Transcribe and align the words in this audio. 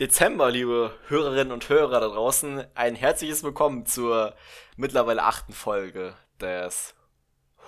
Dezember, 0.00 0.52
liebe 0.52 0.96
Hörerinnen 1.08 1.52
und 1.52 1.68
Hörer 1.68 1.98
da 1.98 2.06
draußen. 2.06 2.64
Ein 2.76 2.94
herzliches 2.94 3.42
Willkommen 3.42 3.84
zur 3.84 4.36
mittlerweile 4.76 5.24
achten 5.24 5.52
Folge 5.52 6.14
des 6.40 6.94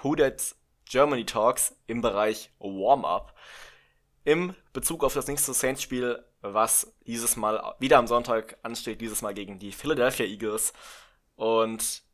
Who 0.00 0.14
That 0.14 0.54
Germany 0.88 1.26
Talks 1.26 1.74
im 1.88 2.02
Bereich 2.02 2.52
Warm-Up. 2.60 3.34
Im 4.22 4.54
Bezug 4.72 5.02
auf 5.02 5.12
das 5.12 5.26
nächste 5.26 5.52
Saints-Spiel, 5.52 6.24
was 6.40 6.94
dieses 7.04 7.34
Mal 7.34 7.74
wieder 7.80 7.98
am 7.98 8.06
Sonntag 8.06 8.58
ansteht, 8.62 9.00
dieses 9.00 9.22
Mal 9.22 9.34
gegen 9.34 9.58
die 9.58 9.72
Philadelphia 9.72 10.24
Eagles. 10.24 10.72
Und 11.34 12.04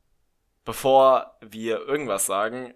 bevor 0.64 1.36
wir 1.42 1.86
irgendwas 1.86 2.24
sagen, 2.24 2.72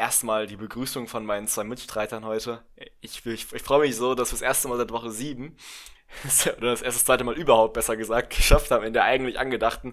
erstmal 0.00 0.46
die 0.46 0.56
Begrüßung 0.56 1.08
von 1.08 1.26
meinen 1.26 1.46
zwei 1.46 1.62
Mitstreitern 1.62 2.24
heute. 2.24 2.62
Ich, 3.02 3.24
ich, 3.26 3.52
ich 3.52 3.62
freue 3.62 3.80
mich 3.80 3.96
so, 3.96 4.14
dass 4.14 4.30
wir 4.30 4.36
das 4.36 4.42
erste 4.42 4.68
Mal 4.68 4.78
seit 4.78 4.90
Woche 4.90 5.10
7 5.10 5.54
oder 6.56 6.70
das 6.70 6.80
erste, 6.80 7.04
zweite 7.04 7.22
Mal 7.22 7.36
überhaupt, 7.36 7.74
besser 7.74 7.98
gesagt, 7.98 8.30
geschafft 8.36 8.70
haben, 8.70 8.82
in 8.82 8.94
der 8.94 9.04
eigentlich 9.04 9.38
angedachten 9.38 9.92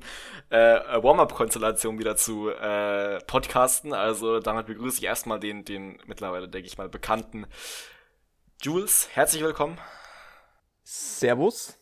äh, 0.50 0.58
Warm-Up-Konstellation 0.58 2.00
wieder 2.00 2.16
zu 2.16 2.50
äh, 2.50 3.20
podcasten. 3.28 3.94
Also 3.94 4.40
damit 4.40 4.68
begrüße 4.68 5.00
ich 5.00 5.04
erstmal 5.04 5.42
den, 5.42 5.66
den 5.66 6.00
mittlerweile, 6.08 6.48
denke 6.48 6.68
ich 6.68 6.78
mal, 6.78 6.88
bekannten 6.88 7.46
Jules. 8.62 9.10
Herzlich 9.12 9.44
willkommen. 9.44 9.78
Servus. 10.84 11.78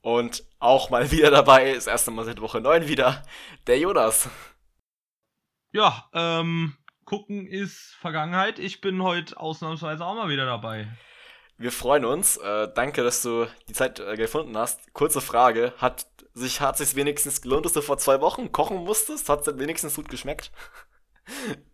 Und 0.00 0.44
auch 0.60 0.90
mal 0.90 1.10
wieder 1.10 1.32
dabei, 1.32 1.74
das 1.74 1.88
erste 1.88 2.12
Mal 2.12 2.24
seit 2.24 2.40
Woche 2.40 2.60
9 2.60 2.86
wieder, 2.86 3.24
der 3.66 3.80
Jonas. 3.80 4.28
Ja, 5.72 6.08
ähm, 6.12 6.76
gucken 7.04 7.46
ist 7.46 7.94
Vergangenheit. 8.00 8.58
Ich 8.58 8.80
bin 8.80 9.02
heute 9.02 9.38
ausnahmsweise 9.38 10.04
auch 10.04 10.14
mal 10.14 10.28
wieder 10.28 10.46
dabei. 10.46 10.88
Wir 11.56 11.70
freuen 11.70 12.04
uns. 12.04 12.36
Äh, 12.36 12.68
danke, 12.74 13.02
dass 13.02 13.22
du 13.22 13.46
die 13.68 13.72
Zeit 13.72 14.00
äh, 14.00 14.16
gefunden 14.16 14.56
hast. 14.56 14.92
Kurze 14.92 15.20
Frage: 15.20 15.72
Hat 15.78 16.06
sich 16.32 16.60
hat 16.60 16.76
sich 16.76 16.96
wenigstens 16.96 17.42
gelohnt, 17.42 17.64
dass 17.64 17.72
du 17.72 17.82
vor 17.82 17.98
zwei 17.98 18.20
Wochen 18.20 18.50
kochen 18.50 18.78
musstest? 18.78 19.28
Hat 19.28 19.46
es 19.46 19.58
wenigstens 19.58 19.94
gut 19.94 20.08
geschmeckt? 20.08 20.50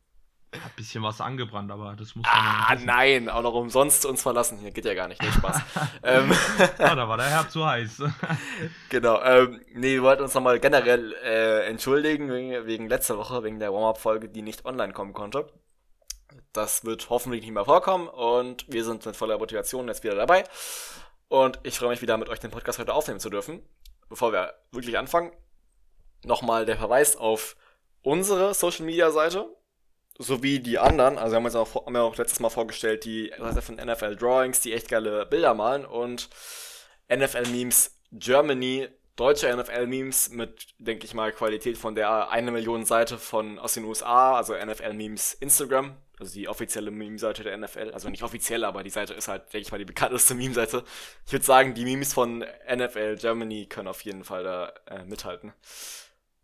Hat 0.53 0.63
ein 0.65 0.73
bisschen 0.75 1.03
was 1.05 1.21
angebrannt, 1.21 1.71
aber 1.71 1.95
das 1.97 2.17
muss 2.17 2.27
man 2.27 2.35
Ah, 2.35 2.75
nein, 2.75 3.29
auch 3.29 3.43
noch 3.43 3.55
umsonst 3.55 4.05
uns 4.05 4.23
verlassen. 4.23 4.59
Hier 4.59 4.73
geht 4.73 4.85
ja 4.85 4.95
gar 4.95 5.07
nicht, 5.07 5.23
nee, 5.23 5.31
Spaß. 5.31 5.61
ähm, 6.03 6.33
ah, 6.79 6.95
da 6.97 7.09
war 7.09 7.17
der 7.17 7.27
Herr 7.27 7.49
zu 7.49 7.65
heiß. 7.65 8.03
genau, 8.89 9.23
ähm, 9.23 9.61
nee, 9.75 9.95
wir 9.95 10.03
wollten 10.03 10.23
uns 10.23 10.35
nochmal 10.35 10.59
generell 10.59 11.15
äh, 11.23 11.67
entschuldigen 11.67 12.33
wegen, 12.33 12.67
wegen 12.67 12.89
letzter 12.89 13.17
Woche, 13.17 13.45
wegen 13.45 13.61
der 13.61 13.73
Warm-Up-Folge, 13.73 14.29
die 14.29 14.43
nicht 14.43 14.65
online 14.65 14.93
kommen 14.93 15.13
konnte. 15.13 15.47
Das 16.53 16.85
wird 16.85 17.11
hoffentlich 17.11 17.43
nicht 17.43 17.53
mehr 17.53 17.65
vorkommen 17.65 18.09
und 18.09 18.65
wir 18.69 18.85
sind 18.85 19.07
mit 19.07 19.15
voller 19.15 19.39
Motivation 19.39 19.87
jetzt 19.87 20.03
wieder 20.03 20.17
dabei. 20.17 20.43
Und 21.29 21.61
ich 21.63 21.79
freue 21.79 21.91
mich 21.91 22.03
wieder, 22.03 22.17
mit 22.17 22.29
euch 22.29 22.41
den 22.41 22.51
Podcast 22.51 22.81
heute 22.81 22.93
aufnehmen 22.93 23.21
zu 23.21 23.31
dürfen. 23.31 23.63
Bevor 24.09 24.33
wir 24.33 24.55
wirklich 24.73 24.99
anfangen, 24.99 25.31
nochmal 26.25 26.67
der 26.67 26.77
Verweis 26.77 27.15
auf 27.15 27.55
unsere 28.03 28.53
Social 28.53 28.85
Media 28.85 29.13
Seite 29.13 29.47
sowie 30.21 30.61
die 30.61 30.79
anderen, 30.79 31.17
also 31.17 31.33
wir 31.33 31.37
haben 31.37 31.45
uns 31.47 31.57
auch, 31.57 31.87
haben 31.87 31.95
wir 31.95 32.03
auch 32.03 32.17
letztes 32.17 32.41
Mal 32.41 32.51
vorgestellt, 32.51 33.05
die 33.05 33.33
von 33.63 33.77
NFL 33.77 34.17
Drawings, 34.17 34.61
die 34.61 34.75
echt 34.75 34.89
geile 34.89 35.25
Bilder 35.25 35.55
malen 35.55 35.87
und 35.87 36.29
NFL 37.09 37.49
Memes 37.49 37.99
Germany, 38.13 38.89
deutsche 39.17 39.55
NFL 39.55 39.87
Memes 39.87 40.31
mit, 40.31 40.75
denke 40.79 41.07
ich 41.07 41.15
mal, 41.15 41.33
Qualität 41.33 41.79
von 41.79 41.95
der 41.95 42.31
eine 42.31 42.51
Million 42.51 42.85
Seite 42.85 43.17
von 43.19 43.59
aus 43.59 43.75
den 43.75 43.85
USA, 43.85 44.37
also 44.37 44.55
NFL 44.55 44.93
Memes 44.93 45.33
Instagram, 45.35 45.97
also 46.19 46.35
die 46.35 46.49
offizielle 46.49 46.91
Meme-Seite 46.91 47.43
der 47.43 47.57
NFL, 47.57 47.93
also 47.93 48.11
nicht 48.11 48.23
offiziell, 48.23 48.65
aber 48.65 48.83
die 48.83 48.91
Seite 48.91 49.15
ist 49.15 49.29
halt, 49.29 49.53
denke 49.55 49.67
ich 49.67 49.73
mal, 49.73 49.79
die 49.79 49.87
bekannteste 49.87 50.35
Meme-Seite. 50.37 50.85
Ich 51.27 51.33
würde 51.33 51.45
sagen, 51.47 51.73
die 51.75 51.85
Memes 51.85 52.13
von 52.13 52.45
NFL 52.71 53.17
Germany 53.17 53.67
können 53.67 53.89
auf 53.89 54.03
jeden 54.03 54.25
Fall 54.25 54.45
da 54.45 54.73
äh, 54.87 55.05
mithalten. 55.05 55.55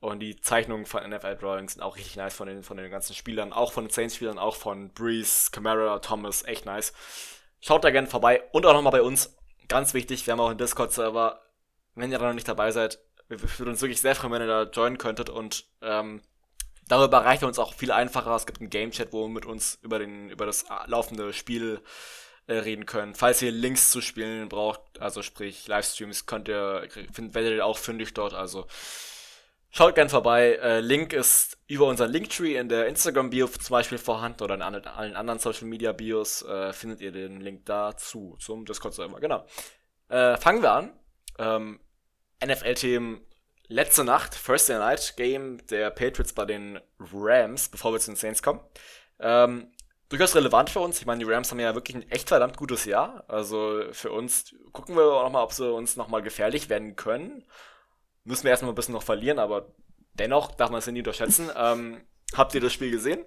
Und 0.01 0.21
die 0.21 0.37
Zeichnungen 0.41 0.87
von 0.87 1.09
NFL 1.09 1.37
Drawings 1.37 1.75
sind 1.75 1.83
auch 1.83 1.97
richtig 1.97 2.17
nice 2.17 2.35
von 2.35 2.47
den, 2.47 2.63
von 2.63 2.77
den 2.77 2.91
ganzen 2.91 3.15
Spielern, 3.15 3.53
auch 3.53 3.73
von 3.73 3.85
den 3.85 3.91
Saints-Spielern, 3.91 4.39
auch 4.39 4.57
von 4.57 4.93
Breeze, 4.93 5.51
Camara, 5.51 5.99
Thomas, 6.01 6.45
echt 6.45 6.67
nice. 6.67 6.93
Schaut 7.61 7.83
da 7.83 7.91
gerne 7.91 8.07
vorbei 8.07 8.43
und 8.53 8.67
auch 8.67 8.75
nochmal 8.75 8.93
bei 8.93 9.03
uns. 9.03 9.37
Ganz 9.69 9.95
wichtig, 9.95 10.27
wir 10.27 10.33
haben 10.33 10.41
auch 10.41 10.51
einen 10.51 10.59
Discord-Server. 10.59 11.41
Wenn 11.95 12.13
ihr 12.13 12.19
da 12.19 12.27
noch 12.27 12.35
nicht 12.35 12.47
dabei 12.47 12.71
seid, 12.71 12.99
wir 13.29 13.41
würden 13.41 13.71
uns 13.71 13.81
wirklich 13.81 14.01
sehr 14.01 14.15
freuen, 14.15 14.33
wenn 14.33 14.43
ihr 14.43 14.47
da 14.47 14.63
joinen 14.71 14.99
könntet 14.99 15.31
und 15.31 15.65
ähm, 15.81 16.23
darüber 16.89 17.19
erreicht 17.19 17.43
ihr 17.43 17.49
uns 17.49 17.59
auch 17.59 17.75
viel 17.75 17.91
einfacher. 17.91 18.37
Es 18.37 18.47
gibt 18.47 18.61
einen 18.61 18.71
Game-Chat, 18.71 19.13
wo 19.13 19.23
wir 19.23 19.29
mit 19.29 19.47
uns 19.47 19.79
über, 19.83 19.99
den, 19.99 20.31
über 20.31 20.47
das 20.47 20.67
laufende 20.87 21.33
Spiel 21.33 21.81
äh, 22.47 22.59
reden 22.59 22.87
können. 22.87 23.15
Falls 23.15 23.43
ihr 23.43 23.51
Links 23.51 23.91
zu 23.91 24.01
Spielen 24.01 24.49
braucht, 24.49 24.81
also 25.01 25.23
sprich 25.23 25.67
Livestreams, 25.67 26.27
könnt 26.27 26.49
ihr, 26.49 26.87
find, 27.13 27.35
werdet 27.35 27.55
ihr 27.55 27.67
auch 27.67 27.79
fündig 27.79 28.15
dort. 28.15 28.35
Also 28.35 28.67
Schaut 29.77 29.95
gern 29.95 30.09
vorbei. 30.09 30.55
Äh, 30.63 30.81
Link 30.81 31.13
ist 31.13 31.59
über 31.67 31.85
unseren 31.85 32.11
Linktree 32.11 32.57
in 32.57 32.71
der 32.71 32.87
Instagram-Bio 32.87 33.47
zum 33.47 33.75
Beispiel 33.75 33.99
vorhanden 33.99 34.43
oder 34.43 34.55
in 34.55 34.63
allen 34.63 35.17
anderen 35.17 35.39
Social-Media-Bios 35.39 36.47
äh, 36.47 36.73
findet 36.73 37.03
ihr 37.03 37.13
den 37.13 37.43
Link 37.43 37.67
dazu 37.67 38.39
zum 38.41 38.65
Discord-Server. 38.65 39.21
Genau. 39.21 39.45
Äh, 40.09 40.39
fangen 40.39 40.63
wir 40.63 40.73
an. 40.73 40.99
Ähm, 41.39 41.81
NFL-Themen 42.43 43.21
letzte 43.67 44.03
Nacht, 44.05 44.43
Thursday 44.47 44.79
Night 44.79 45.13
Game 45.19 45.59
der 45.67 45.91
Patriots 45.91 46.33
bei 46.33 46.47
den 46.47 46.81
Rams, 46.99 47.69
bevor 47.69 47.93
wir 47.93 48.01
zu 48.01 48.13
den 48.13 48.17
Saints 48.17 48.43
kommen. 48.43 48.61
Ähm, 49.21 49.75
durchaus 50.09 50.35
relevant 50.35 50.71
für 50.71 50.81
uns. 50.81 51.01
Ich 51.01 51.05
meine, 51.05 51.23
die 51.23 51.31
Rams 51.31 51.51
haben 51.51 51.61
ja 51.61 51.75
wirklich 51.75 51.97
ein 51.97 52.11
echt 52.11 52.29
verdammt 52.31 52.57
gutes 52.57 52.87
Jahr. 52.87 53.25
Also 53.29 53.83
für 53.93 54.11
uns 54.11 54.55
gucken 54.73 54.97
wir 54.97 55.05
auch 55.05 55.25
nochmal, 55.25 55.45
ob 55.45 55.53
sie 55.53 55.71
uns 55.71 55.97
nochmal 55.97 56.23
gefährlich 56.23 56.71
werden 56.71 56.97
können 56.97 57.45
müssen 58.27 58.45
wir 58.45 58.51
erstmal 58.51 58.73
ein 58.73 58.75
bisschen 58.75 58.95
noch 58.95 59.03
verlieren, 59.03 59.39
aber 59.39 59.73
dennoch 60.15 60.55
darf 60.55 60.71
man 60.71 60.81
es 60.81 60.87
nicht 60.87 60.99
unterschätzen. 60.99 61.51
Ähm, 61.57 62.01
habt 62.35 62.55
ihr 62.55 62.61
das 62.61 62.73
Spiel 62.73 62.91
gesehen? 62.91 63.25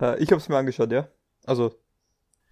Äh, 0.00 0.22
ich 0.22 0.30
habe 0.30 0.40
es 0.40 0.48
mir 0.48 0.56
angeschaut, 0.56 0.92
ja. 0.92 1.08
Also 1.46 1.74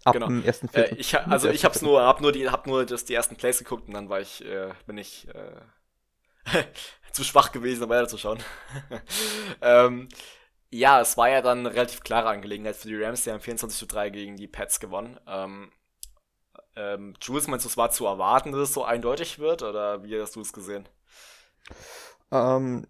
ab 0.05 0.15
genau. 0.15 0.27
dem 0.27 0.45
ersten 0.45 0.69
Viertel. 0.69 0.97
Äh, 0.97 1.01
ich, 1.01 1.19
also 1.19 1.49
ich 1.49 1.65
habe 1.65 1.79
nur, 1.85 2.03
hab 2.03 2.21
nur 2.21 2.33
die, 2.33 2.49
hab 2.49 2.67
nur 2.67 2.87
das, 2.87 3.05
die 3.05 3.15
ersten 3.15 3.37
Plays 3.37 3.59
geguckt 3.59 3.89
und 3.89 3.95
dann 3.95 4.09
war 4.09 4.21
ich, 4.21 4.45
äh, 4.45 4.73
bin 4.87 4.97
ich 4.97 5.27
äh, 5.29 6.65
zu 7.13 7.25
schwach 7.25 7.53
gewesen, 7.53 7.85
um 7.85 7.91
weiterzuschauen. 7.91 8.39
ähm, 9.61 10.09
ja, 10.71 11.01
es 11.01 11.17
war 11.17 11.29
ja 11.29 11.41
dann 11.41 11.61
eine 11.61 11.75
relativ 11.75 12.01
klare 12.01 12.29
Angelegenheit 12.29 12.77
für 12.77 12.89
die 12.89 13.01
Rams. 13.01 13.23
Die 13.23 13.31
haben 13.31 13.41
24 13.41 13.79
zu 13.79 13.87
3 13.87 14.11
gegen 14.11 14.37
die 14.37 14.49
Pets 14.49 14.81
gewonnen. 14.81 15.19
Ähm, 15.27 15.71
ähm, 16.77 17.15
Jules, 17.21 17.47
meinst 17.47 17.65
du, 17.65 17.69
es 17.69 17.77
war 17.77 17.91
zu 17.91 18.07
erwarten, 18.07 18.53
dass 18.53 18.61
es 18.61 18.75
so 18.75 18.85
eindeutig 18.85 19.39
wird? 19.39 19.63
Oder 19.63 20.03
wie 20.03 20.21
hast 20.21 20.35
du 20.37 20.41
es 20.41 20.53
gesehen? 20.53 20.89
Ähm, 22.31 22.87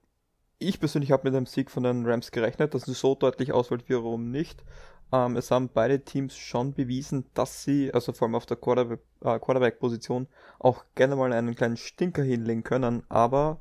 ich 0.59 0.81
persönlich 0.81 1.13
habe 1.13 1.25
mit 1.25 1.37
einem 1.37 1.47
Sieg 1.47 1.71
von 1.71 1.83
den 1.83 2.07
Rams 2.07 2.31
gerechnet, 2.31 2.75
dass 2.75 2.89
es 2.89 3.01
so 3.01 3.15
deutlich 3.15 3.53
ausfällt, 3.53 3.85
warum 3.89 4.31
nicht. 4.31 4.65
Ähm, 5.13 5.37
es 5.37 5.51
haben 5.51 5.69
beide 5.69 6.05
Teams 6.05 6.37
schon 6.37 6.75
bewiesen, 6.75 7.27
dass 7.35 7.63
sie, 7.63 7.93
also 7.93 8.13
vor 8.13 8.27
allem 8.27 8.35
auf 8.35 8.47
der 8.47 8.57
Quarterback, 8.57 9.01
äh, 9.21 9.39
Quarterback-Position, 9.39 10.29
auch 10.59 10.85
gerne 10.95 11.17
mal 11.17 11.33
einen 11.33 11.55
kleinen 11.55 11.77
Stinker 11.77 12.23
hinlegen 12.23 12.65
können, 12.65 13.05
aber 13.09 13.61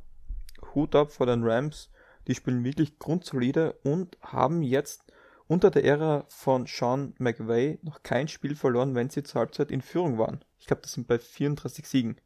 Hut 0.74 0.96
ab 0.96 1.12
vor 1.12 1.26
den 1.26 1.44
Rams, 1.44 1.90
die 2.28 2.36
spielen 2.36 2.64
wirklich 2.64 2.98
grundsolide 3.00 3.74
und 3.84 4.18
haben 4.22 4.64
jetzt 4.64 5.04
unter 5.48 5.70
der 5.70 5.84
Ära 5.84 6.26
von 6.30 6.66
Sean 6.66 7.14
McVay 7.20 7.80
noch 7.82 8.02
kein 8.02 8.28
Spiel 8.28 8.56
verloren, 8.56 8.96
wenn 8.96 9.10
sie 9.10 9.24
zur 9.24 9.40
Halbzeit 9.40 9.72
in 9.72 9.82
Führung 9.82 10.18
waren. 10.18 10.44
Ich 10.58 10.68
glaube, 10.68 10.82
das 10.82 10.94
sind 10.94 11.08
bei 11.08 11.20
34 11.20 11.86
Siegen. 11.88 12.18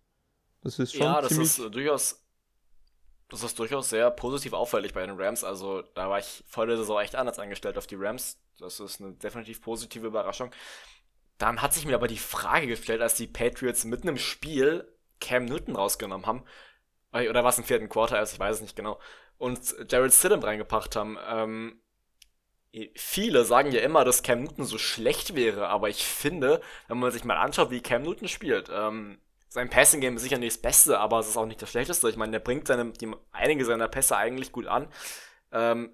Das 0.61 0.77
ist 0.79 0.93
schon 0.93 1.03
ja, 1.03 1.21
das 1.21 1.31
ist 1.31 1.57
durchaus 1.57 2.26
das 3.29 3.43
ist 3.43 3.59
durchaus 3.59 3.89
sehr 3.89 4.09
positiv 4.11 4.53
auffällig 4.53 4.93
bei 4.93 5.05
den 5.05 5.19
Rams. 5.19 5.43
Also 5.43 5.81
da 5.95 6.09
war 6.09 6.19
ich 6.19 6.43
vor 6.47 6.65
der 6.65 6.77
Saison 6.77 6.99
echt 6.99 7.15
anders 7.15 7.39
eingestellt 7.39 7.77
auf 7.77 7.87
die 7.87 7.97
Rams. 7.97 8.39
Das 8.59 8.79
ist 8.79 9.01
eine 9.01 9.13
definitiv 9.13 9.61
positive 9.61 10.07
Überraschung. 10.07 10.51
Dann 11.37 11.61
hat 11.61 11.73
sich 11.73 11.85
mir 11.85 11.95
aber 11.95 12.07
die 12.07 12.17
Frage 12.17 12.67
gestellt, 12.67 13.01
als 13.01 13.15
die 13.15 13.27
Patriots 13.27 13.85
mitten 13.85 14.07
im 14.07 14.17
Spiel 14.17 14.87
Cam 15.19 15.45
Newton 15.45 15.75
rausgenommen 15.75 16.25
haben. 16.25 16.43
Oder 17.11 17.43
was 17.43 17.57
im 17.57 17.63
vierten 17.63 17.89
Quarter 17.89 18.21
ist, 18.21 18.33
ich 18.33 18.39
weiß 18.39 18.57
es 18.57 18.61
nicht 18.61 18.75
genau. 18.75 18.99
Und 19.37 19.75
Jared 19.89 20.13
Stidham 20.13 20.41
reingebracht 20.41 20.95
haben. 20.95 21.17
Ähm, 21.27 21.81
viele 22.95 23.45
sagen 23.45 23.71
ja 23.71 23.81
immer, 23.81 24.05
dass 24.05 24.23
Cam 24.23 24.43
Newton 24.43 24.65
so 24.65 24.77
schlecht 24.77 25.35
wäre, 25.35 25.67
aber 25.67 25.89
ich 25.89 26.05
finde, 26.05 26.61
wenn 26.87 26.99
man 26.99 27.11
sich 27.11 27.23
mal 27.23 27.37
anschaut, 27.37 27.71
wie 27.71 27.81
Cam 27.81 28.03
Newton 28.03 28.27
spielt, 28.27 28.69
ähm, 28.71 29.19
sein 29.49 29.69
Passing 29.69 30.01
Game 30.01 30.15
ist 30.17 30.23
sicher 30.23 30.37
nicht 30.37 30.55
das 30.55 30.61
Beste, 30.61 30.99
aber 30.99 31.19
es 31.19 31.29
ist 31.29 31.37
auch 31.37 31.45
nicht 31.45 31.61
das 31.61 31.69
Schlechteste. 31.69 32.09
Ich 32.09 32.17
meine, 32.17 32.33
der 32.33 32.39
bringt 32.39 32.67
seine, 32.67 32.91
die, 32.91 33.11
einige 33.31 33.65
seiner 33.65 33.87
Pässe 33.87 34.17
eigentlich 34.17 34.51
gut 34.51 34.67
an. 34.67 34.87
Ähm, 35.51 35.91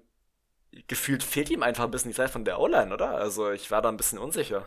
gefühlt 0.88 1.22
fehlt 1.22 1.50
ihm 1.50 1.62
einfach 1.62 1.84
ein 1.84 1.90
bisschen 1.90 2.10
die 2.10 2.16
Zeit 2.16 2.30
von 2.30 2.44
der 2.44 2.58
O-Line, 2.58 2.92
oder? 2.92 3.10
Also 3.10 3.50
ich 3.50 3.70
war 3.70 3.82
da 3.82 3.88
ein 3.88 3.96
bisschen 3.96 4.18
unsicher. 4.18 4.66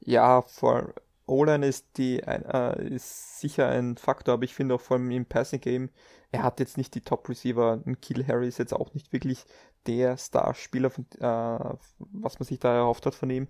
Ja, 0.00 0.42
vor 0.42 0.94
O-Line 1.26 1.66
ist 1.66 1.86
die 1.98 2.20
äh, 2.20 2.94
ist 2.94 3.40
sicher 3.40 3.68
ein 3.68 3.98
Faktor, 3.98 4.34
aber 4.34 4.44
ich 4.44 4.54
finde 4.54 4.74
auch 4.74 4.80
vor 4.80 4.96
allem 4.96 5.10
im 5.10 5.26
Passing 5.26 5.60
Game, 5.60 5.90
er 6.32 6.42
hat 6.42 6.60
jetzt 6.60 6.78
nicht 6.78 6.94
die 6.94 7.02
Top 7.02 7.28
Receiver. 7.28 7.82
Ein 7.84 8.00
Kill 8.00 8.26
Harry 8.26 8.48
ist 8.48 8.58
jetzt 8.58 8.72
auch 8.72 8.94
nicht 8.94 9.12
wirklich 9.12 9.44
der 9.86 10.16
Starspieler, 10.16 10.90
äh, 11.18 11.76
was 11.98 12.38
man 12.38 12.46
sich 12.46 12.58
da 12.58 12.74
erhofft 12.74 13.06
hat 13.06 13.14
von 13.14 13.30
ihm. 13.30 13.48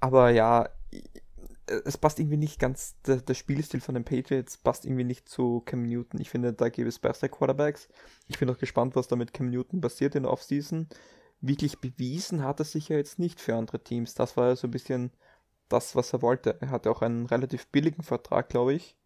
Aber 0.00 0.30
ja, 0.30 0.68
es 1.84 1.96
passt 1.98 2.18
irgendwie 2.18 2.36
nicht 2.36 2.58
ganz, 2.58 3.00
der, 3.02 3.16
der, 3.16 3.34
Spielstil 3.34 3.80
von 3.80 3.94
den 3.94 4.04
Patriots 4.04 4.56
passt 4.58 4.84
irgendwie 4.84 5.04
nicht 5.04 5.28
zu 5.28 5.60
Cam 5.64 5.82
Newton. 5.82 6.20
Ich 6.20 6.30
finde, 6.30 6.52
da 6.52 6.68
gäbe 6.68 6.88
es 6.88 6.98
bessere 6.98 7.28
Quarterbacks. 7.28 7.88
Ich 8.28 8.38
bin 8.38 8.50
auch 8.50 8.58
gespannt, 8.58 8.96
was 8.96 9.08
da 9.08 9.16
mit 9.16 9.32
Cam 9.32 9.50
Newton 9.50 9.80
passiert 9.80 10.14
in 10.14 10.24
der 10.24 10.32
Offseason. 10.32 10.88
Wirklich 11.40 11.80
bewiesen 11.80 12.44
hat 12.44 12.60
er 12.60 12.64
sich 12.64 12.88
ja 12.88 12.96
jetzt 12.96 13.18
nicht 13.18 13.40
für 13.40 13.56
andere 13.56 13.82
Teams. 13.82 14.14
Das 14.14 14.36
war 14.36 14.48
ja 14.48 14.56
so 14.56 14.68
ein 14.68 14.72
bisschen 14.72 15.10
das, 15.68 15.96
was 15.96 16.12
er 16.12 16.22
wollte. 16.22 16.58
Er 16.60 16.70
hatte 16.70 16.90
auch 16.90 17.02
einen 17.02 17.26
relativ 17.26 17.66
billigen 17.68 18.02
Vertrag, 18.02 18.48
glaube 18.48 18.74
ich, 18.74 18.96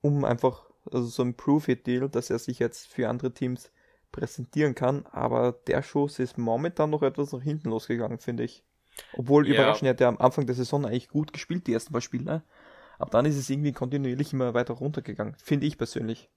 um 0.00 0.24
einfach, 0.24 0.70
also 0.90 1.06
so 1.06 1.22
ein 1.22 1.34
Proof-It-Deal, 1.34 2.08
dass 2.08 2.30
er 2.30 2.38
sich 2.38 2.58
jetzt 2.58 2.88
für 2.88 3.08
andere 3.08 3.32
Teams 3.32 3.70
präsentieren 4.10 4.74
kann. 4.74 5.06
Aber 5.06 5.52
der 5.52 5.82
Schuss 5.82 6.18
ist 6.18 6.38
momentan 6.38 6.90
noch 6.90 7.02
etwas 7.02 7.32
nach 7.32 7.42
hinten 7.42 7.70
losgegangen, 7.70 8.18
finde 8.18 8.44
ich. 8.44 8.64
Obwohl, 9.12 9.46
ja. 9.46 9.54
überraschend, 9.54 9.88
hat 9.88 10.00
er 10.00 10.08
am 10.08 10.18
Anfang 10.18 10.46
der 10.46 10.54
Saison 10.54 10.84
eigentlich 10.84 11.08
gut 11.08 11.32
gespielt, 11.32 11.66
die 11.66 11.72
ersten 11.72 11.92
paar 11.92 12.00
Spiele. 12.00 12.42
Aber 12.98 13.10
dann 13.10 13.26
ist 13.26 13.36
es 13.36 13.48
irgendwie 13.48 13.72
kontinuierlich 13.72 14.32
immer 14.32 14.54
weiter 14.54 14.74
runtergegangen, 14.74 15.36
finde 15.42 15.66
ich 15.66 15.78
persönlich. 15.78 16.28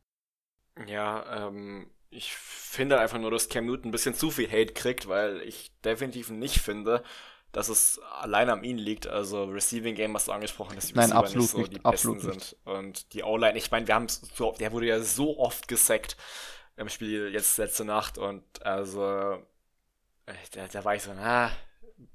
Ja, 0.88 1.48
ähm, 1.48 1.90
ich 2.10 2.34
finde 2.34 3.00
einfach 3.00 3.20
nur, 3.20 3.32
dass 3.32 3.50
Cam 3.50 3.66
Newton 3.66 3.90
ein 3.90 3.92
bisschen 3.92 4.14
zu 4.14 4.32
viel 4.32 4.50
Hate 4.50 4.74
kriegt, 4.74 5.08
weil 5.08 5.42
ich 5.42 5.72
definitiv 5.82 6.30
nicht 6.30 6.60
finde, 6.60 7.04
dass 7.52 7.70
es 7.70 8.00
allein 8.20 8.50
an 8.50 8.64
ihm 8.64 8.78
liegt. 8.78 9.08
Also 9.08 9.46
Receiving 9.46 9.96
Game 9.96 10.14
hast 10.14 10.28
du 10.28 10.32
angesprochen, 10.32 10.76
dass 10.76 10.88
die 10.88 10.94
Nein, 10.94 11.12
absolut 11.12 11.44
nicht 11.44 11.52
so 11.52 11.58
nicht, 11.58 11.74
die 11.74 11.80
besten 11.80 12.20
sind. 12.20 12.58
Und 12.66 13.14
die 13.14 13.24
O-Line, 13.24 13.58
ich 13.58 13.72
meine, 13.72 13.88
wir 13.88 13.96
haben 13.96 14.08
so, 14.08 14.54
der 14.60 14.72
wurde 14.72 14.88
ja 14.88 15.00
so 15.00 15.40
oft 15.40 15.68
gesackt 15.68 16.18
im 16.76 16.90
Spiel 16.90 17.30
jetzt 17.34 17.58
letzte 17.58 17.86
Nacht 17.86 18.18
und 18.18 18.44
also 18.66 19.44
äh, 20.26 20.34
da, 20.54 20.68
da 20.68 20.86
war 20.86 20.96
ich 20.96 21.04
so, 21.04 21.12
ah, 21.12 21.52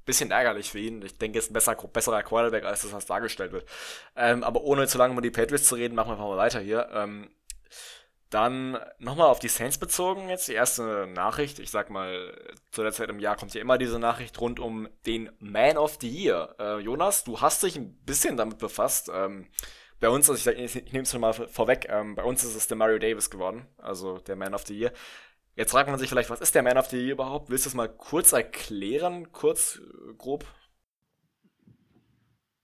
bisschen 0.05 0.31
ärgerlich 0.31 0.71
für 0.71 0.79
ihn. 0.79 1.03
Ich 1.03 1.19
denke, 1.19 1.39
er 1.39 1.43
ist 1.43 1.51
ein 1.51 1.55
besser, 1.55 1.75
besserer 1.75 2.23
Quarterback, 2.23 2.65
als 2.65 2.83
das 2.83 2.93
was 2.93 3.07
dargestellt 3.07 3.53
wird. 3.53 3.69
Ähm, 4.17 4.45
aber 4.45 4.63
ohne 4.63 4.87
zu 4.87 4.99
lange 4.99 5.13
über 5.13 5.23
die 5.23 5.31
Patriots 5.31 5.69
zu 5.69 5.75
reden, 5.75 5.95
machen 5.95 6.09
wir 6.09 6.13
einfach 6.13 6.29
mal 6.29 6.37
weiter 6.37 6.61
hier. 6.61 6.89
Ähm, 6.93 7.31
dann 8.31 8.79
nochmal 8.99 9.29
auf 9.29 9.39
die 9.39 9.49
Saints 9.49 9.79
bezogen, 9.79 10.29
jetzt 10.29 10.49
die 10.49 10.55
erste 10.55 11.07
Nachricht. 11.07 11.59
Ich 11.61 11.71
sag 11.71 11.91
mal, 11.91 12.37
zu 12.73 12.83
der 12.83 12.93
Zeit 12.93 13.09
im 13.09 13.21
Jahr 13.21 13.37
kommt 13.37 13.55
ja 13.55 13.61
immer 13.61 13.79
diese 13.79 13.99
Nachricht 13.99 14.41
rund 14.41 14.59
um 14.59 14.89
den 15.07 15.31
Man 15.39 15.79
of 15.79 15.99
the 16.01 16.09
Year. 16.09 16.55
Äh, 16.59 16.81
Jonas, 16.81 17.23
du 17.25 17.41
hast 17.41 17.63
dich 17.63 17.77
ein 17.77 17.95
bisschen 18.05 18.37
damit 18.37 18.59
befasst. 18.59 19.11
Ähm, 19.13 19.47
bei 20.01 20.09
uns, 20.09 20.29
also 20.29 20.51
ich, 20.51 20.77
ich, 20.77 20.93
nehme 20.93 21.05
es 21.05 21.11
schon 21.11 21.21
mal 21.21 21.33
vorweg, 21.33 21.87
ähm, 21.89 22.17
bei 22.17 22.25
uns 22.25 22.45
ist 22.45 22.55
es 22.55 22.67
der 22.67 22.77
Mario 22.77 22.99
Davis 22.99 23.31
geworden, 23.31 23.67
also 23.79 24.19
der 24.19 24.37
Man 24.37 24.55
of 24.55 24.67
the 24.67 24.77
Year. 24.77 24.93
Jetzt 25.57 25.71
fragt 25.71 25.89
man 25.89 25.99
sich 25.99 26.11
vielleicht, 26.11 26.29
was 26.29 26.43
ist 26.43 26.55
der 26.55 26.63
Man 26.63 26.77
of 26.77 26.87
the 26.87 26.99
Year 26.99 27.13
überhaupt? 27.13 27.49
Willst 27.49 27.65
du 27.65 27.71
es 27.71 27.75
mal 27.75 27.89
kurz 27.89 28.33
erklären, 28.33 29.33
kurz, 29.33 29.81
äh, 29.81 30.15
grob? 30.19 30.45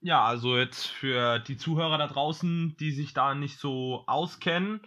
Ja, 0.00 0.24
also 0.24 0.58
jetzt 0.58 0.88
für 0.88 1.38
die 1.38 1.56
Zuhörer 1.56 1.96
da 1.96 2.06
draußen, 2.06 2.76
die 2.78 2.90
sich 2.90 3.14
da 3.14 3.34
nicht 3.34 3.58
so 3.58 4.04
auskennen, 4.06 4.82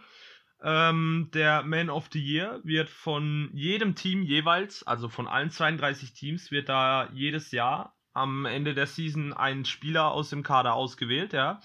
ähm, 0.61 1.29
der 1.33 1.63
Man 1.63 1.89
of 1.89 2.09
the 2.11 2.19
Year 2.19 2.59
wird 2.63 2.89
von 2.89 3.49
jedem 3.53 3.95
Team 3.95 4.21
jeweils, 4.21 4.85
also 4.85 5.09
von 5.09 5.27
allen 5.27 5.49
32 5.49 6.13
Teams, 6.13 6.51
wird 6.51 6.69
da 6.69 7.09
jedes 7.11 7.51
Jahr 7.51 7.95
am 8.13 8.45
Ende 8.45 8.75
der 8.75 8.85
Season 8.87 9.33
ein 9.33 9.65
Spieler 9.65 10.11
aus 10.11 10.29
dem 10.29 10.43
Kader 10.43 10.75
ausgewählt, 10.75 11.33
ja. 11.33 11.59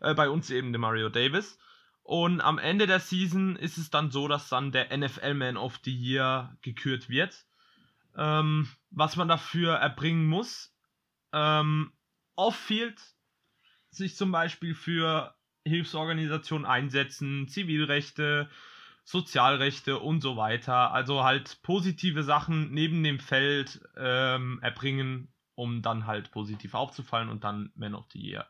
Äh, 0.00 0.14
bei 0.14 0.28
uns 0.28 0.50
eben 0.50 0.72
der 0.72 0.80
Mario 0.80 1.10
Davis. 1.10 1.58
Und 2.06 2.40
am 2.40 2.58
Ende 2.58 2.86
der 2.86 3.00
Season 3.00 3.56
ist 3.56 3.78
es 3.78 3.90
dann 3.90 4.12
so, 4.12 4.28
dass 4.28 4.48
dann 4.48 4.70
der 4.70 4.96
NFL 4.96 5.34
Man 5.34 5.56
of 5.56 5.80
the 5.82 5.92
Year 5.92 6.56
gekürt 6.62 7.08
wird. 7.08 7.46
Ähm, 8.16 8.68
was 8.90 9.16
man 9.16 9.26
dafür 9.26 9.74
erbringen 9.74 10.28
muss. 10.28 10.72
Ähm, 11.32 11.92
Off-Field 12.36 13.02
sich 13.90 14.14
zum 14.14 14.30
Beispiel 14.30 14.76
für 14.76 15.34
Hilfsorganisationen 15.64 16.64
einsetzen, 16.64 17.48
Zivilrechte, 17.48 18.48
Sozialrechte 19.02 19.98
und 19.98 20.20
so 20.20 20.36
weiter. 20.36 20.92
Also 20.92 21.24
halt 21.24 21.60
positive 21.62 22.22
Sachen 22.22 22.70
neben 22.70 23.02
dem 23.02 23.18
Feld 23.18 23.80
ähm, 23.96 24.60
erbringen, 24.62 25.34
um 25.56 25.82
dann 25.82 26.06
halt 26.06 26.30
positiv 26.30 26.74
aufzufallen 26.74 27.30
und 27.30 27.42
dann 27.42 27.72
Man 27.74 27.96
of 27.96 28.06
the 28.12 28.20
Year 28.20 28.46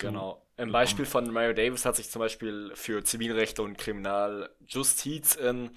Genau. 0.00 0.46
Im 0.56 0.72
Beispiel 0.72 1.06
von 1.06 1.30
Mario 1.32 1.54
Davis 1.54 1.86
hat 1.86 1.96
sich 1.96 2.10
zum 2.10 2.20
Beispiel 2.20 2.72
für 2.74 3.02
Zivilrechte 3.02 3.62
und 3.62 3.78
Kriminaljustiz 3.78 5.34
in 5.34 5.70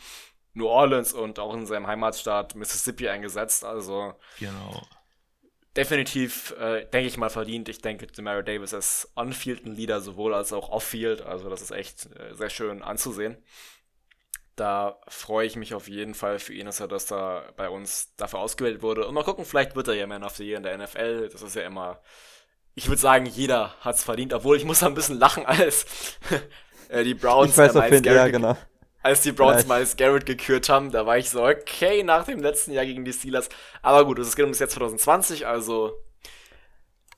New 0.53 0.67
Orleans 0.67 1.13
und 1.13 1.39
auch 1.39 1.53
in 1.53 1.65
seinem 1.65 1.87
Heimatstaat 1.87 2.55
Mississippi 2.55 3.07
eingesetzt. 3.07 3.63
Also 3.63 4.13
genau. 4.39 4.85
definitiv, 5.75 6.51
äh, 6.59 6.85
denke 6.85 7.07
ich 7.07 7.17
mal, 7.17 7.29
verdient. 7.29 7.69
Ich 7.69 7.81
denke, 7.81 8.07
Mario 8.21 8.41
Davis 8.41 8.73
ist 8.73 9.11
on-field 9.15 9.65
ein 9.65 9.75
Leader, 9.75 10.01
sowohl 10.01 10.33
als 10.33 10.51
auch 10.51 10.69
off-field. 10.69 11.21
Also 11.21 11.49
das 11.49 11.61
ist 11.61 11.71
echt 11.71 12.07
äh, 12.17 12.33
sehr 12.33 12.49
schön 12.49 12.81
anzusehen. 12.81 13.37
Da 14.55 14.99
freue 15.07 15.47
ich 15.47 15.55
mich 15.55 15.73
auf 15.73 15.87
jeden 15.87 16.13
Fall 16.13 16.39
für 16.39 16.53
ihn, 16.53 16.65
dass 16.65 16.79
er 16.79 16.87
das 16.87 17.07
da 17.07 17.43
bei 17.55 17.69
uns 17.69 18.15
dafür 18.17 18.39
ausgewählt 18.39 18.81
wurde. 18.81 19.07
Und 19.07 19.15
mal 19.15 19.23
gucken, 19.23 19.45
vielleicht 19.45 19.75
wird 19.75 19.87
er 19.87 19.95
ja 19.95 20.05
Man 20.07 20.23
of 20.23 20.35
the 20.35 20.45
Year 20.45 20.57
in 20.57 20.63
der 20.63 20.77
NFL. 20.77 21.29
Das 21.29 21.41
ist 21.41 21.55
ja 21.55 21.63
immer 21.63 22.01
ich 22.75 22.87
würde 22.87 23.01
sagen, 23.01 23.25
jeder 23.25 23.73
hat 23.81 23.95
es 23.95 24.03
verdient, 24.03 24.33
obwohl 24.33 24.57
ich 24.57 24.65
muss 24.65 24.83
ein 24.83 24.93
bisschen 24.93 25.19
lachen, 25.19 25.45
als 25.45 25.85
äh, 26.89 27.03
die 27.03 27.13
Browns 27.13 27.51
ich 27.51 27.57
weiß, 27.57 27.75
äh, 27.75 27.79
Miles 27.79 28.01
Garrett, 28.01 28.17
ja, 28.17 28.27
genau. 28.27 28.57
als 29.01 29.21
die 29.21 29.31
Browns 29.31 29.63
ja, 29.63 29.75
Miles 29.75 29.95
Garrett 29.95 30.25
gekürt 30.25 30.69
haben, 30.69 30.91
da 30.91 31.05
war 31.05 31.17
ich 31.17 31.29
so, 31.29 31.43
okay, 31.43 32.03
nach 32.03 32.25
dem 32.25 32.39
letzten 32.39 32.71
Jahr 32.71 32.85
gegen 32.85 33.05
die 33.05 33.13
Steelers. 33.13 33.49
Aber 33.81 34.05
gut, 34.05 34.19
es 34.19 34.35
geht 34.35 34.45
um 34.45 34.51
das 34.51 34.59
Jahr 34.59 34.69
2020, 34.69 35.45
also 35.45 35.93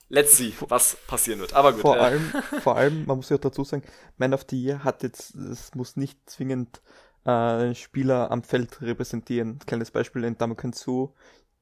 let's 0.08 0.36
see, 0.36 0.52
was 0.68 0.96
passieren 1.06 1.40
wird. 1.40 1.54
Aber 1.54 1.72
gut. 1.72 1.82
Vor, 1.82 1.96
äh. 1.96 2.00
allem, 2.00 2.32
vor 2.62 2.76
allem, 2.76 3.04
man 3.06 3.16
muss 3.16 3.28
ja 3.28 3.38
dazu 3.38 3.64
sagen, 3.64 3.82
Man 4.18 4.34
of 4.34 4.44
the 4.48 4.62
Year 4.62 4.84
hat 4.84 5.02
jetzt, 5.02 5.34
es 5.34 5.74
muss 5.74 5.96
nicht 5.96 6.18
zwingend 6.28 6.80
äh, 7.24 7.30
einen 7.30 7.74
Spieler 7.74 8.30
am 8.30 8.42
Feld 8.42 8.80
repräsentieren. 8.82 9.58
Kleines 9.66 9.90
Beispiel 9.90 10.24
in 10.24 10.36
Damokan 10.36 10.72
Su. 10.72 11.14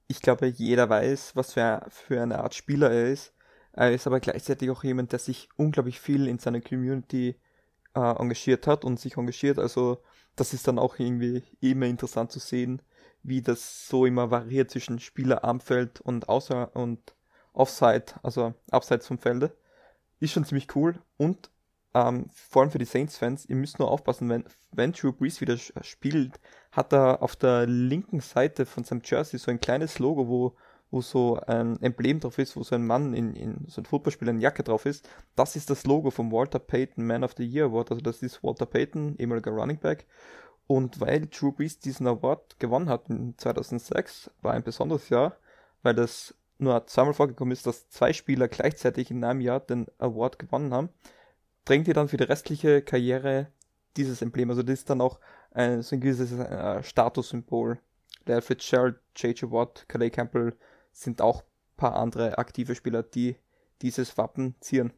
Ich 0.07 0.21
glaube, 0.21 0.47
jeder 0.47 0.89
weiß, 0.89 1.37
was 1.37 1.55
für, 1.55 1.87
für 1.89 2.21
eine 2.21 2.41
Art 2.41 2.55
Spieler 2.55 2.91
er 2.91 3.11
ist. 3.11 3.34
Er 3.77 3.93
ist 3.93 4.07
aber 4.07 4.21
gleichzeitig 4.21 4.71
auch 4.71 4.85
jemand, 4.85 5.13
der 5.13 5.19
sich 5.19 5.49
unglaublich 5.57 6.01
viel 6.01 6.29
in 6.29 6.39
seiner 6.39 6.61
Community 6.61 7.37
äh, 7.95 8.01
engagiert 8.01 8.67
hat 8.67 8.85
und 8.85 9.01
sich 9.01 9.17
engagiert. 9.17 9.59
Also 9.59 10.03
das 10.37 10.55
ist 10.55 10.69
dann 10.69 10.79
auch 10.79 10.99
irgendwie 10.99 11.43
immer 11.61 11.87
interessant 11.87 12.31
zu 12.31 12.39
sehen, 12.39 12.83
wie 13.25 13.43
das 13.43 13.89
so 13.89 14.07
immer 14.07 14.31
variiert 14.31 14.71
zwischen 14.71 15.01
Spieler 15.01 15.45
am 15.45 15.61
Feld 15.61 16.01
und 16.01 16.29
außer 16.29 16.75
und 16.77 17.17
Offside, 17.53 18.07
also 18.23 18.55
abseits 18.71 19.09
vom 19.09 19.19
Felde. 19.19 19.57
Ist 20.21 20.33
schon 20.33 20.45
ziemlich 20.45 20.75
cool 20.77 21.01
und 21.17 21.51
ähm, 21.95 22.27
vor 22.33 22.63
allem 22.63 22.71
für 22.71 22.79
die 22.79 22.85
Saints-Fans, 22.85 23.47
ihr 23.47 23.57
müsst 23.57 23.79
nur 23.79 23.91
aufpassen, 23.91 24.29
wenn, 24.29 24.45
wenn 24.73 24.93
Drew 24.93 25.13
Brees 25.13 25.41
wieder 25.41 25.57
spielt, 25.57 26.41
hat 26.73 26.93
er 26.93 27.23
auf 27.23 27.37
der 27.37 27.67
linken 27.67 28.21
Seite 28.21 28.67
von 28.67 28.85
seinem 28.85 29.03
Jersey 29.05 29.39
so 29.39 29.51
ein 29.51 29.61
kleines 29.61 29.99
Logo, 30.01 30.29
wo 30.29 30.57
wo 30.95 31.01
so 31.01 31.41
ein 31.41 31.83
Emblem 31.83 32.21
drauf 32.21 32.39
ist, 32.39 32.55
wo 32.55 32.63
so 32.63 32.77
ein 32.77 32.87
Mann 32.87 33.15
in, 33.15 33.35
in 33.35 33.65
so 33.67 33.81
ein 33.81 33.85
Footballspieler 33.85 34.31
in 34.31 34.41
Jacke 34.41 34.63
drauf 34.63 34.87
ist. 34.87 35.09
Das 35.35 35.57
ist 35.57 35.69
das 35.69 35.85
Logo 35.85 36.13
vom 36.13 36.31
Walter 36.31 36.61
Payton 36.61 37.05
Man 37.05 37.25
of 37.25 37.35
the 37.37 37.45
Year 37.45 37.67
Award. 37.67 37.91
Also 37.91 38.01
das 38.01 38.23
ist 38.23 38.45
Walter 38.45 38.65
Payton, 38.65 39.17
ehemaliger 39.19 39.51
Running 39.51 39.79
Back. 39.79 40.07
Und 40.69 41.01
weil 41.01 41.27
Drew 41.27 41.51
Brees 41.51 41.81
diesen 41.81 42.07
Award 42.07 42.61
gewonnen 42.61 42.89
hat 42.89 43.11
in 43.11 43.37
2006, 43.37 44.31
war 44.41 44.55
ein 44.55 44.63
besonderes 44.63 45.09
Jahr, 45.09 45.37
weil 45.83 45.97
das 45.97 46.37
nur 46.59 46.87
zweimal 46.87 47.13
vorgekommen 47.13 47.51
ist, 47.51 47.67
dass 47.67 47.89
zwei 47.89 48.13
Spieler 48.13 48.47
gleichzeitig 48.47 49.11
in 49.11 49.25
einem 49.25 49.41
Jahr 49.41 49.59
den 49.59 49.87
Award 49.99 50.39
gewonnen 50.39 50.73
haben, 50.73 50.91
drängt 51.65 51.89
ihr 51.89 51.95
dann 51.95 52.09
für 52.09 52.19
die 52.19 52.25
restliche 52.25 52.83
Karriere 52.83 53.49
dieses 53.97 54.23
Emblem. 54.23 54.51
Also 54.51 54.63
das 54.63 54.75
ist 54.75 54.91
dann 54.91 55.01
auch 55.01 55.19
ein, 55.51 55.83
so 55.83 55.97
ein 55.97 56.01
gewisses 56.01 56.31
äh, 56.39 56.85
Statussymbol. 56.85 57.81
Der 58.29 58.43
Fitzgerald, 58.43 59.01
J.J. 59.17 59.51
Watt, 59.51 59.87
Calais 59.89 60.11
Campbell, 60.11 60.57
sind 60.95 61.21
auch 61.21 61.43
ein 61.43 61.77
paar 61.77 61.97
andere 61.97 62.39
aktive 62.39 62.75
Spieler, 62.75 63.03
die 63.03 63.37
dieses 63.83 64.17
Wappen 64.17 64.55
zieren. 64.61 64.93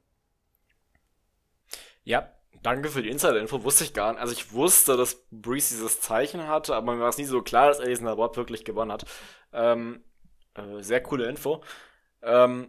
Ja, 2.04 2.30
danke 2.62 2.88
für 2.88 3.02
die 3.02 3.08
Insider-Info. 3.08 3.64
Wusste 3.64 3.84
ich 3.84 3.94
gar 3.94 4.12
nicht. 4.12 4.20
Also 4.20 4.32
ich 4.32 4.52
wusste, 4.52 4.96
dass 4.96 5.26
Breeze 5.30 5.74
dieses 5.74 6.00
Zeichen 6.00 6.46
hatte, 6.46 6.76
aber 6.76 6.94
mir 6.94 7.00
war 7.00 7.08
es 7.08 7.18
nie 7.18 7.24
so 7.24 7.42
klar, 7.42 7.68
dass 7.68 7.80
er 7.80 7.86
diesen 7.86 8.06
Award 8.06 8.36
wirklich 8.36 8.64
gewonnen 8.64 8.92
hat. 8.92 9.06
Ähm, 9.52 10.04
äh, 10.54 10.82
sehr 10.82 11.02
coole 11.02 11.28
Info. 11.28 11.62
Ähm, 12.22 12.68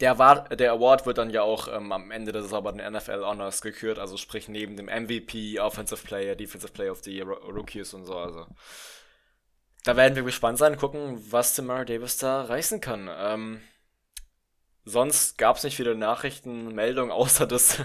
der, 0.00 0.18
war, 0.18 0.48
der 0.48 0.72
Award 0.72 1.06
wird 1.06 1.18
dann 1.18 1.30
ja 1.30 1.42
auch 1.42 1.68
ähm, 1.68 1.92
am 1.92 2.10
Ende 2.10 2.32
des 2.32 2.44
Saison 2.44 2.76
den 2.76 2.92
NFL 2.92 3.24
Honors 3.24 3.62
gekürt, 3.62 3.98
also 3.98 4.16
sprich 4.16 4.48
neben 4.48 4.76
dem 4.76 4.86
MVP, 4.86 5.60
Offensive 5.60 6.04
Player, 6.04 6.34
Defensive 6.34 6.72
Player 6.72 6.90
of 6.90 7.04
the 7.04 7.14
Year, 7.14 7.26
Rookies 7.26 7.94
und 7.94 8.06
so. 8.06 8.16
Also 8.16 8.46
da 9.84 9.96
werden 9.96 10.14
wir 10.14 10.22
gespannt 10.22 10.58
sein, 10.58 10.76
gucken, 10.76 11.22
was 11.30 11.54
Tamara 11.54 11.84
Davis 11.84 12.16
da 12.16 12.42
reißen 12.42 12.80
kann. 12.80 13.10
Ähm, 13.12 13.60
sonst 14.84 15.38
gab 15.38 15.56
es 15.56 15.64
nicht 15.64 15.76
viele 15.76 15.94
Nachrichten, 15.94 16.74
Meldungen, 16.74 17.10
außer 17.12 17.46
dass 17.46 17.78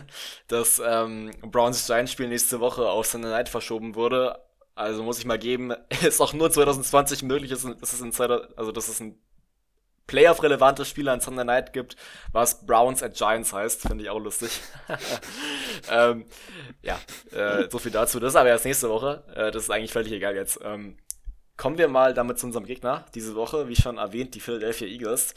das 0.47 0.81
ähm, 0.83 1.31
Browns 1.41 1.87
Giants 1.87 2.11
Spiel 2.11 2.27
nächste 2.27 2.59
Woche 2.59 2.89
auf 2.89 3.07
Sunday 3.07 3.31
Night 3.31 3.49
verschoben 3.49 3.95
wurde. 3.95 4.39
Also 4.75 5.01
muss 5.01 5.17
ich 5.17 5.25
mal 5.25 5.39
geben, 5.39 5.73
ist 6.03 6.21
auch 6.21 6.33
nur 6.33 6.51
2020 6.51 7.23
möglich, 7.23 7.49
dass 7.49 7.63
es 7.63 8.01
Insider, 8.01 8.49
also 8.55 8.71
dass 8.71 8.87
es 8.89 8.99
ein 8.99 9.19
Playoff-relevante 10.05 10.85
Spiele 10.85 11.11
an 11.11 11.19
Sunday 11.19 11.43
Night 11.43 11.73
gibt, 11.73 11.97
was 12.31 12.65
Browns 12.65 13.03
at 13.03 13.15
Giants 13.15 13.51
heißt, 13.51 13.81
finde 13.81 14.05
ich 14.05 14.09
auch 14.09 14.19
lustig. 14.19 14.61
ähm, 15.91 16.25
ja, 16.81 16.97
äh, 17.31 17.69
so 17.69 17.77
viel 17.77 17.91
dazu. 17.91 18.19
Das 18.21 18.29
ist 18.29 18.35
aber 18.37 18.47
erst 18.47 18.63
nächste 18.63 18.89
Woche. 18.89 19.25
Äh, 19.35 19.51
das 19.51 19.63
ist 19.63 19.69
eigentlich 19.69 19.91
völlig 19.91 20.13
egal 20.13 20.33
jetzt. 20.33 20.61
Ähm, 20.63 20.97
kommen 21.57 21.77
wir 21.77 21.87
mal 21.87 22.13
damit 22.13 22.39
zu 22.39 22.45
unserem 22.45 22.65
Gegner 22.65 23.05
diese 23.15 23.35
Woche, 23.35 23.67
wie 23.67 23.75
schon 23.75 23.97
erwähnt, 23.97 24.35
die 24.35 24.39
Philadelphia 24.39 24.87
Eagles, 24.87 25.33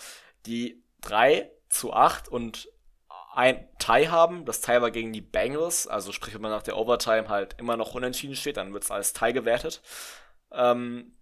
die 0.46 0.82
3 1.00 1.50
zu 1.68 1.92
8 1.92 2.28
und 2.28 2.68
ein 3.32 3.68
Tie 3.78 4.08
haben. 4.08 4.44
Das 4.44 4.60
Tie 4.60 4.80
war 4.80 4.90
gegen 4.90 5.12
die 5.12 5.20
Bengals, 5.20 5.86
also 5.86 6.12
sprich, 6.12 6.34
wenn 6.34 6.42
man 6.42 6.50
nach 6.50 6.62
der 6.62 6.76
Overtime 6.76 7.28
halt 7.28 7.56
immer 7.58 7.76
noch 7.76 7.94
unentschieden 7.94 8.36
steht, 8.36 8.56
dann 8.56 8.72
wird 8.72 8.84
es 8.84 8.90
als 8.90 9.12
Tie 9.12 9.32
gewertet. 9.32 9.82
Ähm, 10.52 11.16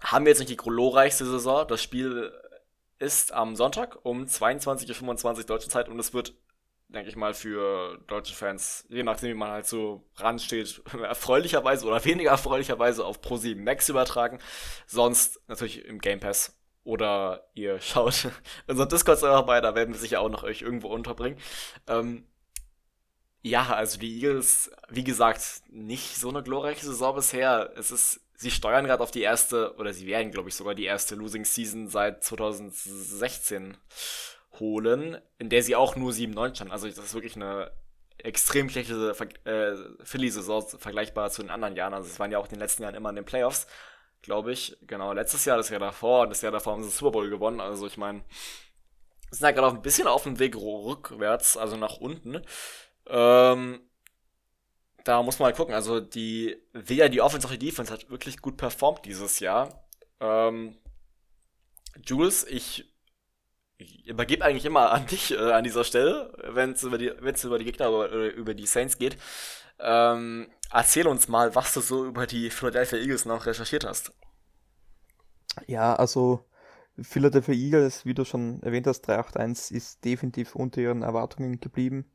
haben 0.00 0.24
wir 0.24 0.30
jetzt 0.30 0.38
nicht 0.38 0.50
die 0.50 0.56
glorreichste 0.56 1.24
Saison. 1.24 1.66
Das 1.66 1.82
Spiel 1.82 2.32
ist 2.98 3.32
am 3.32 3.56
Sonntag 3.56 3.98
um 4.04 4.24
22.25 4.24 5.38
Uhr 5.38 5.44
deutsche 5.44 5.68
Zeit 5.68 5.88
und 5.88 5.98
es 5.98 6.14
wird, 6.14 6.34
denke 6.88 7.08
ich 7.08 7.16
mal, 7.16 7.34
für 7.34 7.98
deutsche 8.06 8.34
Fans, 8.34 8.86
je 8.88 9.02
nachdem 9.02 9.30
wie 9.30 9.34
man 9.34 9.50
halt 9.50 9.66
so 9.66 10.04
ransteht, 10.16 10.82
erfreulicherweise 11.02 11.86
oder 11.86 12.04
weniger 12.04 12.30
erfreulicherweise 12.30 13.04
auf 13.04 13.20
Pro7 13.20 13.56
Max 13.56 13.88
übertragen. 13.88 14.38
Sonst 14.86 15.40
natürlich 15.48 15.84
im 15.84 16.00
Game 16.00 16.20
Pass 16.20 16.56
oder 16.84 17.48
ihr 17.54 17.80
schaut 17.80 18.28
unseren 18.66 18.88
Discord-Server 18.88 19.42
bei, 19.42 19.60
da 19.60 19.74
werden 19.74 19.94
wir 19.94 20.00
sicher 20.00 20.20
auch 20.20 20.28
noch 20.28 20.44
euch 20.44 20.62
irgendwo 20.62 20.88
unterbringen. 20.88 21.38
Ähm, 21.88 22.24
ja, 23.42 23.74
also 23.74 23.98
die 23.98 24.16
Eagles, 24.16 24.70
wie 24.88 25.04
gesagt, 25.04 25.62
nicht 25.68 26.16
so 26.16 26.28
eine 26.30 26.42
glorreiche 26.42 26.84
Saison 26.84 27.14
bisher. 27.14 27.72
Es 27.76 27.92
ist, 27.92 28.20
sie 28.34 28.50
steuern 28.50 28.86
gerade 28.86 29.02
auf 29.02 29.12
die 29.12 29.22
erste, 29.22 29.76
oder 29.76 29.92
sie 29.92 30.06
werden, 30.06 30.32
glaube 30.32 30.48
ich, 30.48 30.56
sogar 30.56 30.74
die 30.74 30.84
erste 30.84 31.14
Losing 31.14 31.44
Season 31.44 31.88
seit 31.88 32.24
2016 32.24 33.76
holen, 34.60 35.18
in 35.38 35.48
der 35.48 35.62
sie 35.62 35.76
auch 35.76 35.96
nur 35.96 36.12
7-9 36.12 36.54
standen. 36.54 36.72
Also 36.72 36.88
das 36.88 36.98
ist 36.98 37.14
wirklich 37.14 37.36
eine 37.36 37.70
extrem 38.18 38.68
schlechte 38.68 39.14
äh, 39.44 40.04
Philly-Saison 40.04 40.66
vergleichbar 40.78 41.30
zu 41.30 41.42
den 41.42 41.50
anderen 41.50 41.76
Jahren. 41.76 41.94
Also 41.94 42.08
es 42.08 42.18
waren 42.18 42.32
ja 42.32 42.38
auch 42.38 42.46
in 42.46 42.50
den 42.50 42.60
letzten 42.60 42.82
Jahren 42.82 42.94
immer 42.94 43.10
in 43.10 43.16
den 43.16 43.24
Playoffs 43.24 43.66
glaube 44.26 44.52
ich. 44.52 44.76
Genau, 44.82 45.12
letztes 45.12 45.44
Jahr, 45.44 45.56
das 45.56 45.70
Jahr 45.70 45.80
davor 45.80 46.26
das 46.26 46.42
Jahr 46.42 46.52
davor 46.52 46.74
haben 46.74 46.82
sie 46.82 46.90
den 46.90 46.96
Super 46.96 47.12
Bowl 47.12 47.30
gewonnen. 47.30 47.60
Also 47.60 47.86
ich 47.86 47.96
meine, 47.96 48.24
sind 49.30 49.42
ja 49.42 49.52
gerade 49.52 49.76
ein 49.76 49.82
bisschen 49.82 50.06
auf 50.06 50.24
dem 50.24 50.38
Weg 50.38 50.56
rückwärts, 50.56 51.56
also 51.56 51.76
nach 51.76 51.96
unten. 51.98 52.42
Ähm, 53.06 53.80
da 55.04 55.22
muss 55.22 55.38
man 55.38 55.50
mal 55.50 55.56
gucken. 55.56 55.74
Also 55.74 56.00
die, 56.00 56.56
weder 56.72 57.08
die 57.08 57.22
Offense 57.22 57.46
noch 57.46 57.52
die 57.52 57.66
Defense 57.66 57.92
hat 57.92 58.10
wirklich 58.10 58.42
gut 58.42 58.56
performt 58.56 59.04
dieses 59.04 59.40
Jahr. 59.40 59.88
Ähm, 60.20 60.76
Jules, 62.04 62.44
ich 62.44 62.92
übergebe 64.06 64.44
eigentlich 64.44 64.64
immer 64.64 64.92
an 64.92 65.06
dich 65.06 65.32
äh, 65.32 65.52
an 65.52 65.64
dieser 65.64 65.84
Stelle, 65.84 66.32
wenn 66.48 66.72
es 66.72 66.82
über 66.82 66.98
die, 66.98 67.12
wenn 67.20 67.34
es 67.34 67.44
über 67.44 67.58
die 67.58 67.64
Gegner 67.64 67.90
oder 67.90 68.32
über 68.32 68.54
die 68.54 68.66
Saints 68.66 68.98
geht. 68.98 69.16
Ähm, 69.78 70.48
erzähl 70.70 71.06
uns 71.06 71.28
mal, 71.28 71.54
was 71.54 71.74
du 71.74 71.80
so 71.80 72.06
über 72.06 72.26
die 72.26 72.50
Philadelphia 72.50 72.98
Eagles 72.98 73.24
noch 73.26 73.46
recherchiert 73.46 73.84
hast. 73.84 74.12
Ja, 75.66 75.94
also 75.94 76.44
Philadelphia 77.00 77.54
Eagles, 77.54 78.06
wie 78.06 78.14
du 78.14 78.24
schon 78.24 78.62
erwähnt 78.62 78.86
hast, 78.86 79.02
381 79.02 79.76
ist 79.76 80.04
definitiv 80.04 80.54
unter 80.54 80.80
ihren 80.80 81.02
Erwartungen 81.02 81.60
geblieben. 81.60 82.10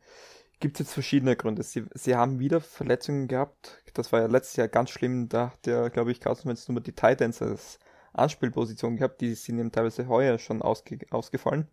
Gibt 0.59 0.75
es 0.75 0.87
jetzt 0.87 0.93
verschiedene 0.93 1.35
Gründe. 1.35 1.63
Sie, 1.63 1.85
sie 1.93 2.15
haben 2.15 2.39
wieder 2.39 2.61
Verletzungen 2.61 3.27
gehabt. 3.27 3.83
Das 3.93 4.11
war 4.11 4.21
ja 4.21 4.27
letztes 4.27 4.57
Jahr 4.57 4.67
ganz 4.67 4.91
schlimm. 4.91 5.27
Da 5.27 5.51
hat 5.51 5.65
der, 5.65 5.89
glaube 5.89 6.11
ich, 6.11 6.19
Carsten 6.19 6.49
Wentz 6.49 6.67
nur 6.67 6.81
die 6.81 6.93
Titans 6.93 7.41
als 7.41 7.79
Anspielposition 8.13 8.97
gehabt. 8.97 9.21
Die 9.21 9.33
sind 9.35 9.59
ihm 9.59 9.71
teilweise 9.71 10.07
heuer 10.07 10.37
schon 10.37 10.61
ausge, 10.61 10.99
ausgefallen. 11.11 11.67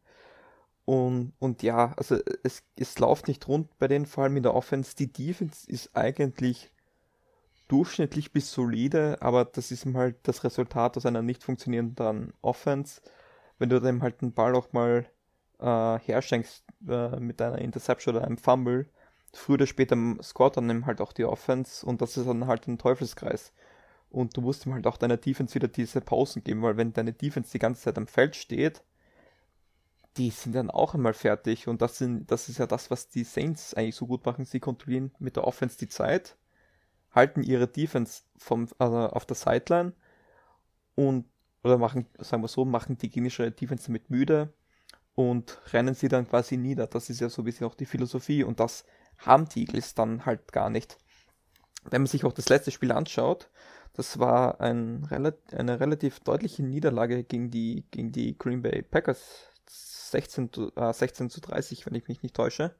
Und, 0.84 1.34
und 1.38 1.62
ja, 1.62 1.92
also 1.96 2.18
es, 2.42 2.62
es 2.76 2.98
läuft 2.98 3.28
nicht 3.28 3.46
rund 3.46 3.78
bei 3.78 3.88
den, 3.88 4.06
vor 4.06 4.24
allem 4.24 4.38
in 4.38 4.42
der 4.42 4.54
Offense. 4.54 4.96
Die 4.96 5.12
Defense 5.12 5.70
ist 5.70 5.94
eigentlich 5.94 6.72
durchschnittlich 7.68 8.32
bis 8.32 8.50
solide, 8.52 9.18
aber 9.20 9.44
das 9.44 9.70
ist 9.70 9.86
halt 9.94 10.16
das 10.22 10.44
Resultat 10.44 10.96
aus 10.96 11.04
einer 11.04 11.22
nicht 11.22 11.44
funktionierenden 11.44 12.32
Offense. 12.40 13.02
Wenn 13.58 13.68
du 13.68 13.80
dem 13.80 14.02
halt 14.02 14.22
den 14.22 14.32
Ball 14.32 14.54
auch 14.54 14.72
mal 14.72 15.06
äh, 15.60 15.98
herschenkst 15.98 16.64
äh, 16.88 17.20
mit 17.20 17.42
einer 17.42 17.58
Interception 17.58 18.16
oder 18.16 18.24
einem 18.24 18.38
Fumble, 18.38 18.88
früher 19.34 19.54
oder 19.54 19.66
später 19.66 19.96
scoret 20.22 20.56
dann 20.56 20.70
eben 20.70 20.86
halt 20.86 21.00
auch 21.00 21.12
die 21.12 21.24
Offense 21.24 21.84
und 21.84 22.00
das 22.00 22.16
ist 22.16 22.26
dann 22.26 22.46
halt 22.46 22.66
ein 22.66 22.78
Teufelskreis. 22.78 23.52
Und 24.10 24.36
du 24.36 24.40
musst 24.40 24.64
ihm 24.66 24.74
halt 24.74 24.86
auch 24.86 24.96
deiner 24.96 25.16
Defense 25.16 25.54
wieder 25.54 25.68
diese 25.68 26.00
Pausen 26.00 26.42
geben, 26.42 26.62
weil 26.62 26.76
wenn 26.76 26.92
deine 26.92 27.12
Defense 27.12 27.52
die 27.52 27.58
ganze 27.58 27.82
Zeit 27.82 27.98
am 27.98 28.06
Feld 28.06 28.36
steht, 28.36 28.82
die 30.16 30.30
sind 30.30 30.54
dann 30.54 30.70
auch 30.70 30.94
einmal 30.94 31.14
fertig. 31.14 31.68
Und 31.68 31.82
das, 31.82 31.98
sind, 31.98 32.30
das 32.30 32.48
ist 32.48 32.58
ja 32.58 32.66
das, 32.66 32.90
was 32.90 33.08
die 33.08 33.24
Saints 33.24 33.74
eigentlich 33.74 33.96
so 33.96 34.06
gut 34.06 34.24
machen. 34.24 34.44
Sie 34.44 34.60
kontrollieren 34.60 35.12
mit 35.18 35.36
der 35.36 35.44
Offense 35.44 35.78
die 35.78 35.88
Zeit, 35.88 36.36
halten 37.12 37.42
ihre 37.42 37.68
Defense 37.68 38.22
vom, 38.36 38.68
also 38.78 38.96
auf 38.96 39.26
der 39.26 39.36
Sideline 39.36 39.92
und, 40.94 41.26
oder 41.62 41.78
machen, 41.78 42.06
sagen 42.18 42.42
wir 42.42 42.48
so, 42.48 42.64
machen 42.64 42.98
die 42.98 43.10
gegnerische 43.10 43.50
Defense 43.50 43.86
damit 43.86 44.10
müde 44.10 44.52
und 45.14 45.60
rennen 45.72 45.94
sie 45.94 46.08
dann 46.08 46.28
quasi 46.28 46.56
nieder. 46.56 46.86
Das 46.86 47.10
ist 47.10 47.20
ja 47.20 47.28
so 47.28 47.42
ein 47.42 47.44
bisschen 47.44 47.66
auch 47.66 47.74
die 47.74 47.86
Philosophie 47.86 48.42
und 48.42 48.60
das 48.60 48.84
haben 49.18 49.48
die 49.48 49.60
Eagles 49.60 49.94
dann 49.94 50.26
halt 50.26 50.52
gar 50.52 50.70
nicht. 50.70 50.96
Wenn 51.84 52.02
man 52.02 52.06
sich 52.06 52.24
auch 52.24 52.32
das 52.32 52.48
letzte 52.48 52.70
Spiel 52.70 52.92
anschaut, 52.92 53.50
das 53.98 54.20
war 54.20 54.60
ein, 54.60 55.08
eine 55.10 55.80
relativ 55.80 56.20
deutliche 56.20 56.62
Niederlage 56.62 57.24
gegen 57.24 57.50
die, 57.50 57.84
gegen 57.90 58.12
die 58.12 58.38
Green 58.38 58.62
Bay 58.62 58.80
Packers 58.82 59.48
16, 59.66 60.50
äh, 60.76 60.92
16 60.92 61.30
zu 61.30 61.40
30, 61.40 61.84
wenn 61.84 61.96
ich 61.96 62.06
mich 62.06 62.22
nicht 62.22 62.36
täusche. 62.36 62.76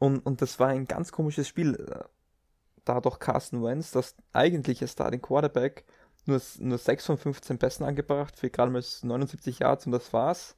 Und, 0.00 0.26
und 0.26 0.42
das 0.42 0.58
war 0.58 0.66
ein 0.66 0.88
ganz 0.88 1.12
komisches 1.12 1.46
Spiel. 1.46 1.76
Da 2.84 3.00
doch 3.00 3.20
Carsten 3.20 3.62
Wentz, 3.62 3.92
das 3.92 4.16
eigentliche 4.32 4.88
Starting 4.88 5.22
Quarterback, 5.22 5.84
nur, 6.24 6.42
nur 6.58 6.78
6 6.78 7.06
von 7.06 7.18
15 7.18 7.58
Pässen 7.58 7.86
angebracht 7.86 8.36
für 8.36 8.50
gerade 8.50 8.72
mal 8.72 8.82
79 8.82 9.60
Yards 9.60 9.86
und 9.86 9.92
das 9.92 10.12
war's. 10.12 10.56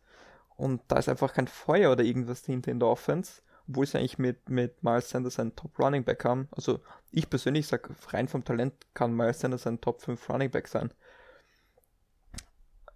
Und 0.56 0.80
da 0.88 0.96
ist 0.96 1.10
einfach 1.10 1.34
kein 1.34 1.46
Feuer 1.46 1.92
oder 1.92 2.04
irgendwas 2.04 2.40
dahinter 2.40 2.70
in 2.70 2.80
der 2.80 2.88
Offense, 2.88 3.42
obwohl 3.68 3.86
sie 3.86 3.98
eigentlich 3.98 4.18
mit, 4.18 4.48
mit 4.48 4.82
Miles 4.82 5.10
Sanders 5.10 5.38
einen 5.38 5.54
Top 5.54 5.78
Running 5.78 6.04
Back 6.04 6.24
haben. 6.24 6.48
Also 6.52 6.80
ich 7.10 7.28
persönlich 7.28 7.66
sage, 7.66 7.94
rein 8.08 8.28
vom 8.28 8.44
Talent 8.44 8.74
kann 8.94 9.14
Miles 9.14 9.40
Sanders 9.40 9.66
ein 9.66 9.80
Top 9.80 10.00
5 10.00 10.28
Running 10.30 10.50
Back 10.50 10.68
sein. 10.68 10.92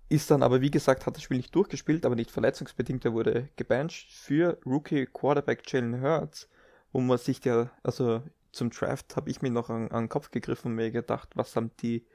Ist 0.08 0.30
dann 0.30 0.42
aber, 0.42 0.60
wie 0.60 0.70
gesagt, 0.70 1.06
hat 1.06 1.16
das 1.16 1.22
Spiel 1.22 1.38
nicht 1.38 1.54
durchgespielt, 1.54 2.04
aber 2.04 2.16
nicht 2.16 2.30
verletzungsbedingt. 2.30 3.04
Er 3.04 3.12
wurde 3.12 3.48
gebancht 3.56 4.10
für 4.10 4.58
Rookie 4.66 5.06
Quarterback 5.06 5.70
Jalen 5.70 6.02
Hurts, 6.02 6.48
wo 6.92 7.00
man 7.00 7.18
sich 7.18 7.44
ja, 7.44 7.70
also 7.82 8.22
zum 8.52 8.70
Draft 8.70 9.16
habe 9.16 9.30
ich 9.30 9.40
mir 9.40 9.50
noch 9.50 9.70
an, 9.70 9.90
an, 9.90 10.04
den 10.04 10.08
Kopf 10.08 10.30
gegriffen 10.30 10.72
und 10.72 10.76
mir 10.76 10.90
gedacht, 10.90 11.30
was 11.34 11.56
haben 11.56 11.70
die, 11.80 12.06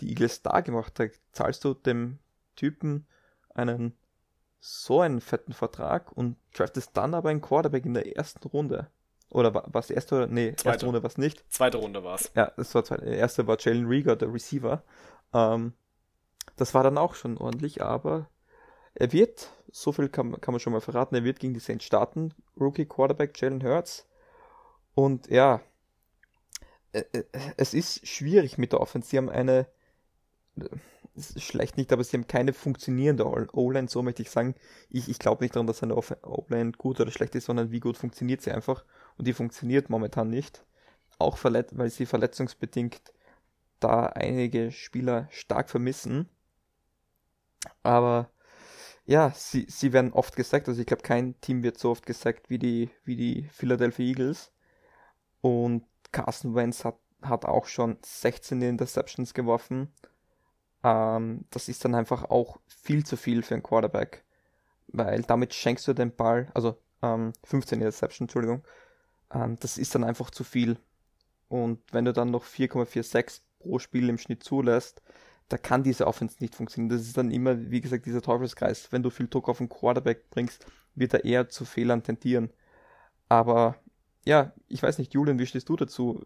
die 0.00 0.08
Eagles 0.10 0.42
da 0.42 0.60
gemacht? 0.60 0.98
Da 0.98 1.06
zahlst 1.32 1.64
du 1.64 1.74
dem 1.74 2.18
Typen 2.56 3.06
einen 3.54 3.96
so 4.60 5.00
einen 5.00 5.20
fetten 5.20 5.52
Vertrag 5.52 6.12
und 6.12 6.36
draftest 6.54 6.96
dann 6.96 7.14
aber 7.14 7.30
einen 7.30 7.40
Quarterback 7.40 7.84
in 7.84 7.94
der 7.94 8.16
ersten 8.16 8.46
Runde. 8.48 8.90
Oder 9.30 9.54
war 9.54 9.74
es 9.74 9.90
erste? 9.90 10.28
Nee, 10.30 10.54
zweite. 10.56 10.68
erste 10.68 10.86
Runde 10.86 11.02
war 11.02 11.10
es 11.10 11.18
nicht. 11.18 11.44
Zweite 11.52 11.78
Runde 11.78 12.04
war 12.04 12.14
es. 12.14 12.30
Ja, 12.34 12.52
das 12.56 12.74
war 12.74 12.84
zweite. 12.84 13.04
Erste 13.06 13.46
war 13.46 13.56
Jalen 13.58 13.86
Rieger, 13.86 14.16
der 14.16 14.32
Receiver. 14.32 14.82
Ähm, 15.32 15.72
das 16.56 16.74
war 16.74 16.82
dann 16.82 16.98
auch 16.98 17.14
schon 17.14 17.36
ordentlich, 17.36 17.82
aber 17.82 18.30
er 18.94 19.12
wird, 19.12 19.50
so 19.70 19.92
viel 19.92 20.08
kann, 20.08 20.40
kann 20.40 20.52
man 20.52 20.60
schon 20.60 20.72
mal 20.72 20.80
verraten, 20.80 21.14
er 21.14 21.24
wird 21.24 21.40
gegen 21.40 21.54
die 21.54 21.60
Saints 21.60 21.84
starten. 21.84 22.32
Rookie 22.58 22.86
Quarterback 22.86 23.38
Jalen 23.40 23.62
Hurts. 23.62 24.08
Und 24.94 25.28
ja, 25.28 25.60
äh, 26.92 27.04
äh, 27.12 27.24
es 27.58 27.74
ist 27.74 28.06
schwierig 28.06 28.56
mit 28.56 28.72
der 28.72 28.80
Offense. 28.80 29.10
Sie 29.10 29.18
haben 29.18 29.28
eine, 29.28 29.66
schlecht 31.36 31.76
nicht, 31.76 31.92
aber 31.92 32.04
sie 32.04 32.16
haben 32.16 32.26
keine 32.26 32.52
funktionierende 32.52 33.26
O-Line, 33.26 33.88
so 33.88 34.02
möchte 34.02 34.22
ich 34.22 34.30
sagen. 34.30 34.54
Ich, 34.90 35.08
ich 35.08 35.18
glaube 35.18 35.44
nicht 35.44 35.54
daran, 35.54 35.66
dass 35.66 35.82
eine 35.82 35.96
O-Line 35.96 36.72
gut 36.72 37.00
oder 37.00 37.10
schlecht 37.10 37.34
ist, 37.34 37.46
sondern 37.46 37.70
wie 37.70 37.80
gut 37.80 37.96
funktioniert 37.96 38.42
sie 38.42 38.52
einfach. 38.52 38.84
Und 39.16 39.26
die 39.26 39.32
funktioniert 39.32 39.90
momentan 39.90 40.28
nicht. 40.28 40.64
Auch 41.18 41.38
weil 41.42 41.90
sie 41.90 42.06
verletzungsbedingt 42.06 43.00
da 43.80 44.06
einige 44.06 44.70
Spieler 44.72 45.28
stark 45.30 45.70
vermissen. 45.70 46.28
Aber 47.82 48.30
ja, 49.06 49.30
sie, 49.34 49.66
sie 49.68 49.92
werden 49.92 50.12
oft 50.12 50.36
gesagt, 50.36 50.68
also 50.68 50.80
ich 50.80 50.86
glaube, 50.86 51.02
kein 51.02 51.40
Team 51.40 51.62
wird 51.62 51.78
so 51.78 51.90
oft 51.90 52.06
gesagt 52.06 52.50
wie 52.50 52.58
die, 52.58 52.90
wie 53.04 53.16
die 53.16 53.48
Philadelphia 53.52 54.04
Eagles. 54.04 54.52
Und 55.40 55.84
Carson 56.12 56.54
Wentz 56.54 56.84
hat, 56.84 56.98
hat 57.22 57.44
auch 57.44 57.66
schon 57.66 57.98
16 58.02 58.60
Interceptions 58.62 59.32
geworfen. 59.32 59.92
Ähm, 60.86 61.44
das 61.50 61.68
ist 61.68 61.84
dann 61.84 61.96
einfach 61.96 62.30
auch 62.30 62.60
viel 62.68 63.04
zu 63.04 63.16
viel 63.16 63.42
für 63.42 63.54
einen 63.54 63.62
Quarterback. 63.64 64.24
Weil 64.86 65.22
damit 65.22 65.52
schenkst 65.52 65.88
du 65.88 65.94
den 65.94 66.14
Ball, 66.14 66.48
also 66.54 66.78
ähm, 67.02 67.32
15 67.42 67.80
Interceptions, 67.80 68.28
Entschuldigung. 68.28 68.62
Ähm, 69.34 69.56
das 69.58 69.78
ist 69.78 69.94
dann 69.96 70.04
einfach 70.04 70.30
zu 70.30 70.44
viel. 70.44 70.78
Und 71.48 71.80
wenn 71.92 72.04
du 72.04 72.12
dann 72.12 72.30
noch 72.30 72.44
4,46 72.44 73.40
pro 73.58 73.80
Spiel 73.80 74.08
im 74.08 74.18
Schnitt 74.18 74.44
zulässt, 74.44 75.02
da 75.48 75.58
kann 75.58 75.82
diese 75.82 76.06
Offense 76.06 76.36
nicht 76.40 76.54
funktionieren. 76.54 76.96
Das 76.96 77.06
ist 77.06 77.16
dann 77.16 77.32
immer, 77.32 77.70
wie 77.70 77.80
gesagt, 77.80 78.06
dieser 78.06 78.22
Teufelskreis. 78.22 78.92
Wenn 78.92 79.02
du 79.02 79.10
viel 79.10 79.28
Druck 79.28 79.48
auf 79.48 79.58
den 79.58 79.68
Quarterback 79.68 80.30
bringst, 80.30 80.66
wird 80.94 81.14
er 81.14 81.24
eher 81.24 81.48
zu 81.48 81.64
Fehlern 81.64 82.04
tendieren. 82.04 82.50
Aber 83.28 83.76
ja, 84.24 84.52
ich 84.68 84.82
weiß 84.82 84.98
nicht, 84.98 85.14
Julian, 85.14 85.38
wie 85.38 85.46
stehst 85.46 85.68
du 85.68 85.76
dazu? 85.76 86.24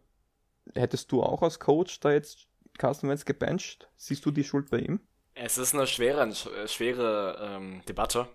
Hättest 0.75 1.13
du 1.13 1.23
auch 1.23 1.43
als 1.43 1.59
Coach 1.59 2.01
da 2.01 2.13
jetzt 2.13 2.50
Carsten 2.81 3.11
Wentz 3.11 3.27
gebencht? 3.27 3.91
Siehst 3.97 4.25
du 4.25 4.31
die 4.31 4.43
Schuld 4.43 4.71
bei 4.71 4.79
ihm? 4.79 5.01
Es 5.35 5.59
ist 5.59 5.75
eine 5.75 5.87
schwere, 5.87 6.27
äh, 6.27 6.67
schwere 6.67 7.39
ähm, 7.39 7.83
Debatte. 7.87 8.27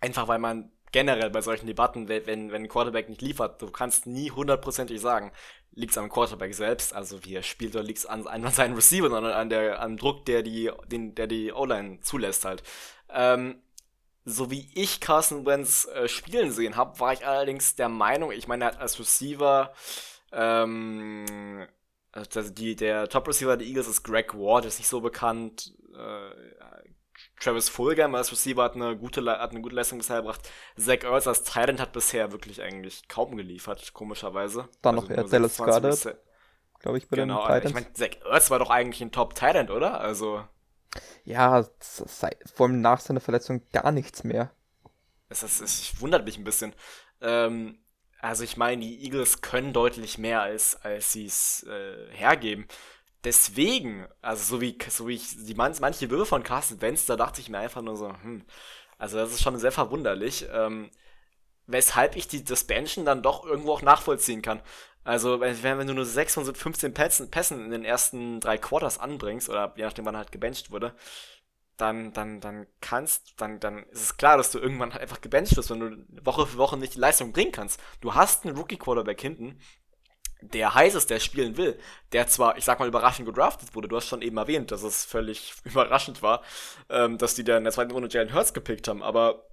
Einfach 0.00 0.28
weil 0.28 0.38
man 0.38 0.72
generell 0.92 1.28
bei 1.28 1.42
solchen 1.42 1.66
Debatten, 1.66 2.08
wenn, 2.08 2.26
wenn 2.26 2.54
ein 2.54 2.68
Quarterback 2.68 3.10
nicht 3.10 3.20
liefert, 3.20 3.60
du 3.60 3.70
kannst 3.70 4.06
nie 4.06 4.30
hundertprozentig 4.30 4.98
sagen, 4.98 5.30
liegt 5.72 5.92
es 5.92 5.98
am 5.98 6.08
Quarterback 6.08 6.54
selbst, 6.54 6.94
also 6.94 7.22
wie 7.24 7.34
er 7.34 7.42
spielt, 7.42 7.76
oder 7.76 7.84
liegt 7.84 7.98
es 7.98 8.06
an, 8.06 8.26
an 8.26 8.50
seinen 8.50 8.74
Receiver, 8.74 9.10
sondern 9.10 9.34
an 9.34 9.50
der, 9.50 9.80
am 9.82 9.98
Druck, 9.98 10.24
der 10.24 10.42
die, 10.42 10.70
den, 10.86 11.14
der 11.14 11.26
die 11.26 11.52
O-Line 11.52 12.00
zulässt 12.00 12.46
halt. 12.46 12.62
Ähm, 13.10 13.60
so 14.24 14.50
wie 14.50 14.70
ich 14.74 15.00
Carson 15.00 15.44
Wentz 15.44 15.86
äh, 15.86 16.08
spielen 16.08 16.50
sehen 16.50 16.76
habe, 16.76 16.98
war 16.98 17.12
ich 17.12 17.26
allerdings 17.26 17.76
der 17.76 17.90
Meinung, 17.90 18.32
ich 18.32 18.48
meine, 18.48 18.64
er 18.64 18.68
hat 18.68 18.80
als 18.80 18.98
Receiver, 18.98 19.74
ähm, 20.32 21.66
also 22.12 22.50
die, 22.50 22.76
der 22.76 23.08
Top-Receiver 23.08 23.56
der 23.56 23.66
Eagles 23.66 23.88
ist 23.88 24.02
Greg 24.02 24.34
Ward, 24.34 24.64
ist 24.64 24.78
nicht 24.78 24.88
so 24.88 25.00
bekannt. 25.00 25.74
Äh, 25.94 26.90
Travis 27.38 27.68
Fulgham 27.68 28.14
als 28.14 28.32
Receiver 28.32 28.62
hat 28.62 28.74
eine 28.74 28.96
gute, 28.96 29.24
hat 29.26 29.50
eine 29.50 29.60
gute 29.60 29.74
Leistung 29.74 29.98
bisher 29.98 30.16
gebracht. 30.16 30.48
Zach 30.76 31.02
Ertz 31.02 31.26
als 31.26 31.44
Thailand 31.44 31.80
hat 31.80 31.92
bisher 31.92 32.32
wirklich 32.32 32.62
eigentlich 32.62 33.08
kaum 33.08 33.36
geliefert, 33.36 33.92
komischerweise. 33.92 34.68
Dann 34.82 34.96
also 34.96 35.08
noch 35.08 35.16
er 35.16 35.24
Dallas 35.24 35.58
Goddard, 35.58 36.16
glaube 36.80 36.98
ich, 36.98 37.08
bei 37.08 37.16
genau, 37.16 37.46
den 37.46 37.62
Titans. 37.62 37.66
Ich 37.66 37.74
meine, 37.74 37.92
Zach 37.92 38.30
Ertz 38.30 38.50
war 38.50 38.58
doch 38.58 38.70
eigentlich 38.70 39.00
ein 39.02 39.12
Top-Thailand, 39.12 39.70
oder? 39.70 40.00
Also... 40.00 40.44
Ja, 41.24 41.68
vor 42.52 42.66
allem 42.66 42.80
nach 42.80 43.00
seiner 43.00 43.20
Verletzung 43.20 43.62
gar 43.72 43.92
nichts 43.92 44.24
mehr. 44.24 44.50
Es, 45.28 45.44
es, 45.44 45.60
es 45.60 46.00
wundert 46.00 46.24
mich 46.24 46.36
ein 46.36 46.42
bisschen. 46.42 46.74
Ähm, 47.20 47.78
also 48.20 48.44
ich 48.44 48.56
meine, 48.56 48.82
die 48.82 49.04
Eagles 49.04 49.40
können 49.40 49.72
deutlich 49.72 50.18
mehr, 50.18 50.42
als, 50.42 50.76
als 50.82 51.12
sie 51.12 51.26
es 51.26 51.64
äh, 51.64 52.10
hergeben. 52.12 52.66
Deswegen, 53.24 54.06
also 54.22 54.56
so 54.56 54.60
wie, 54.60 54.78
so 54.88 55.08
wie 55.08 55.14
ich 55.14 55.46
die 55.46 55.54
man, 55.54 55.74
manche 55.80 56.10
Würfe 56.10 56.26
von 56.26 56.42
Carsten 56.42 56.80
Wentz, 56.80 57.06
da 57.06 57.16
dachte 57.16 57.40
ich 57.40 57.48
mir 57.48 57.58
einfach 57.58 57.82
nur 57.82 57.96
so, 57.96 58.08
hm, 58.22 58.44
also 58.98 59.18
das 59.18 59.32
ist 59.32 59.42
schon 59.42 59.58
sehr 59.58 59.72
verwunderlich, 59.72 60.46
ähm, 60.52 60.90
weshalb 61.66 62.16
ich 62.16 62.28
die, 62.28 62.44
das 62.44 62.64
Benchen 62.64 63.04
dann 63.04 63.22
doch 63.22 63.44
irgendwo 63.44 63.72
auch 63.72 63.82
nachvollziehen 63.82 64.42
kann. 64.42 64.62
Also 65.04 65.40
wenn, 65.40 65.62
wenn 65.62 65.86
du 65.86 65.94
nur 65.94 66.04
6 66.04 66.34
von 66.34 66.54
15 66.54 66.94
Pässen, 66.94 67.30
Pässen 67.30 67.64
in 67.64 67.70
den 67.70 67.84
ersten 67.84 68.40
drei 68.40 68.58
Quarters 68.58 68.98
anbringst, 68.98 69.48
oder 69.48 69.72
je 69.76 69.84
nachdem 69.84 70.04
wann 70.04 70.16
halt 70.16 70.32
gebencht 70.32 70.70
wurde, 70.70 70.94
dann, 71.80 72.12
dann, 72.12 72.40
dann 72.40 72.66
kannst, 72.80 73.34
dann, 73.38 73.60
dann 73.60 73.84
ist 73.84 74.02
es 74.02 74.16
klar, 74.16 74.36
dass 74.36 74.50
du 74.50 74.58
irgendwann 74.58 74.92
halt 74.92 75.02
einfach 75.02 75.20
gebencht 75.20 75.56
wirst, 75.56 75.70
wenn 75.70 75.80
du 75.80 76.24
Woche 76.24 76.46
für 76.46 76.58
Woche 76.58 76.76
nicht 76.76 76.94
die 76.94 77.00
Leistung 77.00 77.32
bringen 77.32 77.52
kannst. 77.52 77.80
Du 78.00 78.14
hast 78.14 78.44
einen 78.44 78.56
Rookie-Quarterback 78.56 79.20
hinten, 79.20 79.58
der 80.42 80.74
heiß 80.74 80.94
ist, 80.94 81.10
der 81.10 81.20
spielen 81.20 81.56
will, 81.56 81.78
der 82.12 82.26
zwar, 82.26 82.56
ich 82.56 82.64
sag 82.64 82.78
mal, 82.78 82.88
überraschend 82.88 83.26
gedraftet 83.26 83.74
wurde, 83.74 83.88
du 83.88 83.96
hast 83.96 84.06
schon 84.06 84.22
eben 84.22 84.36
erwähnt, 84.36 84.70
dass 84.70 84.82
es 84.82 85.04
völlig 85.04 85.54
überraschend 85.64 86.22
war, 86.22 86.42
ähm, 86.88 87.18
dass 87.18 87.34
die 87.34 87.44
da 87.44 87.56
in 87.56 87.64
der 87.64 87.72
zweiten 87.72 87.92
Runde 87.92 88.08
Jalen 88.10 88.34
Hurts 88.34 88.54
gepickt 88.54 88.88
haben, 88.88 89.02
aber 89.02 89.46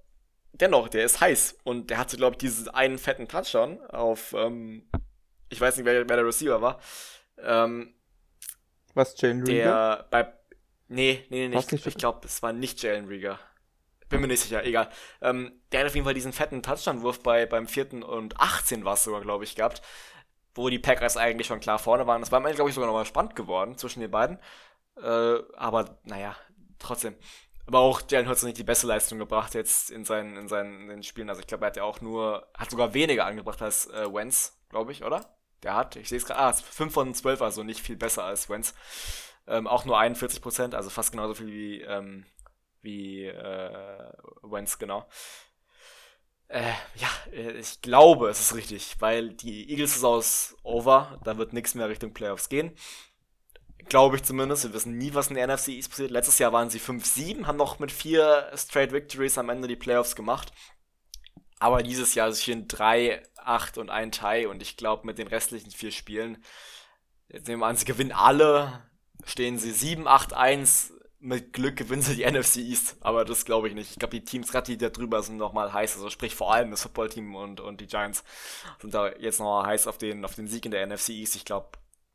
dennoch, 0.52 0.88
der 0.88 1.04
ist 1.04 1.20
heiß 1.20 1.58
und 1.64 1.90
der 1.90 1.98
hatte, 1.98 2.16
glaube 2.16 2.34
ich, 2.34 2.38
diesen 2.38 2.68
einen 2.68 2.98
fetten 2.98 3.28
Touchdown 3.28 3.80
auf, 3.86 4.34
ähm, 4.36 4.88
ich 5.50 5.60
weiß 5.60 5.76
nicht, 5.76 5.86
wer, 5.86 6.08
wer 6.08 6.16
der 6.16 6.26
Receiver 6.26 6.60
war, 6.60 6.80
ähm, 7.42 7.94
Was, 8.94 9.20
Jalen 9.20 9.42
Rieger? 9.42 9.52
Der 9.52 10.06
bei, 10.10 10.37
Nee, 10.88 11.24
nee, 11.28 11.48
nee, 11.48 11.54
nee. 11.54 11.58
Ich, 11.58 11.86
ich 11.86 11.96
glaube, 11.96 12.26
es 12.26 12.42
war 12.42 12.52
nicht 12.52 12.82
Jalen 12.82 13.06
Rieger. 13.06 13.38
Bin 14.08 14.22
mir 14.22 14.26
nicht 14.26 14.40
sicher, 14.40 14.64
egal. 14.64 14.88
Ähm, 15.20 15.52
der 15.70 15.80
hat 15.80 15.86
auf 15.88 15.94
jeden 15.94 16.04
Fall 16.06 16.14
diesen 16.14 16.32
fetten 16.32 16.62
Touchdown-Wurf 16.62 17.22
bei, 17.22 17.44
beim 17.44 17.66
vierten 17.68 18.02
und 18.02 18.40
18 18.40 18.84
war 18.84 18.94
es 18.94 19.04
sogar, 19.04 19.20
glaube 19.20 19.44
ich, 19.44 19.54
gehabt, 19.54 19.82
wo 20.54 20.70
die 20.70 20.78
Packers 20.78 21.18
eigentlich 21.18 21.46
schon 21.46 21.60
klar 21.60 21.78
vorne 21.78 22.06
waren. 22.06 22.22
Das 22.22 22.32
war 22.32 22.38
am 22.38 22.46
Ende, 22.46 22.56
glaube 22.56 22.70
ich, 22.70 22.74
sogar 22.74 22.86
nochmal 22.86 23.04
spannend 23.04 23.36
geworden 23.36 23.76
zwischen 23.76 24.00
den 24.00 24.10
beiden. 24.10 24.38
Äh, 24.96 25.38
aber, 25.56 25.98
naja, 26.04 26.34
trotzdem. 26.78 27.16
Aber 27.66 27.80
auch 27.80 28.00
Jalen 28.08 28.26
Hurts 28.28 28.40
hat 28.40 28.46
nicht 28.46 28.58
die 28.58 28.64
beste 28.64 28.86
Leistung 28.86 29.18
gebracht 29.18 29.54
jetzt 29.54 29.90
in 29.90 30.06
seinen, 30.06 30.38
in 30.38 30.48
seinen 30.48 30.82
in 30.82 30.88
den 30.88 31.02
Spielen. 31.02 31.28
Also 31.28 31.42
ich 31.42 31.46
glaube, 31.46 31.66
er 31.66 31.68
hat 31.68 31.76
ja 31.76 31.84
auch 31.84 32.00
nur, 32.00 32.48
hat 32.56 32.70
sogar 32.70 32.94
weniger 32.94 33.26
angebracht 33.26 33.60
als 33.60 33.90
äh, 33.90 34.12
Wentz, 34.12 34.58
glaube 34.70 34.92
ich, 34.92 35.04
oder? 35.04 35.36
Der 35.62 35.74
hat, 35.74 35.96
ich 35.96 36.08
sehe 36.08 36.16
es 36.16 36.24
gerade, 36.24 36.40
ah, 36.40 36.52
5 36.54 36.94
von 36.94 37.14
12, 37.14 37.42
also 37.42 37.62
nicht 37.62 37.80
viel 37.80 37.96
besser 37.96 38.24
als 38.24 38.48
Wentz. 38.48 38.74
Ähm, 39.48 39.66
auch 39.66 39.84
nur 39.86 39.98
41 39.98 40.42
Prozent, 40.42 40.74
also 40.74 40.90
fast 40.90 41.10
genauso 41.10 41.34
viel 41.34 41.46
wie, 41.46 41.80
ähm, 41.80 42.26
wie 42.82 43.24
äh, 43.24 44.12
Wentz, 44.42 44.78
genau. 44.78 45.08
Äh, 46.48 46.72
ja, 46.94 47.08
äh, 47.32 47.52
ich 47.58 47.80
glaube, 47.80 48.28
es 48.28 48.40
ist 48.40 48.54
richtig, 48.54 48.96
weil 49.00 49.30
die 49.30 49.70
Eagles 49.70 49.96
ist 49.96 50.04
aus 50.04 50.56
over, 50.62 51.18
da 51.24 51.38
wird 51.38 51.52
nichts 51.52 51.74
mehr 51.74 51.88
Richtung 51.88 52.12
Playoffs 52.12 52.48
gehen. 52.48 52.74
Glaube 53.88 54.16
ich 54.16 54.22
zumindest. 54.22 54.64
Wir 54.64 54.74
wissen 54.74 54.98
nie, 54.98 55.14
was 55.14 55.28
in 55.28 55.36
der 55.36 55.46
NFC 55.46 55.68
East 55.68 55.90
passiert. 55.90 56.10
Letztes 56.10 56.38
Jahr 56.38 56.52
waren 56.52 56.68
sie 56.68 56.80
5-7, 56.80 57.46
haben 57.46 57.56
noch 57.56 57.78
mit 57.78 57.90
vier 57.90 58.50
Straight 58.54 58.92
Victories 58.92 59.38
am 59.38 59.48
Ende 59.48 59.66
die 59.68 59.76
Playoffs 59.76 60.14
gemacht. 60.14 60.52
Aber 61.58 61.82
dieses 61.82 62.14
Jahr 62.14 62.32
stehen 62.34 62.68
3, 62.68 63.22
8 63.36 63.78
und 63.78 63.90
ein 63.90 64.12
Tie 64.12 64.46
und 64.46 64.62
ich 64.62 64.76
glaube, 64.76 65.06
mit 65.06 65.18
den 65.18 65.26
restlichen 65.26 65.70
vier 65.70 65.90
Spielen, 65.90 66.44
jetzt 67.28 67.48
nehmen 67.48 67.62
wir 67.62 67.66
an, 67.66 67.76
sie 67.76 67.84
gewinnen 67.84 68.12
alle, 68.12 68.88
stehen 69.24 69.58
sie 69.58 69.72
7-8-1. 69.72 70.92
Mit 71.20 71.52
Glück 71.52 71.76
gewinnen 71.76 72.02
sie 72.02 72.14
die 72.14 72.24
NFC 72.30 72.58
East, 72.58 72.96
aber 73.00 73.24
das 73.24 73.44
glaube 73.44 73.68
ich 73.68 73.74
nicht. 73.74 73.90
Ich 73.90 73.98
glaube, 73.98 74.18
die 74.18 74.24
Teams 74.24 74.52
gerade, 74.52 74.66
die 74.66 74.78
da 74.78 74.88
drüber 74.88 75.22
sind, 75.22 75.36
nochmal 75.36 75.72
heiß. 75.72 75.96
Also 75.96 76.10
sprich 76.10 76.34
vor 76.34 76.52
allem 76.52 76.70
das 76.70 76.82
Footballteam 76.82 77.34
und, 77.34 77.60
und 77.60 77.80
die 77.80 77.86
Giants 77.86 78.22
sind 78.80 78.94
da 78.94 79.10
jetzt 79.16 79.40
nochmal 79.40 79.66
heiß 79.66 79.88
auf 79.88 79.98
den, 79.98 80.24
auf 80.24 80.36
den 80.36 80.46
Sieg 80.46 80.64
in 80.64 80.70
der 80.70 80.86
NFC 80.86 81.10
East. 81.10 81.34
Ich 81.34 81.44
glaube, 81.44 81.70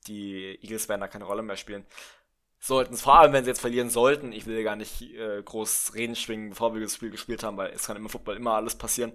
die 0.08 0.58
Eagles 0.62 0.88
werden 0.88 1.02
da 1.02 1.08
keine 1.08 1.26
Rolle 1.26 1.44
mehr 1.44 1.58
spielen. 1.58 1.86
Sollten 2.60 2.94
es, 2.94 3.02
vor 3.02 3.20
allem 3.20 3.34
wenn 3.34 3.44
sie 3.44 3.50
jetzt 3.50 3.60
verlieren 3.60 3.90
sollten, 3.90 4.32
ich 4.32 4.46
will 4.46 4.64
gar 4.64 4.78
nicht 4.78 5.02
äh, 5.02 5.42
groß 5.44 5.96
reden 5.96 6.16
schwingen, 6.16 6.52
bevor 6.52 6.74
wir 6.74 6.82
das 6.82 6.96
Spiel 6.96 7.10
gespielt 7.10 7.44
haben, 7.44 7.58
weil 7.58 7.74
es 7.74 7.88
kann 7.88 7.98
im 7.98 8.08
Football 8.08 8.38
immer 8.38 8.54
alles 8.54 8.76
passieren. 8.76 9.12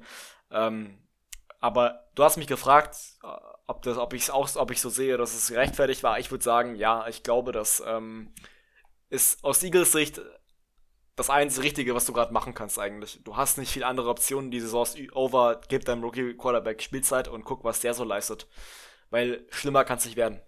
Ähm, 0.50 0.98
aber 1.60 2.08
du 2.14 2.24
hast 2.24 2.36
mich 2.36 2.46
gefragt, 2.46 2.96
äh, 3.22 3.28
ob, 3.66 3.82
das, 3.82 3.98
ob, 3.98 4.12
ich's 4.12 4.30
auch, 4.30 4.54
ob 4.56 4.70
ich 4.70 4.80
so 4.80 4.90
sehe, 4.90 5.16
dass 5.16 5.34
es 5.34 5.48
gerechtfertigt 5.48 6.02
war. 6.02 6.18
Ich 6.18 6.30
würde 6.30 6.44
sagen, 6.44 6.74
ja, 6.74 7.06
ich 7.08 7.22
glaube, 7.22 7.52
das 7.52 7.82
ähm, 7.86 8.32
ist 9.10 9.44
aus 9.44 9.62
Eagles 9.62 9.92
Sicht 9.92 10.20
das 11.16 11.30
einzige 11.30 11.64
Richtige, 11.64 11.94
was 11.94 12.04
du 12.04 12.12
gerade 12.12 12.32
machen 12.32 12.54
kannst 12.54 12.78
eigentlich. 12.78 13.20
Du 13.24 13.36
hast 13.36 13.58
nicht 13.58 13.72
viel 13.72 13.82
andere 13.82 14.08
Optionen. 14.08 14.52
Die 14.52 14.60
Saison 14.60 14.84
ist 14.84 14.96
over, 15.16 15.60
gib 15.68 15.84
deinem 15.84 16.04
Rookie 16.04 16.34
Quarterback 16.34 16.80
Spielzeit 16.80 17.26
und 17.26 17.44
guck, 17.44 17.64
was 17.64 17.80
der 17.80 17.92
so 17.94 18.04
leistet. 18.04 18.46
Weil 19.10 19.44
schlimmer 19.50 19.84
kann 19.84 19.98
es 19.98 20.04
nicht 20.04 20.16
werden. 20.16 20.40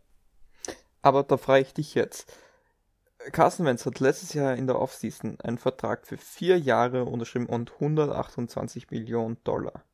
Aber 1.03 1.25
da 1.25 1.37
frage 1.37 1.62
ich 1.62 1.75
dich 1.75 1.94
jetzt. 1.94 2.33
Carson 3.33 3.66
Wentz 3.66 3.85
hat 3.85 4.01
letztes 4.01 4.33
Jahr 4.33 4.55
in 4.55 4.66
der 4.66 4.79
Offseason 4.79 5.40
einen 5.40 5.59
Vertrag 5.59 6.07
für 6.07 6.16
vier 6.16 6.59
Jahre 6.59 7.05
unterschrieben 7.05 7.46
und 7.46 7.73
128 7.73 8.90
Millionen 8.90 9.42
Dollar. 9.44 9.85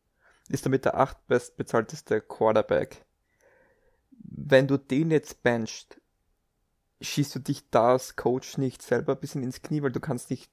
Ist 0.48 0.64
damit 0.64 0.84
der 0.84 0.96
acht 0.96 1.26
bestbezahlteste 1.26 2.20
Quarterback 2.20 3.06
wenn 4.36 4.66
du 4.68 4.76
den 4.76 5.10
jetzt 5.10 5.42
benchst, 5.42 6.00
schießt 7.00 7.34
du 7.34 7.38
dich 7.40 7.68
da 7.70 7.92
als 7.92 8.16
Coach 8.16 8.58
nicht 8.58 8.82
selber 8.82 9.12
ein 9.12 9.20
bisschen 9.20 9.42
ins 9.42 9.62
Knie, 9.62 9.82
weil 9.82 9.92
du 9.92 10.00
kannst 10.00 10.30
nicht 10.30 10.50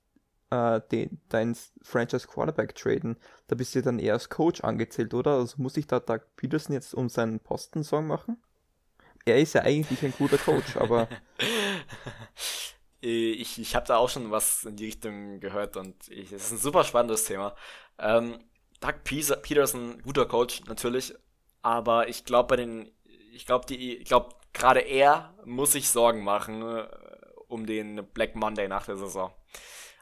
äh, 0.49 0.81
den, 0.91 1.21
dein 1.29 1.55
Franchise 1.81 2.27
Quarterback 2.27 2.75
traden. 2.75 3.17
Da 3.47 3.55
bist 3.55 3.75
du 3.75 3.81
dann 3.81 3.99
eher 3.99 4.13
als 4.13 4.29
Coach 4.29 4.61
angezählt, 4.61 5.13
oder? 5.13 5.31
Also 5.35 5.61
muss 5.61 5.77
ich 5.77 5.87
da 5.87 5.99
Doug 5.99 6.21
Peterson 6.35 6.73
jetzt 6.73 6.93
um 6.93 7.09
seinen 7.09 7.39
Posten 7.39 7.83
Sorgen 7.83 8.07
machen? 8.07 8.41
Er 9.25 9.39
ist 9.39 9.53
ja 9.53 9.61
eigentlich 9.61 10.03
ein 10.03 10.13
guter 10.17 10.37
Coach, 10.37 10.75
aber. 10.75 11.07
ich 12.99 13.59
ich 13.59 13.75
habe 13.75 13.87
da 13.87 13.97
auch 13.97 14.09
schon 14.09 14.31
was 14.31 14.65
in 14.65 14.75
die 14.75 14.85
Richtung 14.85 15.39
gehört 15.39 15.77
und 15.77 16.09
es 16.09 16.31
ist 16.31 16.51
ein 16.51 16.57
super 16.57 16.83
spannendes 16.83 17.23
Thema. 17.23 17.55
Ähm, 17.97 18.39
Doug 18.83 18.95
Peterson, 19.03 20.01
guter 20.03 20.25
Coach, 20.25 20.61
natürlich, 20.67 21.15
aber 21.61 22.09
ich 22.09 22.25
glaube, 22.25 22.49
bei 22.49 22.55
den 22.57 22.91
ich 23.33 23.45
glaube, 23.45 23.65
die, 23.65 23.97
ich 23.97 24.05
glaube, 24.05 24.29
gerade 24.53 24.79
er 24.79 25.33
muss 25.43 25.71
sich 25.73 25.89
Sorgen 25.89 26.23
machen 26.23 26.61
äh, 26.61 26.87
um 27.47 27.65
den 27.65 28.05
Black 28.13 28.35
Monday 28.35 28.67
nach 28.67 28.85
der 28.85 28.95
Saison. 28.95 29.31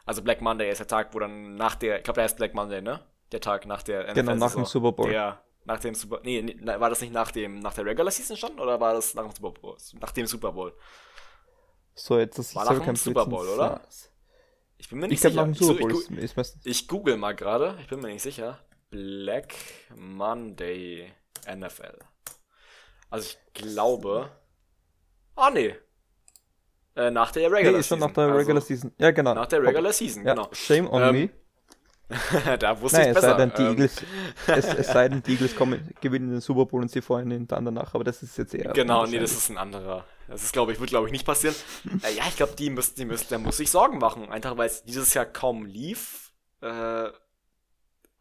Also 0.04 0.22
Black 0.22 0.40
Monday 0.40 0.70
ist 0.70 0.78
der 0.78 0.86
Tag, 0.86 1.14
wo 1.14 1.18
dann 1.18 1.54
nach 1.54 1.74
der, 1.74 1.98
ich 1.98 2.04
glaube, 2.04 2.16
der 2.16 2.24
heißt 2.24 2.36
Black 2.36 2.54
Monday, 2.54 2.82
ne? 2.82 3.00
Der 3.30 3.40
Tag 3.40 3.66
nach 3.66 3.82
der 3.82 4.04
NFL 4.04 4.14
Genau, 4.14 4.34
nach 4.34 4.52
dem 4.52 4.64
Super 4.64 4.92
Bowl. 4.92 5.10
Der, 5.10 5.42
nach 5.64 5.78
dem 5.78 5.94
Super 5.94 6.20
nee, 6.24 6.42
nee, 6.42 6.56
war 6.66 6.90
das 6.90 7.00
nicht 7.00 7.12
nach 7.12 7.30
dem 7.30 7.60
nach 7.60 7.72
der 7.72 7.86
Regular 7.86 8.10
Season 8.10 8.36
schon 8.36 8.58
oder 8.58 8.80
war 8.80 8.94
das 8.94 9.14
nach 9.14 9.22
dem 9.22 9.32
Super 9.32 9.52
Bowl? 9.52 9.76
Nach 10.00 10.10
dem 10.10 10.26
Super 10.26 10.52
Bowl. 10.52 10.74
So, 11.94 12.18
jetzt 12.18 12.38
das 12.38 12.54
war 12.54 12.64
nach 12.64 12.84
dem 12.84 12.96
Super 12.96 13.26
Bowl, 13.26 13.46
oder? 13.46 13.80
Ich 14.76 14.88
bin 14.88 14.98
mir 14.98 15.06
nicht 15.06 15.14
ich 15.14 15.20
sicher. 15.20 15.36
Nach 15.36 15.44
dem 15.44 15.54
Super 15.54 15.80
Bowl 15.80 15.92
ich, 16.18 16.36
ich, 16.36 16.52
ich 16.64 16.88
google 16.88 17.16
mal 17.16 17.34
gerade, 17.34 17.78
ich 17.80 17.86
bin 17.86 18.00
mir 18.00 18.08
nicht 18.08 18.22
sicher. 18.22 18.58
Black 18.92 19.54
Monday 19.96 21.10
NFL. 21.50 21.98
Also 23.10 23.26
ich 23.30 23.38
glaube. 23.54 24.30
Ah, 25.34 25.50
nee. 25.50 25.74
Äh, 26.94 27.10
nach 27.10 27.32
der 27.32 27.50
Regular 27.50 27.72
nee, 27.72 27.82
Season. 27.82 27.98
schon 27.98 27.98
nach 28.00 28.14
der 28.14 28.28
Regular 28.36 28.56
also, 28.56 28.66
Season. 28.68 28.92
Ja, 28.98 29.10
genau. 29.10 29.34
Nach 29.34 29.46
der 29.46 29.62
Regular 29.62 29.92
Season, 29.94 30.26
ja, 30.26 30.34
genau. 30.34 30.48
Shame 30.52 30.88
on 30.90 31.02
Ähm, 31.02 31.14
me. 31.14 31.30
da 32.58 32.78
wusste 32.78 32.98
Nein, 32.98 33.10
ich 33.12 33.16
es 33.16 33.22
besser. 33.22 33.30
sei 33.30 33.36
denn, 33.38 33.52
die 33.56 33.62
Ähm, 33.62 33.68
Eagles, 33.70 34.02
es, 34.46 34.64
es 34.74 34.86
sei 34.88 35.08
denn, 35.08 35.22
die 35.22 35.32
Eagles 35.32 35.56
kommen, 35.56 35.94
gewinnen 36.02 36.30
den 36.30 36.40
Super 36.42 36.66
Bowl 36.66 36.82
und 36.82 36.90
sie 36.90 37.00
freuen 37.00 37.30
ihn 37.30 37.48
dann 37.48 37.64
danach, 37.64 37.94
aber 37.94 38.04
das 38.04 38.22
ist 38.22 38.36
jetzt 38.36 38.54
eher. 38.54 38.74
Genau, 38.74 39.06
nee, 39.06 39.18
das 39.18 39.32
ist 39.32 39.48
ein 39.48 39.56
anderer. 39.56 40.04
Das 40.28 40.42
ist, 40.42 40.52
glaube 40.52 40.72
ich, 40.72 40.80
wird, 40.80 40.90
glaube 40.90 41.06
ich, 41.06 41.12
nicht 41.12 41.24
passieren. 41.24 41.56
äh, 42.02 42.12
ja, 42.14 42.24
ich 42.28 42.36
glaube, 42.36 42.52
die 42.58 42.68
müssen, 42.68 42.94
die 42.96 43.06
müssen, 43.06 43.28
der 43.30 43.38
muss 43.38 43.56
sich 43.56 43.70
Sorgen 43.70 43.96
machen. 43.96 44.30
Einfach 44.30 44.58
weil 44.58 44.66
es 44.66 44.84
dieses 44.84 45.14
Jahr 45.14 45.24
kaum 45.24 45.64
lief. 45.64 46.32
Äh, 46.60 47.08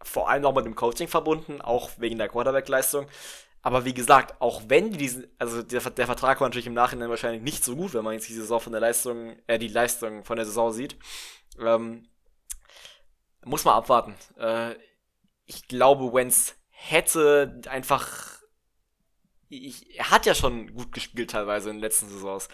vor 0.03 0.29
allem 0.29 0.45
auch 0.45 0.55
mit 0.55 0.65
dem 0.65 0.75
Coaching 0.75 1.07
verbunden, 1.07 1.61
auch 1.61 1.91
wegen 1.97 2.17
der 2.17 2.29
Quarterback-Leistung. 2.29 3.07
Aber 3.61 3.85
wie 3.85 3.93
gesagt, 3.93 4.41
auch 4.41 4.63
wenn 4.67 4.91
die 4.91 4.97
diesen, 4.97 5.27
also 5.37 5.61
der, 5.61 5.81
der 5.81 6.05
Vertrag 6.05 6.41
war 6.41 6.47
natürlich 6.47 6.67
im 6.67 6.73
Nachhinein 6.73 7.09
wahrscheinlich 7.09 7.43
nicht 7.43 7.63
so 7.63 7.75
gut, 7.75 7.93
wenn 7.93 8.03
man 8.03 8.13
jetzt 8.13 8.27
die 8.27 8.33
Saison 8.33 8.59
von 8.59 8.71
der 8.71 8.81
Leistung, 8.81 9.37
äh, 9.47 9.59
die 9.59 9.67
Leistung 9.67 10.23
von 10.23 10.35
der 10.35 10.45
Saison 10.45 10.71
sieht. 10.71 10.97
Ähm, 11.59 12.07
muss 13.43 13.65
man 13.65 13.75
abwarten. 13.75 14.15
Äh, 14.37 14.75
ich 15.45 15.67
glaube, 15.67 16.11
Wenz 16.13 16.55
hätte 16.69 17.61
einfach 17.69 18.41
ich, 19.51 19.97
er 19.97 20.11
hat 20.11 20.25
ja 20.25 20.33
schon 20.33 20.73
gut 20.73 20.91
gespielt 20.91 21.31
teilweise 21.31 21.69
in 21.69 21.77
den 21.77 21.81
letzten 21.81 22.07
Saisons. 22.07 22.47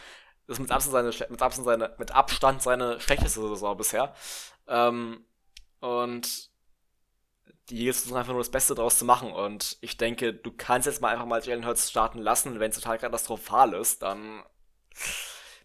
Das 0.48 0.58
ist 0.58 0.62
mit 0.62 0.72
Abstand 0.72 0.94
seine, 0.94 1.30
mit 1.30 1.42
Abstand 1.42 1.66
seine, 1.66 1.96
mit 1.98 2.12
Abstand 2.12 2.62
seine 2.62 3.00
schlechteste 3.00 3.42
Saison 3.42 3.78
bisher. 3.78 4.14
Ähm, 4.68 5.26
und 5.80 6.47
die 7.70 7.80
Eagles 7.80 8.02
versuchen 8.02 8.20
einfach 8.20 8.34
nur 8.34 8.42
das 8.42 8.52
Beste 8.52 8.76
draus 8.76 8.98
zu 8.98 9.06
machen. 9.06 9.32
Und 9.32 9.78
ich 9.82 9.98
denke, 9.98 10.34
du 10.34 10.52
kannst 10.52 10.88
jetzt 10.88 11.02
mal 11.02 11.10
einfach 11.10 11.26
mal 11.26 11.44
Jalen 11.44 11.66
Hurts 11.66 11.90
starten 11.90 12.20
lassen. 12.20 12.60
Wenn 12.60 12.72
es 12.72 12.78
total 12.78 12.98
katastrophal 12.98 13.74
ist, 13.74 14.02
dann 14.02 14.44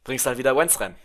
bringst 0.04 0.26
du 0.26 0.30
halt 0.30 0.38
wieder 0.38 0.56
Wentz 0.56 0.80
rein. 0.80 0.96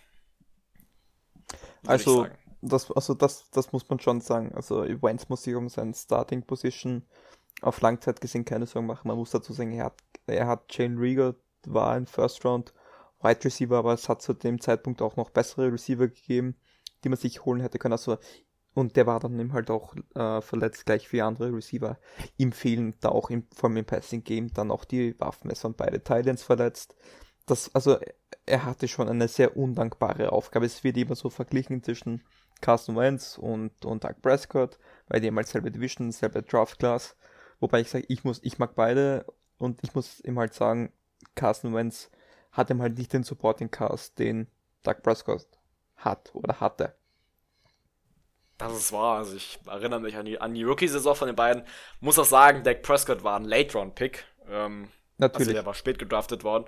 Also, 1.86 2.28
das, 2.62 2.92
also 2.92 3.14
das, 3.14 3.50
das 3.52 3.72
muss 3.72 3.88
man 3.90 4.00
schon 4.00 4.22
sagen. 4.22 4.54
Also 4.56 4.82
Wentz 5.02 5.30
muss 5.30 5.44
sich 5.44 5.56
um 5.56 5.70
seine 5.70 5.94
Starting 5.94 6.44
Position 6.44 7.06
auf 7.62 7.82
Langzeit 7.82 8.20
gesehen 8.22 8.46
keine 8.46 8.66
Sorgen 8.66 8.88
machen. 8.88 9.08
Man 9.08 9.18
muss 9.18 9.32
dazu 9.32 9.54
sagen, 9.54 9.74
er 9.74 9.86
hat, 9.86 10.02
er 10.26 10.48
hat 10.48 10.76
Jane 10.76 11.00
Rieger, 11.00 11.36
war 11.66 11.92
ein 11.92 12.08
First 12.08 12.44
Round 12.46 12.74
Wide 13.22 13.46
Receiver, 13.46 13.78
aber 13.78 13.94
es 13.94 14.10
hat 14.10 14.22
zu 14.22 14.34
dem 14.34 14.62
Zeitpunkt 14.62 15.02
auch 15.02 15.16
noch 15.16 15.30
bessere 15.30 15.72
Receiver 15.72 16.08
gegeben, 16.08 16.56
die 17.04 17.10
man 17.10 17.18
sich 17.18 17.46
holen 17.46 17.62
hätte 17.62 17.80
können. 17.80 17.94
Also, 17.94 18.18
und 18.78 18.96
der 18.96 19.08
war 19.08 19.20
dann 19.20 19.40
eben 19.40 19.54
halt 19.54 19.72
auch 19.72 19.96
äh, 20.14 20.40
verletzt, 20.40 20.86
gleich 20.86 21.12
wie 21.12 21.24
andere 21.24 21.52
Receiver. 21.52 21.98
Ihm 22.38 22.52
fehlen 22.52 22.94
da 23.00 23.10
auch 23.10 23.32
im, 23.32 23.48
vor 23.52 23.70
allem 23.70 23.78
im 23.78 23.86
Passing 23.86 24.24
Game 24.24 24.54
dann 24.54 24.70
auch 24.70 24.86
die 24.86 25.20
Waffen. 25.20 25.50
Es 25.50 25.64
waren 25.64 25.74
beide 25.74 26.04
Titans 26.04 26.44
verletzt. 26.44 26.96
Das, 27.48 27.74
also, 27.74 27.98
er 28.46 28.66
hatte 28.66 28.88
schon 28.88 29.10
eine 29.10 29.28
sehr 29.30 29.58
undankbare 29.58 30.32
Aufgabe. 30.32 30.68
Es 30.68 30.84
wird 30.84 30.96
immer 30.98 31.16
so 31.16 31.32
verglichen 31.32 31.82
zwischen 31.82 32.24
Carson 32.62 32.96
Wentz 32.96 33.40
und, 33.40 33.84
und 33.84 34.04
Doug 34.04 34.22
Prescott, 34.22 34.78
weil 35.08 35.22
die 35.22 35.28
haben 35.30 35.38
halt 35.38 35.48
selbe 35.48 35.72
Division, 35.72 36.12
selbe 36.12 36.44
Draft 36.44 36.78
Class. 36.78 37.16
Wobei 37.60 37.82
ich 37.82 37.90
sage, 37.90 38.06
ich 38.10 38.24
muss, 38.24 38.40
ich 38.44 38.60
mag 38.60 38.76
beide 38.76 39.26
und 39.58 39.80
ich 39.82 39.96
muss 39.96 40.20
ihm 40.20 40.38
halt 40.38 40.54
sagen, 40.54 40.94
Carson 41.34 41.74
Wentz 41.74 42.12
hat 42.52 42.70
ihm 42.70 42.84
halt 42.84 42.96
nicht 42.96 43.12
den 43.12 43.24
Supporting 43.24 43.72
Cast, 43.72 44.20
den 44.20 44.46
Doug 44.84 45.02
Prescott 45.02 45.48
hat 45.96 46.30
oder 46.36 46.60
hatte. 46.60 46.94
Das 48.58 48.74
ist 48.74 48.92
wahr. 48.92 49.18
Also 49.18 49.36
ich 49.36 49.60
erinnere 49.68 50.00
mich 50.00 50.16
an 50.18 50.26
die, 50.26 50.42
an 50.42 50.54
die 50.54 50.64
Rookie-Saison 50.64 51.16
von 51.16 51.28
den 51.28 51.36
beiden. 51.36 51.64
Muss 52.00 52.18
auch 52.18 52.26
sagen, 52.26 52.64
Dak 52.64 52.82
Prescott 52.82 53.24
war 53.24 53.40
ein 53.40 53.46
Late-Round-Pick. 53.46 54.26
Ähm, 54.50 54.84
Also 54.84 54.92
Natürlich. 55.20 55.54
der 55.54 55.66
war 55.66 55.74
spät 55.74 56.00
gedraftet 56.00 56.44
worden. 56.44 56.66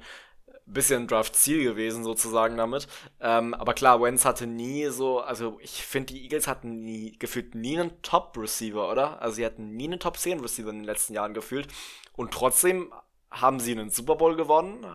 Bisschen 0.65 1.08
Draft-Ziel 1.08 1.63
gewesen 1.63 2.04
sozusagen 2.04 2.56
damit. 2.58 2.88
Ähm, 3.19 3.56
aber 3.56 3.73
klar, 3.73 4.02
Wentz 4.04 4.23
hatte 4.23 4.45
nie 4.45 4.86
so, 4.89 5.19
also 5.19 5.58
ich 5.62 5.84
finde, 5.84 6.13
die 6.13 6.21
Eagles 6.23 6.47
hatten 6.47 6.84
nie, 6.84 7.17
gefühlt 7.17 7.56
nie 7.56 7.80
einen 7.80 7.99
Top-Receiver, 8.04 8.91
oder? 8.91 9.19
Also 9.19 9.38
sie 9.38 9.45
hatten 9.45 9.75
nie 9.75 9.86
einen 9.86 9.99
Top-10-Receiver 9.99 10.69
in 10.69 10.78
den 10.78 10.86
letzten 10.86 11.13
Jahren 11.13 11.34
gefühlt. 11.34 11.67
Und 12.13 12.32
trotzdem 12.32 12.93
haben 13.32 13.60
sie 13.60 13.71
einen 13.71 13.89
Super 13.89 14.15
Bowl 14.15 14.36
gewonnen, 14.36 14.86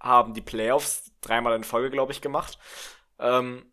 haben 0.00 0.34
die 0.34 0.40
Playoffs 0.40 1.10
dreimal 1.20 1.56
in 1.56 1.64
Folge, 1.64 1.90
glaube 1.90 2.12
ich, 2.12 2.20
gemacht. 2.20 2.58
Ähm, 3.18 3.64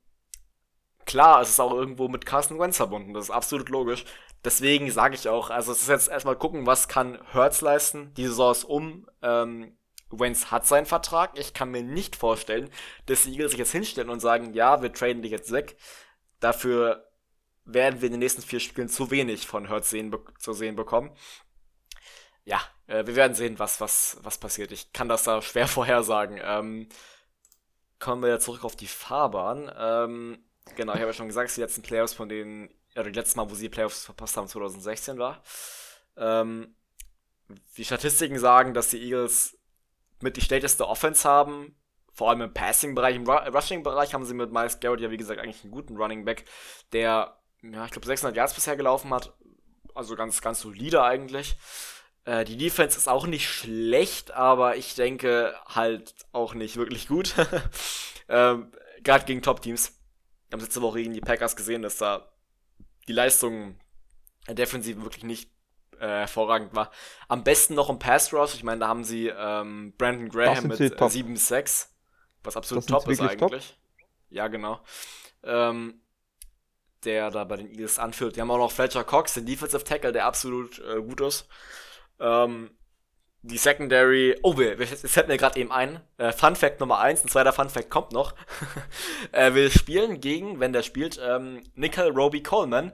klar, 1.05 1.41
es 1.41 1.49
ist 1.49 1.59
auch 1.59 1.73
irgendwo 1.73 2.07
mit 2.07 2.25
Carson 2.25 2.59
Wentz 2.59 2.77
verbunden, 2.77 3.13
das 3.13 3.25
ist 3.25 3.31
absolut 3.31 3.69
logisch. 3.69 4.05
Deswegen 4.43 4.91
sage 4.91 5.15
ich 5.15 5.27
auch, 5.27 5.49
also 5.49 5.71
es 5.71 5.81
ist 5.81 5.89
jetzt 5.89 6.07
erstmal 6.07 6.35
gucken, 6.35 6.67
was 6.67 6.87
kann 6.87 7.19
Hurts 7.33 7.61
leisten. 7.61 8.13
Die 8.13 8.27
Saison 8.27 8.51
ist 8.51 8.63
um. 8.63 9.09
Ähm, 9.23 9.75
Wentz 10.11 10.51
hat 10.51 10.67
seinen 10.67 10.85
Vertrag. 10.85 11.37
Ich 11.37 11.53
kann 11.53 11.71
mir 11.71 11.81
nicht 11.81 12.15
vorstellen, 12.15 12.69
dass 13.07 13.23
die 13.23 13.31
Eagles 13.31 13.51
sich 13.51 13.59
jetzt 13.59 13.71
hinstellen 13.71 14.09
und 14.09 14.19
sagen, 14.19 14.53
ja, 14.53 14.83
wir 14.83 14.93
traden 14.93 15.23
dich 15.23 15.31
jetzt 15.31 15.51
weg. 15.51 15.77
Dafür 16.39 17.09
werden 17.65 18.01
wir 18.01 18.07
in 18.07 18.13
den 18.13 18.19
nächsten 18.19 18.43
vier 18.43 18.59
Spielen 18.59 18.87
zu 18.87 19.09
wenig 19.09 19.47
von 19.47 19.69
Hurts 19.69 19.89
sehen, 19.89 20.15
zu 20.37 20.53
sehen 20.53 20.75
bekommen. 20.75 21.11
Ja, 22.43 22.61
äh, 22.85 23.05
wir 23.07 23.15
werden 23.15 23.33
sehen, 23.33 23.57
was, 23.57 23.81
was, 23.81 24.17
was 24.21 24.37
passiert. 24.37 24.71
Ich 24.71 24.93
kann 24.93 25.09
das 25.09 25.23
da 25.23 25.41
schwer 25.41 25.67
vorhersagen. 25.67 26.39
Ähm, 26.43 26.87
kommen 27.99 28.21
wir 28.21 28.39
zurück 28.39 28.63
auf 28.63 28.75
die 28.75 28.87
Fahrbahn. 28.87 29.71
Ähm, 29.75 30.45
genau, 30.75 30.93
ich 30.93 30.99
habe 30.99 31.11
ja 31.11 31.13
schon 31.13 31.27
gesagt, 31.27 31.55
die 31.55 31.61
letzten 31.61 31.81
Playoffs 31.81 32.13
von 32.13 32.29
denen, 32.29 32.69
ja, 32.95 33.03
die 33.03 33.11
letzte 33.11 33.37
Mal, 33.37 33.49
wo 33.49 33.55
sie 33.55 33.69
Playoffs 33.69 34.05
verpasst 34.05 34.37
haben, 34.37 34.47
2016 34.47 35.17
war. 35.17 35.43
Ähm, 36.17 36.75
die 37.77 37.85
Statistiken 37.85 38.39
sagen, 38.39 38.73
dass 38.73 38.89
die 38.89 39.01
Eagles 39.01 39.57
mit 40.21 40.37
die 40.37 40.41
schlechteste 40.41 40.87
Offense 40.87 41.27
haben, 41.27 41.75
vor 42.13 42.29
allem 42.29 42.41
im 42.41 42.53
Passing-Bereich. 42.53 43.15
Im 43.15 43.29
Ru 43.29 43.33
Rushing-Bereich 43.33 44.13
haben 44.13 44.25
sie 44.25 44.33
mit 44.33 44.51
Miles 44.51 44.79
Garrett 44.79 45.01
ja, 45.01 45.11
wie 45.11 45.17
gesagt, 45.17 45.39
eigentlich 45.39 45.63
einen 45.63 45.71
guten 45.71 45.97
Running 45.97 46.25
Back, 46.25 46.45
der, 46.93 47.37
ja, 47.61 47.85
ich 47.85 47.91
glaube, 47.91 48.07
600 48.07 48.35
Yards 48.35 48.53
bisher 48.53 48.77
gelaufen 48.77 49.13
hat. 49.13 49.33
Also 49.93 50.15
ganz, 50.15 50.41
ganz 50.41 50.61
solide 50.61 51.03
eigentlich. 51.03 51.57
Äh, 52.25 52.43
die 52.45 52.57
Defense 52.57 52.97
ist 52.97 53.07
auch 53.07 53.27
nicht 53.27 53.49
schlecht, 53.49 54.31
aber 54.31 54.75
ich 54.75 54.95
denke 54.95 55.55
halt 55.67 56.15
auch 56.31 56.53
nicht 56.53 56.77
wirklich 56.77 57.07
gut. 57.07 57.35
ähm, 58.29 58.71
Gerade 59.03 59.25
gegen 59.25 59.41
Top-Teams. 59.41 59.93
Wir 60.49 60.57
haben 60.57 60.61
letzte 60.61 60.81
Woche 60.81 60.99
gegen 60.99 61.13
die 61.13 61.21
Packers 61.21 61.55
gesehen, 61.55 61.81
dass 61.81 61.97
da 61.97 62.31
die 63.07 63.13
Leistung 63.13 63.79
der 64.47 64.55
Defensive 64.55 65.01
wirklich 65.03 65.23
nicht 65.23 65.49
äh, 65.99 66.07
hervorragend 66.07 66.75
war. 66.75 66.91
Am 67.27 67.43
besten 67.43 67.73
noch 67.73 67.89
im 67.89 67.99
Pass 67.99 68.33
Rush. 68.33 68.53
Ich 68.55 68.63
meine, 68.63 68.79
da 68.79 68.87
haben 68.87 69.03
sie 69.03 69.27
ähm, 69.27 69.93
Brandon 69.97 70.29
Graham 70.29 70.67
mit 70.67 70.79
äh, 70.79 70.89
top. 70.89 71.11
7-6, 71.11 71.87
was 72.43 72.57
absolut 72.57 72.87
top 72.87 73.07
ist 73.07 73.19
wirklich 73.19 73.39
top. 73.39 73.51
eigentlich. 73.51 73.77
Ja, 74.29 74.47
genau. 74.47 74.81
Ähm, 75.43 76.01
der 77.03 77.31
da 77.31 77.43
bei 77.43 77.57
den 77.57 77.69
Eagles 77.69 77.99
anführt. 77.99 78.35
Die 78.35 78.41
haben 78.41 78.51
auch 78.51 78.57
noch 78.57 78.71
Fletcher 78.71 79.03
Cox, 79.03 79.35
den 79.35 79.45
Defensive 79.45 79.83
Tackle, 79.83 80.11
der 80.11 80.25
absolut 80.25 80.79
äh, 80.79 81.01
gut 81.01 81.21
ist. 81.21 81.47
Ähm, 82.19 82.71
die 83.47 83.57
Secondary, 83.57 84.37
oh, 84.43 84.57
wir, 84.57 84.79
wir- 84.79 84.87
es 84.91 85.01
fällt 85.11 85.27
mir 85.27 85.37
gerade 85.37 85.59
eben 85.59 85.71
ein. 85.71 85.99
Äh, 86.17 86.31
Fun 86.31 86.55
Fact 86.55 86.79
Nummer 86.79 86.99
1, 86.99 87.23
ein 87.23 87.29
zweiter 87.29 87.53
Fun 87.53 87.69
Fact 87.69 87.89
kommt 87.89 88.11
noch. 88.11 88.33
äh, 89.31 89.53
wir 89.53 89.69
spielen 89.69 90.19
gegen, 90.21 90.59
wenn 90.59 90.73
der 90.73 90.83
spielt, 90.83 91.19
ähm, 91.23 91.61
Nickel 91.75 92.09
Roby 92.09 92.41
Coleman. 92.43 92.91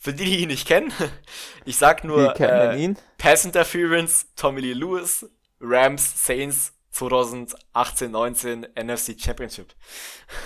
Für 0.00 0.12
die, 0.12 0.24
die 0.26 0.38
ihn 0.42 0.48
nicht 0.48 0.68
kennen, 0.68 0.92
ich 1.64 1.76
sag 1.76 2.04
nur 2.04 2.38
äh, 2.40 2.80
ihn. 2.82 2.96
Pass 3.18 3.44
Interference, 3.44 4.32
Tommy 4.36 4.60
Lee 4.60 4.72
Lewis, 4.72 5.28
Rams, 5.60 6.24
Saints 6.24 6.72
2018-19 6.94 8.68
NFC 8.80 9.20
Championship. 9.20 9.74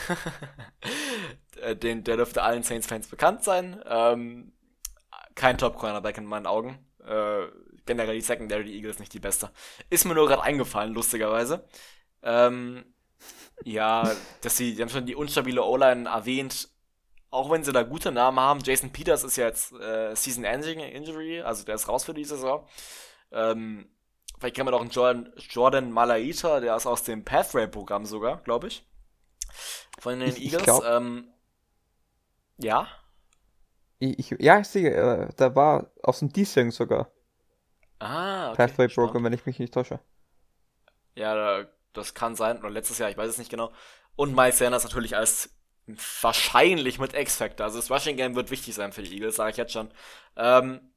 Äh, 1.61 1.77
Den, 1.77 2.03
der 2.03 2.17
dürfte 2.17 2.43
allen 2.43 2.63
Saints-Fans 2.63 3.07
bekannt 3.09 3.45
sein. 3.45 3.81
Ähm, 3.87 4.53
kein 5.35 5.59
Top-Cornerback 5.59 6.19
in 6.19 6.25
meinen 6.25 6.47
Augen. 6.47 6.79
Äh, 7.07 7.43
generell 7.87 8.15
die 8.15 8.21
Secondary, 8.21 8.65
die 8.65 8.77
Eagles 8.77 8.99
nicht 8.99 9.13
die 9.13 9.21
beste. 9.21 9.51
Ist 9.91 10.05
mir 10.05 10.15
nur 10.15 10.29
gerade 10.29 10.43
eingefallen, 10.43 10.93
lustigerweise. 10.95 11.67
Ähm, 12.23 12.85
ja, 13.65 14.11
dass 14.41 14.57
sie, 14.57 14.75
die 14.75 14.83
haben 14.83 14.89
schon 14.89 15.07
die 15.07 15.15
unstabile 15.15 15.63
O-Line 15.65 16.09
erwähnt. 16.09 16.69
Auch 17.31 17.51
wenn 17.51 17.65
sie 17.65 17.73
da 17.73 17.83
gute 17.83 18.13
Namen 18.13 18.39
haben. 18.41 18.61
Jason 18.63 18.91
Peters 18.93 19.25
ist 19.25 19.37
ja 19.37 19.47
jetzt 19.47 19.73
äh, 19.73 20.15
Season-Ending 20.15 20.81
Injury, 20.81 21.41
also 21.41 21.65
der 21.65 21.77
ist 21.77 21.89
raus 21.89 22.05
für 22.05 22.13
die 22.15 22.25
Saison. 22.25 22.67
Ähm, 23.31 23.89
vielleicht 24.39 24.55
kennen 24.57 24.67
wir 24.67 24.73
noch 24.73 24.83
einen 24.83 24.91
Jordan, 24.91 25.33
Jordan 25.39 25.91
Malaita, 25.93 26.61
der 26.61 26.77
ist 26.77 26.87
aus 26.87 27.05
dem 27.05 27.25
Pathway-Programm 27.25 28.05
sogar, 28.05 28.43
glaube 28.43 28.69
ich. 28.69 28.87
Von 29.99 30.21
den 30.21 30.29
Ich- 30.29 30.37
ich 30.39 30.45
Eagles. 30.53 30.65
glaub- 30.65 30.85
ähm, 30.85 31.33
ja, 32.59 32.87
Ich, 33.99 34.19
ich, 34.33 34.41
ja, 34.41 34.59
ich 34.59 34.67
sehe, 34.69 34.91
äh, 34.91 35.29
der 35.35 35.55
war 35.57 35.91
aus 36.03 36.19
dem 36.19 36.33
diesjährigen 36.33 36.73
sogar. 36.73 37.11
Ah, 38.03 38.51
okay. 38.51 38.57
Pathway. 38.57 38.89
Program, 38.89 39.25
wenn 39.25 39.33
ich 39.33 39.47
mich 39.47 39.59
nicht 39.59 39.73
täusche. 39.73 40.01
Ja, 41.15 41.35
da, 41.35 41.69
das 41.93 42.15
kann 42.15 42.35
sein. 42.35 42.59
Oder 42.59 42.71
letztes 42.71 42.99
Jahr, 42.99 43.11
ich 43.11 43.17
weiß 43.17 43.31
es 43.31 43.39
nicht 43.39 43.51
genau. 43.51 43.73
Und 44.17 44.35
Miles 44.35 44.59
Sanders 44.59 44.85
natürlich 44.85 45.17
als 45.17 45.51
wahrscheinlich 46.21 46.99
mit 46.99 47.15
X-Factor. 47.15 47.65
Also 47.65 47.79
das 47.79 47.91
Rushing 47.91 48.17
Game 48.17 48.35
wird 48.35 48.51
wichtig 48.51 48.75
sein 48.75 48.93
für 48.93 49.03
die 49.03 49.15
Eagles, 49.15 49.37
sage 49.37 49.53
ich 49.53 49.57
jetzt 49.57 49.73
schon. 49.73 49.91
Ähm, 50.37 50.93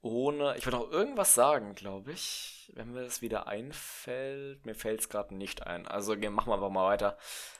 ohne. 0.00 0.56
Ich 0.56 0.66
wollte 0.66 0.78
noch 0.78 0.90
irgendwas 0.90 1.34
sagen, 1.34 1.74
glaube 1.74 2.12
ich. 2.12 2.72
Wenn 2.74 2.92
mir 2.92 3.04
das 3.04 3.22
wieder 3.22 3.46
einfällt. 3.46 4.66
Mir 4.66 4.74
fällt 4.74 5.00
es 5.00 5.08
gerade 5.08 5.34
nicht 5.34 5.66
ein. 5.66 5.86
Also 5.86 6.16
machen 6.16 6.48
wir 6.48 6.54
einfach 6.54 6.70
mal 6.70 6.88
weiter. 6.88 7.16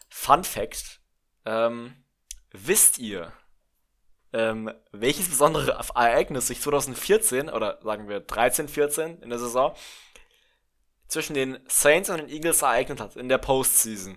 Fun 0.09 0.43
Fact. 0.43 1.01
Ähm, 1.45 2.05
wisst 2.51 2.99
ihr, 2.99 3.33
ähm, 4.33 4.73
welches 4.93 5.29
besondere 5.29 5.73
Ereignis 5.95 6.47
sich 6.47 6.61
2014 6.61 7.49
oder 7.51 7.79
sagen 7.83 8.09
wir 8.09 8.21
13, 8.21 8.69
14 8.69 9.23
in 9.23 9.31
der 9.31 9.39
Saison 9.39 9.75
zwischen 11.09 11.35
den 11.35 11.59
Saints 11.69 12.09
und 12.09 12.19
den 12.19 12.29
Eagles 12.31 12.63
ereignet 12.63 13.01
hat 13.01 13.17
in 13.17 13.29
der 13.29 13.39
Postseason? 13.39 14.17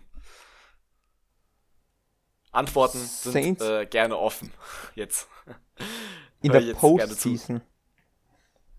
Antworten 2.51 2.99
sind 2.99 3.61
äh, 3.61 3.85
gerne 3.85 4.17
offen. 4.17 4.51
Jetzt. 4.95 5.27
In 6.41 6.53
der 6.53 6.73
Postseason. 6.73 7.61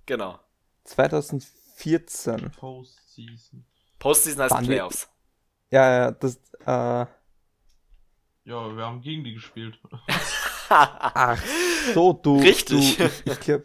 Genau. 0.07 0.41
2014. 0.85 2.51
Postseason. 2.53 3.67
Postseason 3.99 4.43
heißt 4.43 4.55
Waren 4.55 4.67
Playoffs. 4.67 5.09
Ja, 5.71 5.91
ja, 5.91 6.11
das. 6.13 6.37
Äh... 6.61 7.07
Ja, 8.45 8.77
wir 8.77 8.85
haben 8.85 9.03
gegen 9.03 9.25
die 9.25 9.35
gespielt. 9.35 9.79
Ach 10.69 11.43
so, 11.95 12.13
du. 12.13 12.41
Richtig. 12.41 12.97
Du, 12.97 13.05
ich, 13.05 13.27
ich 13.27 13.41
glaube, 13.41 13.65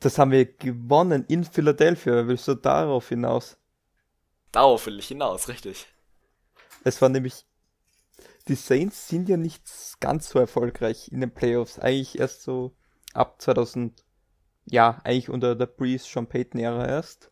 das 0.00 0.18
haben 0.18 0.30
wir 0.30 0.44
gewonnen 0.44 1.24
in 1.28 1.44
Philadelphia. 1.44 2.26
Willst 2.26 2.48
du 2.48 2.54
darauf 2.54 3.08
hinaus? 3.08 3.56
Darauf 4.52 4.86
will 4.86 4.98
ich 4.98 5.08
hinaus, 5.08 5.48
richtig. 5.48 5.86
Es 6.84 7.00
war 7.02 7.08
nämlich. 7.08 7.44
Die 8.48 8.54
Saints 8.54 9.08
sind 9.08 9.28
ja 9.28 9.36
nicht 9.36 9.64
ganz 9.98 10.28
so 10.28 10.38
erfolgreich 10.38 11.10
in 11.10 11.20
den 11.20 11.34
Playoffs. 11.34 11.80
Eigentlich 11.80 12.20
erst 12.20 12.42
so 12.42 12.76
ab 13.12 13.42
2000 13.42 14.04
ja, 14.66 15.00
eigentlich 15.04 15.30
unter 15.30 15.54
der 15.54 15.66
Breeze 15.66 16.04
Sean 16.04 16.26
Payton 16.26 16.60
Ära 16.60 16.86
erst. 16.86 17.30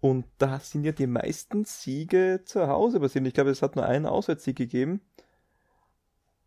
Und 0.00 0.26
da 0.38 0.60
sind 0.60 0.84
ja 0.84 0.92
die 0.92 1.06
meisten 1.06 1.64
Siege 1.64 2.42
zu 2.44 2.66
Hause 2.68 3.00
passiert. 3.00 3.26
Ich 3.26 3.34
glaube, 3.34 3.50
es 3.50 3.62
hat 3.62 3.76
nur 3.76 3.86
einen 3.86 4.06
Auswärtssieg 4.06 4.56
gegeben. 4.56 5.00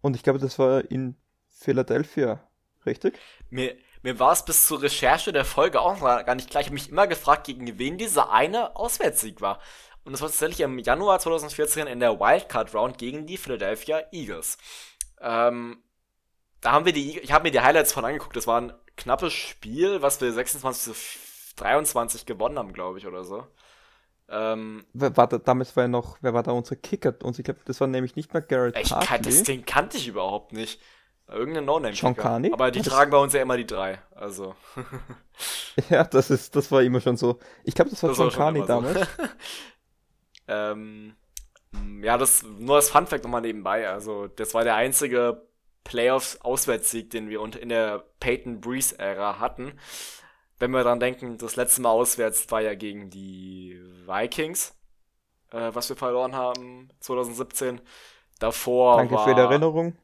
Und 0.02 0.16
ich 0.16 0.24
glaube, 0.24 0.40
das 0.40 0.60
war 0.60 0.90
in 0.92 1.16
Philadelphia, 1.60 2.40
richtig? 2.86 3.18
Mir, 3.50 3.76
mir 4.04 4.20
war 4.20 4.32
es 4.32 4.46
bis 4.46 4.68
zur 4.68 4.82
Recherche 4.82 5.34
der 5.34 5.46
Folge 5.46 5.82
auch 5.82 6.00
gar 6.00 6.36
nicht 6.36 6.50
klar. 6.50 6.62
Ich 6.62 6.68
habe 6.68 6.76
mich 6.76 6.90
immer 6.90 7.08
gefragt, 7.08 7.48
gegen 7.48 7.78
wen 7.80 7.98
dieser 7.98 8.32
eine 8.32 8.76
Auswärtssieg 8.76 9.42
war. 9.42 9.60
Und 10.06 10.14
das 10.14 10.22
war 10.22 10.30
tatsächlich 10.30 10.62
im 10.62 10.80
Januar 10.80 11.20
2014 11.20 11.88
in 11.88 12.00
der 12.00 12.20
Wildcard 12.20 12.74
Round 12.74 12.98
gegen 12.98 13.26
die 13.26 13.38
Philadelphia 13.38 14.04
Eagles. 14.12 14.58
Ähm, 15.20 15.84
da 16.62 16.72
haben 16.72 16.86
wir 16.86 16.94
die, 16.94 17.20
ich 17.20 17.32
habe 17.32 17.44
mir 17.44 17.52
die 17.52 17.60
Highlights 17.60 17.92
von 17.92 18.06
angeguckt. 18.06 18.36
Das 18.36 18.48
waren 18.48 18.74
knappes 18.96 19.34
Spiel, 19.34 20.02
was 20.02 20.22
wir 20.22 20.32
26 20.32 20.94
zu 20.94 21.56
23 21.58 22.26
gewonnen 22.26 22.58
haben, 22.58 22.72
glaube 22.72 23.00
ich, 23.00 23.08
oder 23.08 23.24
so. 23.24 23.46
Ähm, 24.30 24.86
war 24.94 25.28
da, 25.28 25.38
damals 25.38 25.76
war 25.76 25.86
ja 25.86 25.88
noch, 25.88 26.18
wer 26.22 26.34
war 26.34 26.44
da 26.44 26.52
unser 26.52 26.76
Kicker? 26.76 27.16
Und 27.24 27.40
ich 27.40 27.46
glaube, 27.46 27.62
das 27.66 27.80
war 27.80 27.88
nämlich 27.88 28.16
nicht 28.16 28.34
mehr 28.34 28.42
Garrett 28.42 28.78
ich 28.78 28.90
kann, 28.90 29.22
das, 29.22 29.44
Den 29.44 29.66
kannte 29.66 29.98
ich 29.98 30.08
überhaupt 30.08 30.54
nicht. 30.54 30.82
Irgendein 31.30 31.66
No-Name. 31.66 31.94
John 31.94 32.16
Carney? 32.16 32.52
Aber 32.54 32.72
die 32.72 32.82
tragen 32.82 33.12
bei 33.12 33.18
uns 33.18 33.34
ja 33.34 33.42
immer 33.42 33.58
die 33.58 33.68
drei. 33.68 34.00
Also. 34.16 34.56
ja, 35.90 36.04
das 36.06 36.30
ist, 36.30 36.56
das 36.56 36.72
war 36.72 36.82
immer 36.82 37.02
schon 37.02 37.18
so. 37.18 37.40
Ich 37.64 37.76
glaube, 37.76 37.90
das 37.90 38.02
war 38.02 38.10
das 38.10 38.18
John 38.18 38.32
Carney 38.32 38.66
damals. 38.66 39.00
So. 39.00 39.24
ähm, 40.48 41.16
ja, 42.02 42.18
das 42.18 42.44
nur 42.44 42.78
als 42.78 42.90
Fun 42.90 43.08
Fact 43.08 43.26
nochmal 43.26 43.42
nebenbei. 43.42 43.90
Also, 43.90 44.28
das 44.28 44.54
war 44.54 44.64
der 44.64 44.76
einzige 44.76 45.46
Playoffs-Auswärtssieg, 45.84 47.10
den 47.10 47.30
wir 47.30 47.42
in 47.58 47.70
der 47.70 48.06
Peyton 48.20 48.62
Breeze-Ära 48.62 49.40
hatten. 49.40 49.74
Wenn 50.60 50.72
wir 50.72 50.84
daran 50.84 51.00
denken, 51.00 51.38
das 51.38 51.56
letzte 51.56 51.82
Mal 51.82 51.92
auswärts 51.92 52.50
war 52.52 52.62
ja 52.62 52.74
gegen 52.74 53.10
die 53.10 53.80
Vikings, 54.06 54.76
äh, 55.52 55.72
was 55.74 55.90
wir 55.90 55.96
verloren 55.96 56.36
haben 56.36 56.90
2017. 57.02 57.82
Davor 58.40 58.98
Danke 58.98 59.16
war, 59.16 59.26
für 59.26 59.36
die 59.36 59.42
Erinnerung. 59.42 59.98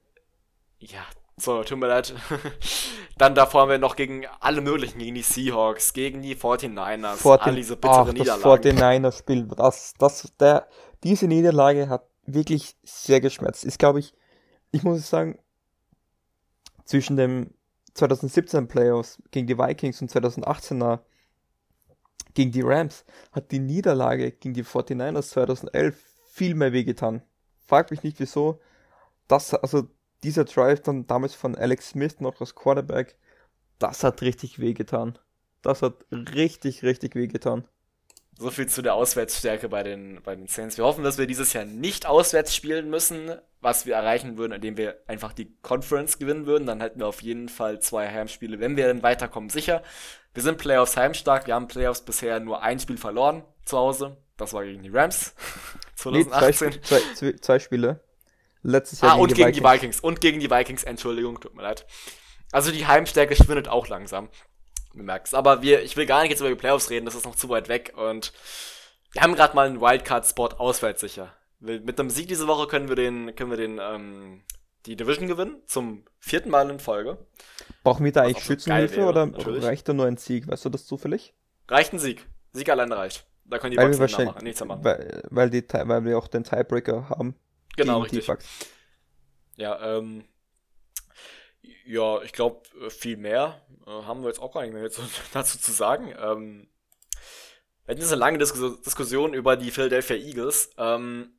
Ja, 0.91 1.05
so, 1.37 1.63
tut 1.63 1.79
mir 1.79 1.87
leid. 1.87 2.13
Dann 3.17 3.35
davor 3.35 3.61
haben 3.61 3.69
wir 3.69 3.77
noch 3.77 3.95
gegen 3.95 4.25
alle 4.39 4.61
möglichen, 4.61 4.99
gegen 4.99 5.15
die 5.15 5.21
Seahawks, 5.21 5.93
gegen 5.93 6.21
die 6.21 6.35
49ers, 6.35 7.15
14, 7.17 7.47
all 7.47 7.55
diese 7.55 7.75
bittere 7.75 8.01
ach, 8.01 8.13
Niederlagen. 8.13 8.61
Das 8.61 9.23
49er-Spiel, 9.23 9.47
das, 9.55 9.93
das, 9.97 10.33
der, 10.39 10.67
diese 11.03 11.27
Niederlage 11.27 11.89
hat 11.89 12.07
wirklich 12.25 12.75
sehr 12.83 13.21
geschmerzt. 13.21 13.65
Ist, 13.65 13.79
glaube 13.79 13.99
ich, 13.99 14.13
ich 14.71 14.83
muss 14.83 15.09
sagen, 15.09 15.39
zwischen 16.85 17.17
dem 17.17 17.53
2017 17.93 18.67
Playoffs 18.67 19.21
gegen 19.31 19.47
die 19.47 19.57
Vikings 19.57 20.01
und 20.01 20.11
2018er 20.11 20.99
gegen 22.33 22.51
die 22.51 22.61
Rams 22.61 23.05
hat 23.31 23.51
die 23.51 23.59
Niederlage 23.59 24.31
gegen 24.31 24.53
die 24.53 24.63
49ers 24.63 25.29
2011 25.29 25.95
viel 26.25 26.55
mehr 26.55 26.73
wehgetan. 26.73 27.21
Frag 27.65 27.91
mich 27.91 28.03
nicht 28.03 28.19
wieso. 28.19 28.59
Das, 29.27 29.53
also 29.53 29.87
dieser 30.23 30.45
Drive 30.45 30.81
dann 30.81 31.07
damals 31.07 31.35
von 31.35 31.55
Alex 31.55 31.89
Smith 31.89 32.19
noch 32.19 32.39
als 32.39 32.55
Quarterback, 32.55 33.17
das 33.79 34.03
hat 34.03 34.21
richtig 34.21 34.59
wehgetan. 34.59 35.17
Das 35.61 35.81
hat 35.81 36.05
richtig, 36.11 36.83
richtig 36.83 37.15
wehgetan. 37.15 37.67
So 38.37 38.49
viel 38.49 38.67
zu 38.67 38.81
der 38.81 38.95
Auswärtsstärke 38.95 39.69
bei 39.69 39.83
den, 39.83 40.21
bei 40.23 40.35
den 40.35 40.47
Saints. 40.47 40.77
Wir 40.77 40.85
hoffen, 40.85 41.03
dass 41.03 41.17
wir 41.17 41.27
dieses 41.27 41.53
Jahr 41.53 41.65
nicht 41.65 42.05
auswärts 42.05 42.55
spielen 42.55 42.89
müssen, 42.89 43.35
was 43.61 43.85
wir 43.85 43.95
erreichen 43.95 44.37
würden, 44.37 44.53
indem 44.53 44.75
wir 44.75 44.97
einfach 45.07 45.33
die 45.33 45.55
Conference 45.61 46.17
gewinnen 46.17 46.45
würden. 46.45 46.65
Dann 46.65 46.81
hätten 46.81 46.99
wir 46.99 47.07
auf 47.07 47.21
jeden 47.21 47.47
Fall 47.47 47.79
zwei 47.79 48.09
Heimspiele, 48.09 48.59
wenn 48.59 48.75
wir 48.75 48.87
dann 48.87 49.03
weiterkommen, 49.03 49.49
sicher. 49.49 49.83
Wir 50.33 50.41
sind 50.41 50.57
Playoffs 50.57 50.97
heimstark. 50.97 51.45
Wir 51.45 51.53
haben 51.53 51.67
Playoffs 51.67 52.01
bisher 52.01 52.39
nur 52.39 52.63
ein 52.63 52.79
Spiel 52.79 52.97
verloren 52.97 53.43
zu 53.65 53.77
Hause. 53.77 54.17
Das 54.37 54.51
war 54.53 54.63
gegen 54.63 54.81
die 54.81 54.89
Rams 54.89 55.35
2018. 55.95 56.69
Nee, 56.73 56.81
zwei, 56.81 56.99
zwei, 57.13 57.33
zwei, 57.33 57.59
Spiele. 57.59 57.99
Letztes 58.63 59.01
Jahr 59.01 59.11
ah, 59.11 59.13
gegen 59.15 59.23
und 59.23 59.31
die 59.31 59.35
gegen 59.35 59.47
Vikings. 59.47 59.63
die 59.63 59.73
Vikings. 59.73 59.99
Und 59.99 60.21
gegen 60.21 60.39
die 60.39 60.49
Vikings, 60.49 60.83
Entschuldigung, 60.83 61.39
tut 61.39 61.53
mir 61.53 61.63
leid. 61.63 61.85
Also 62.51 62.71
die 62.71 62.87
Heimstärke 62.87 63.35
schwindet 63.35 63.67
auch 63.67 63.87
langsam. 63.87 64.29
Du 64.93 65.03
merkst. 65.03 65.35
Aber 65.35 65.61
wir, 65.61 65.83
ich 65.83 65.97
will 65.97 66.05
gar 66.05 66.21
nicht 66.21 66.31
jetzt 66.31 66.39
über 66.39 66.49
die 66.49 66.55
Playoffs 66.55 66.89
reden, 66.89 67.05
das 67.05 67.15
ist 67.15 67.25
noch 67.25 67.35
zu 67.35 67.49
weit 67.49 67.67
weg. 67.67 67.93
Und 67.95 68.31
wir 69.11 69.21
haben 69.21 69.35
gerade 69.35 69.55
mal 69.55 69.67
einen 69.67 69.81
Wildcard-Spot 69.81 70.49
auswärts 70.57 71.01
sicher. 71.01 71.33
Mit 71.59 71.99
einem 71.99 72.09
Sieg 72.09 72.27
diese 72.27 72.47
Woche 72.47 72.67
können 72.67 72.89
wir 72.89 72.95
den, 72.95 73.35
können 73.35 73.49
wir 73.49 73.57
den, 73.57 73.79
ähm, 73.81 74.43
die 74.85 74.95
Division 74.95 75.27
gewinnen, 75.27 75.61
zum 75.65 76.03
vierten 76.19 76.49
Mal 76.49 76.69
in 76.69 76.79
Folge. 76.79 77.17
Brauchen 77.83 78.03
wir 78.03 78.11
da 78.11 78.23
eigentlich 78.23 78.43
Schützenhilfe 78.43 78.97
wäre, 78.97 79.09
oder 79.09 79.25
natürlich. 79.25 79.63
reicht 79.63 79.87
da 79.87 79.93
nur 79.93 80.05
ein 80.05 80.17
Sieg? 80.17 80.47
Weißt 80.47 80.65
du 80.65 80.69
das 80.69 80.85
zufällig? 80.85 81.33
Reicht 81.67 81.93
ein 81.93 81.99
Sieg. 81.99 82.27
Sieg 82.51 82.69
alleine 82.69 82.97
reicht. 82.97 83.25
Da 83.45 83.59
können 83.59 83.71
die 83.71 83.77
weil 83.77 83.89
nicht 83.89 84.19
machen, 84.19 84.43
nichts 84.43 84.63
machen. 84.63 84.83
Weil, 84.83 85.23
weil, 85.29 85.49
die, 85.49 85.63
weil 85.69 86.05
wir 86.05 86.17
auch 86.17 86.27
den 86.27 86.43
Tiebreaker 86.43 87.09
haben. 87.09 87.35
Genau, 87.75 87.99
richtig. 87.99 88.27
Ja, 89.55 89.97
ähm, 89.97 90.25
ja, 91.85 92.21
ich 92.21 92.33
glaube, 92.33 92.61
viel 92.89 93.17
mehr 93.17 93.61
äh, 93.85 93.89
haben 93.89 94.21
wir 94.21 94.27
jetzt 94.27 94.39
auch 94.39 94.53
gar 94.53 94.61
nicht 94.61 94.73
mehr 94.73 94.89
dazu 95.33 95.57
zu 95.57 95.71
sagen. 95.71 96.13
Ähm, 96.19 96.67
wir 97.85 97.93
hatten 97.93 98.01
jetzt 98.01 98.11
eine 98.11 98.19
lange 98.19 98.37
Dis 98.37 98.53
Diskussion 98.85 99.33
über 99.33 99.57
die 99.57 99.71
Philadelphia 99.71 100.15
Eagles. 100.15 100.69
Ähm, 100.77 101.33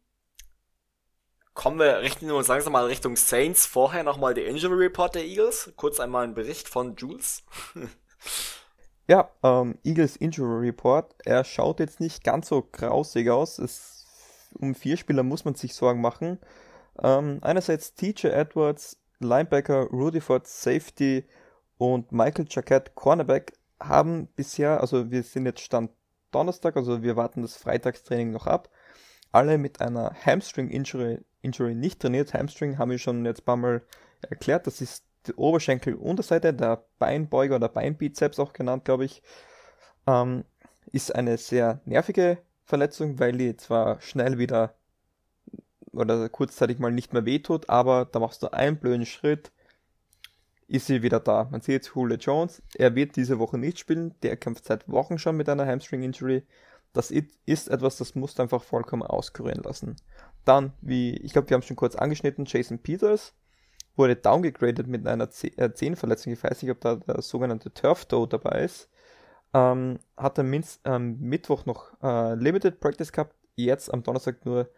kommen 1.54 1.78
wir, 1.78 2.00
richten 2.00 2.26
wir 2.26 2.34
uns 2.34 2.48
langsam 2.48 2.74
mal 2.74 2.86
Richtung 2.86 3.16
Saints. 3.16 3.64
Vorher 3.64 4.02
nochmal 4.02 4.34
der 4.34 4.46
Injury 4.46 4.84
Report 4.84 5.14
der 5.14 5.24
Eagles. 5.24 5.72
Kurz 5.76 6.00
einmal 6.00 6.24
ein 6.24 6.34
Bericht 6.34 6.68
von 6.68 6.96
Jules. 6.96 7.44
ja, 9.08 9.30
ähm, 9.42 9.78
Eagles 9.84 10.16
Injury 10.16 10.66
Report. 10.66 11.14
Er 11.24 11.44
schaut 11.44 11.80
jetzt 11.80 12.00
nicht 12.00 12.24
ganz 12.24 12.48
so 12.48 12.62
grausig 12.62 13.30
aus. 13.30 13.58
Es, 13.58 13.93
um 14.58 14.74
vier 14.74 14.96
Spieler 14.96 15.22
muss 15.22 15.44
man 15.44 15.54
sich 15.54 15.74
Sorgen 15.74 16.00
machen. 16.00 16.38
Ähm, 17.02 17.38
einerseits 17.42 17.94
TJ 17.94 18.28
Edwards, 18.28 18.98
Linebacker, 19.20 19.88
Rudy 19.90 20.20
Ford, 20.20 20.46
Safety 20.46 21.24
und 21.78 22.12
Michael 22.12 22.46
Jaquette, 22.48 22.92
Cornerback, 22.94 23.52
haben 23.80 24.28
bisher, 24.36 24.80
also 24.80 25.10
wir 25.10 25.22
sind 25.22 25.46
jetzt 25.46 25.60
Stand 25.60 25.90
Donnerstag, 26.30 26.76
also 26.76 27.02
wir 27.02 27.16
warten 27.16 27.42
das 27.42 27.56
Freitagstraining 27.56 28.30
noch 28.30 28.46
ab, 28.46 28.68
alle 29.32 29.58
mit 29.58 29.80
einer 29.80 30.14
Hamstring-Injury 30.24 31.20
Injury 31.44 31.74
nicht 31.74 32.00
trainiert. 32.00 32.34
Hamstring 32.34 32.78
haben 32.78 32.90
wir 32.90 32.98
schon 32.98 33.24
jetzt 33.24 33.42
ein 33.42 33.44
paar 33.44 33.56
Mal 33.56 33.82
erklärt, 34.22 34.66
das 34.66 34.80
ist 34.80 35.04
die 35.26 35.34
Oberschenkelunterseite, 35.34 36.52
der 36.52 36.84
Beinbeuger 36.98 37.56
oder 37.56 37.68
Beinbizeps 37.68 38.38
auch 38.38 38.52
genannt, 38.52 38.84
glaube 38.84 39.04
ich, 39.04 39.22
ähm, 40.06 40.44
ist 40.92 41.14
eine 41.14 41.38
sehr 41.38 41.80
nervige 41.84 42.38
Verletzung, 42.64 43.18
weil 43.18 43.32
die 43.32 43.56
zwar 43.56 44.00
schnell 44.00 44.38
wieder 44.38 44.74
oder 45.92 46.28
kurzzeitig 46.28 46.78
mal 46.78 46.90
nicht 46.90 47.12
mehr 47.12 47.24
wehtut, 47.24 47.68
aber 47.68 48.04
da 48.04 48.18
machst 48.18 48.42
du 48.42 48.52
einen 48.52 48.78
blöden 48.78 49.06
Schritt, 49.06 49.52
ist 50.66 50.86
sie 50.86 51.02
wieder 51.02 51.20
da. 51.20 51.46
Man 51.50 51.60
sieht 51.60 51.74
jetzt 51.74 51.92
Julio 51.94 52.16
Jones, 52.16 52.62
er 52.74 52.94
wird 52.94 53.16
diese 53.16 53.38
Woche 53.38 53.58
nicht 53.58 53.78
spielen, 53.78 54.14
der 54.22 54.36
kämpft 54.36 54.64
seit 54.64 54.88
Wochen 54.88 55.18
schon 55.18 55.36
mit 55.36 55.48
einer 55.48 55.66
Hamstring-Injury. 55.66 56.42
Das 56.92 57.10
ist 57.10 57.68
etwas, 57.68 57.96
das 57.96 58.14
musst 58.14 58.38
du 58.38 58.42
einfach 58.42 58.62
vollkommen 58.62 59.02
auskurieren 59.02 59.62
lassen. 59.62 59.96
Dann, 60.44 60.72
wie, 60.80 61.16
ich 61.18 61.32
glaube, 61.32 61.50
wir 61.50 61.54
haben 61.56 61.62
schon 61.62 61.76
kurz 61.76 61.96
angeschnitten, 61.96 62.44
Jason 62.46 62.78
Peters, 62.78 63.34
wurde 63.96 64.16
downgegradet 64.16 64.86
mit 64.86 65.06
einer 65.06 65.30
Zehenverletzung. 65.30 66.32
Ich 66.32 66.42
weiß 66.42 66.62
nicht, 66.62 66.70
ob 66.70 66.80
da 66.80 66.96
der 66.96 67.22
sogenannte 67.22 67.72
Turf 67.72 68.06
Toe 68.06 68.26
dabei 68.26 68.64
ist. 68.64 68.88
Ähm, 69.54 70.00
hat 70.16 70.38
am 70.38 70.52
ähm, 70.84 71.20
Mittwoch 71.20 71.64
noch 71.64 71.92
äh, 72.02 72.34
Limited 72.34 72.80
Practice 72.80 73.12
gehabt, 73.12 73.36
jetzt 73.54 73.92
am 73.92 74.02
Donnerstag 74.02 74.44
nur 74.44 74.68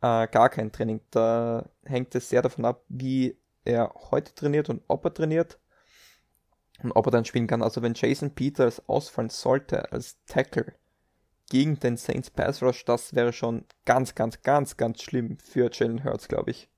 äh, 0.00 0.26
gar 0.28 0.48
kein 0.48 0.72
Training. 0.72 1.00
Da 1.10 1.68
hängt 1.84 2.14
es 2.14 2.30
sehr 2.30 2.42
davon 2.42 2.64
ab, 2.64 2.84
wie 2.88 3.38
er 3.64 3.92
heute 4.10 4.34
trainiert 4.34 4.70
und 4.70 4.82
ob 4.88 5.04
er 5.04 5.14
trainiert 5.14 5.58
und 6.82 6.92
ob 6.92 7.06
er 7.06 7.10
dann 7.10 7.24
spielen 7.24 7.46
kann. 7.46 7.62
Also 7.62 7.82
wenn 7.82 7.94
Jason 7.94 8.34
Peters 8.34 8.88
ausfallen 8.88 9.30
sollte 9.30 9.92
als 9.92 10.22
Tackle 10.26 10.74
gegen 11.50 11.78
den 11.78 11.96
Saints 11.96 12.30
Pass 12.30 12.62
Rush, 12.62 12.84
das 12.84 13.14
wäre 13.14 13.32
schon 13.32 13.64
ganz, 13.84 14.14
ganz, 14.14 14.42
ganz, 14.42 14.76
ganz 14.76 15.02
schlimm 15.02 15.38
für 15.38 15.70
Jalen 15.72 16.04
Hurts, 16.04 16.28
glaube 16.28 16.50
ich. 16.50 16.68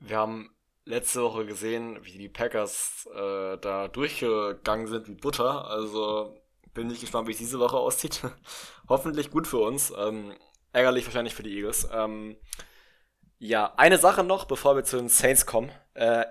Wir 0.00 0.16
haben 0.16 0.54
letzte 0.84 1.22
Woche 1.22 1.46
gesehen, 1.46 1.98
wie 2.02 2.18
die 2.18 2.28
Packers 2.28 3.08
äh, 3.14 3.56
da 3.58 3.88
durchgegangen 3.88 4.86
sind 4.86 5.08
wie 5.08 5.14
Butter. 5.14 5.66
Also 5.66 6.41
bin 6.74 6.90
ich 6.90 7.00
gespannt, 7.00 7.28
wie 7.28 7.32
es 7.32 7.38
diese 7.38 7.58
Woche 7.58 7.76
aussieht. 7.76 8.22
Hoffentlich 8.88 9.30
gut 9.30 9.46
für 9.46 9.58
uns. 9.58 9.92
Ähm, 9.96 10.34
ärgerlich 10.72 11.04
wahrscheinlich 11.06 11.34
für 11.34 11.42
die 11.42 11.56
Eagles. 11.56 11.88
Ähm, 11.92 12.36
ja, 13.38 13.74
eine 13.76 13.98
Sache 13.98 14.24
noch, 14.24 14.44
bevor 14.44 14.76
wir 14.76 14.84
zu 14.84 14.96
den 14.96 15.08
Saints 15.08 15.46
kommen. 15.46 15.70
Äh, 15.94 16.24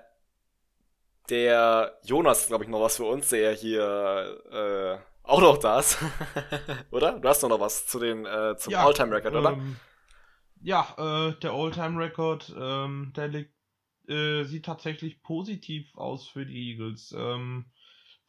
der 1.28 1.98
Jonas, 2.04 2.46
glaube 2.48 2.64
ich, 2.64 2.70
noch 2.70 2.80
was 2.80 2.96
für 2.96 3.04
uns, 3.04 3.28
der 3.28 3.52
hier 3.52 4.42
äh, 4.50 4.98
auch 5.22 5.40
noch 5.40 5.58
da 5.58 5.78
ist. 5.78 5.98
oder? 6.90 7.18
Du 7.18 7.28
hast 7.28 7.42
noch 7.42 7.60
was 7.60 7.86
zu 7.86 7.98
den, 7.98 8.26
äh, 8.26 8.56
zum 8.56 8.72
ja, 8.72 8.84
All-Time-Record, 8.84 9.34
oder? 9.34 9.52
Ähm, 9.52 9.76
ja, 10.62 10.94
äh, 10.98 11.38
der 11.40 11.52
All-Time-Record, 11.52 12.54
ähm, 12.58 13.12
der 13.16 13.28
liegt, 13.28 13.54
äh, 14.08 14.44
sieht 14.44 14.64
tatsächlich 14.64 15.22
positiv 15.22 15.96
aus 15.96 16.26
für 16.28 16.44
die 16.44 16.72
Eagles. 16.72 17.14
Ähm, 17.16 17.66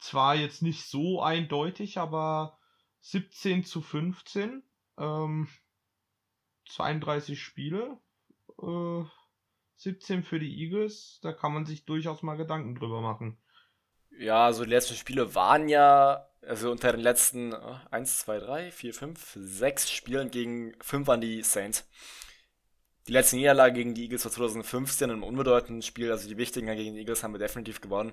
zwar 0.04 0.34
jetzt 0.34 0.62
nicht 0.62 0.84
so 0.86 1.22
eindeutig, 1.22 1.98
aber 1.98 2.58
17 3.00 3.64
zu 3.64 3.80
15. 3.80 4.62
Ähm, 4.98 5.48
32 6.68 7.42
Spiele. 7.42 7.98
Äh, 8.60 9.04
17 9.76 10.22
für 10.22 10.38
die 10.38 10.62
Eagles. 10.62 11.18
Da 11.22 11.32
kann 11.32 11.52
man 11.52 11.66
sich 11.66 11.84
durchaus 11.84 12.22
mal 12.22 12.36
Gedanken 12.36 12.74
drüber 12.74 13.00
machen. 13.00 13.38
Ja, 14.18 14.44
also 14.44 14.64
die 14.64 14.70
letzten 14.70 14.94
Spiele 14.94 15.34
waren 15.34 15.68
ja, 15.68 16.28
also 16.42 16.70
unter 16.70 16.92
den 16.92 17.00
letzten 17.00 17.52
1, 17.54 18.20
2, 18.20 18.38
3, 18.38 18.70
4, 18.70 18.94
5, 18.94 19.32
6 19.34 19.90
Spielen 19.90 20.30
gegen 20.30 20.74
5 20.80 21.08
an 21.08 21.20
die 21.20 21.42
Saints. 21.42 21.88
Die 23.06 23.12
letzte 23.12 23.36
Niederlage 23.36 23.74
gegen 23.74 23.94
die 23.94 24.04
Eagles 24.04 24.24
war 24.24 24.32
2015 24.32 25.10
im 25.10 25.22
unbedeutenden 25.22 25.82
Spiel, 25.82 26.10
also 26.10 26.26
die 26.26 26.38
wichtigen 26.38 26.66
gegen 26.68 26.94
die 26.94 27.00
Eagles 27.00 27.22
haben 27.22 27.34
wir 27.34 27.38
definitiv 27.38 27.80
gewonnen. 27.80 28.12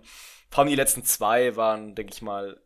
Vor 0.50 0.60
allem 0.60 0.70
die 0.70 0.76
letzten 0.76 1.04
zwei 1.06 1.56
waren, 1.56 1.96
denke 1.96 2.14
ich 2.14 2.22
mal, 2.22 2.62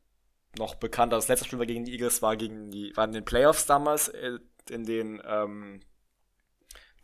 noch 0.58 0.76
bekannter. 0.76 1.18
Das 1.18 1.28
letzte 1.28 1.46
Spiel 1.46 1.60
war 1.60 1.66
gegen 1.68 1.86
die 1.86 1.92
Eagles, 1.94 2.22
war 2.22 2.36
gegen 2.36 2.72
die, 2.72 2.96
waren 2.96 3.10
in 3.10 3.16
den 3.16 3.26
Playoffs 3.26 3.68
damals, 3.68 4.08
äh, 4.08 4.40
in 4.70 4.86
den, 4.86 5.22
ähm, 5.28 5.82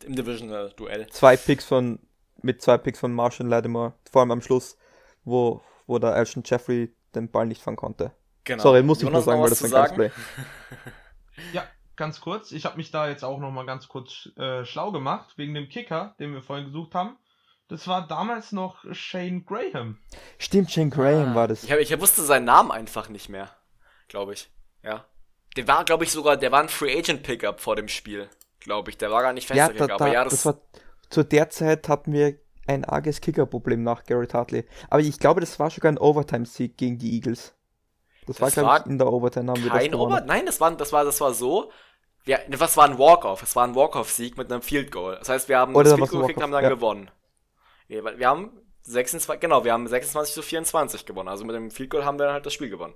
im 0.04 0.16
Divisional-Duell. 0.16 1.06
Zwei 1.10 1.36
Picks 1.36 1.64
von, 1.64 2.00
mit 2.40 2.60
zwei 2.60 2.78
Picks 2.78 2.98
von 2.98 3.12
Marshall 3.12 3.46
Lattimore, 3.46 3.94
vor 4.10 4.22
allem 4.22 4.32
am 4.32 4.40
Schluss, 4.40 4.76
wo, 5.22 5.62
wo 5.86 6.00
der 6.00 6.14
Alshon 6.14 6.42
Jeffrey 6.44 6.92
den 7.14 7.30
Ball 7.30 7.46
nicht 7.46 7.62
fangen 7.62 7.76
konnte. 7.76 8.12
Genau. 8.44 8.62
Sorry, 8.62 8.82
muss 8.82 9.02
ich 9.02 9.08
nur 9.08 9.22
sagen, 9.22 9.40
weil 9.40 9.50
das 9.50 9.72
ein 9.72 9.94
Play. 9.94 10.10
ja, 11.52 11.64
ganz 12.02 12.20
kurz. 12.20 12.50
Ich 12.50 12.64
habe 12.64 12.78
mich 12.78 12.90
da 12.90 13.08
jetzt 13.08 13.22
auch 13.22 13.38
noch 13.38 13.52
mal 13.52 13.64
ganz 13.64 13.86
kurz 13.86 14.28
äh, 14.36 14.64
schlau 14.64 14.90
gemacht 14.90 15.34
wegen 15.36 15.54
dem 15.54 15.68
Kicker, 15.68 16.16
den 16.18 16.34
wir 16.34 16.42
vorhin 16.42 16.66
gesucht 16.66 16.96
haben. 16.96 17.16
Das 17.68 17.86
war 17.86 18.08
damals 18.08 18.50
noch 18.50 18.84
Shane 18.90 19.44
Graham. 19.44 19.98
Stimmt, 20.36 20.72
Shane 20.72 20.90
Graham 20.90 21.30
ah, 21.30 21.34
war 21.36 21.48
das. 21.48 21.62
Ich, 21.62 21.70
hab, 21.70 21.78
ich 21.78 22.00
wusste 22.00 22.22
seinen 22.22 22.44
Namen 22.44 22.72
einfach 22.72 23.08
nicht 23.08 23.28
mehr, 23.28 23.50
glaube 24.08 24.32
ich. 24.32 24.50
Ja. 24.82 25.04
Der 25.56 25.68
war, 25.68 25.84
glaube 25.84 26.02
ich, 26.02 26.10
sogar, 26.10 26.36
der 26.36 26.50
war 26.50 26.60
ein 26.60 26.68
Free 26.68 26.98
Agent 26.98 27.22
Pickup 27.22 27.60
vor 27.60 27.76
dem 27.76 27.86
Spiel, 27.86 28.28
glaube 28.58 28.90
ich. 28.90 28.98
Der 28.98 29.12
war 29.12 29.22
gar 29.22 29.32
nicht 29.32 29.46
fester 29.46 29.72
ja, 29.72 29.78
da, 29.78 29.86
da, 29.86 29.94
aber 29.94 30.12
ja, 30.12 30.24
das, 30.24 30.32
das 30.32 30.46
war 30.46 30.60
zu 31.08 31.22
der 31.22 31.50
Zeit 31.50 31.88
hatten 31.88 32.12
wir 32.12 32.36
ein 32.66 32.84
arges 32.84 33.20
Kicker-Problem 33.20 33.84
nach 33.84 34.02
Garrett 34.04 34.34
Hartley. 34.34 34.64
Aber 34.90 35.02
ich 35.02 35.20
glaube, 35.20 35.40
das 35.40 35.60
war 35.60 35.70
sogar 35.70 35.92
ein 35.92 35.98
Overtime-Sieg 35.98 36.76
gegen 36.76 36.98
die 36.98 37.14
Eagles. 37.14 37.54
Das, 38.26 38.36
das 38.36 38.56
war, 38.56 38.64
glaube 38.64 38.80
ich, 38.80 38.90
in 38.92 38.98
der 38.98 39.12
Overtime 39.12 39.50
haben 39.50 39.62
wir 39.62 39.70
das 39.70 39.78
Kein 39.78 39.94
Over 39.94 40.20
Nein, 40.22 40.46
das 40.46 40.60
war, 40.60 40.70
das 40.72 40.92
war, 40.92 41.04
das 41.04 41.20
war 41.20 41.34
so. 41.34 41.70
Wir, 42.24 42.40
was 42.48 42.76
war 42.76 42.84
ein 42.84 42.98
Walk-Off? 42.98 43.42
Es 43.42 43.56
war 43.56 43.66
ein 43.66 43.74
Walk-Off-Sieg 43.74 44.36
mit 44.36 44.50
einem 44.50 44.62
Field 44.62 44.92
Goal. 44.92 45.16
Das 45.18 45.28
heißt, 45.28 45.48
wir 45.48 45.58
haben 45.58 45.74
Oder 45.74 45.90
das 45.90 45.98
Field 45.98 46.10
Goal 46.10 46.20
gekriegt 46.22 46.36
und 46.36 46.42
haben 46.44 46.52
dann 46.52 46.64
ja. 46.64 46.70
gewonnen. 46.70 47.10
Ja, 47.88 48.18
wir 48.18 48.28
haben 48.28 48.60
26, 48.82 49.40
genau, 49.40 49.64
wir 49.64 49.72
haben 49.72 49.86
26 49.86 50.34
zu 50.34 50.42
24 50.42 51.06
gewonnen. 51.06 51.28
Also 51.28 51.44
mit 51.44 51.56
dem 51.56 51.70
Field 51.70 51.90
Goal 51.90 52.04
haben 52.04 52.18
wir 52.18 52.26
dann 52.26 52.34
halt 52.34 52.46
das 52.46 52.52
Spiel 52.52 52.70
gewonnen. 52.70 52.94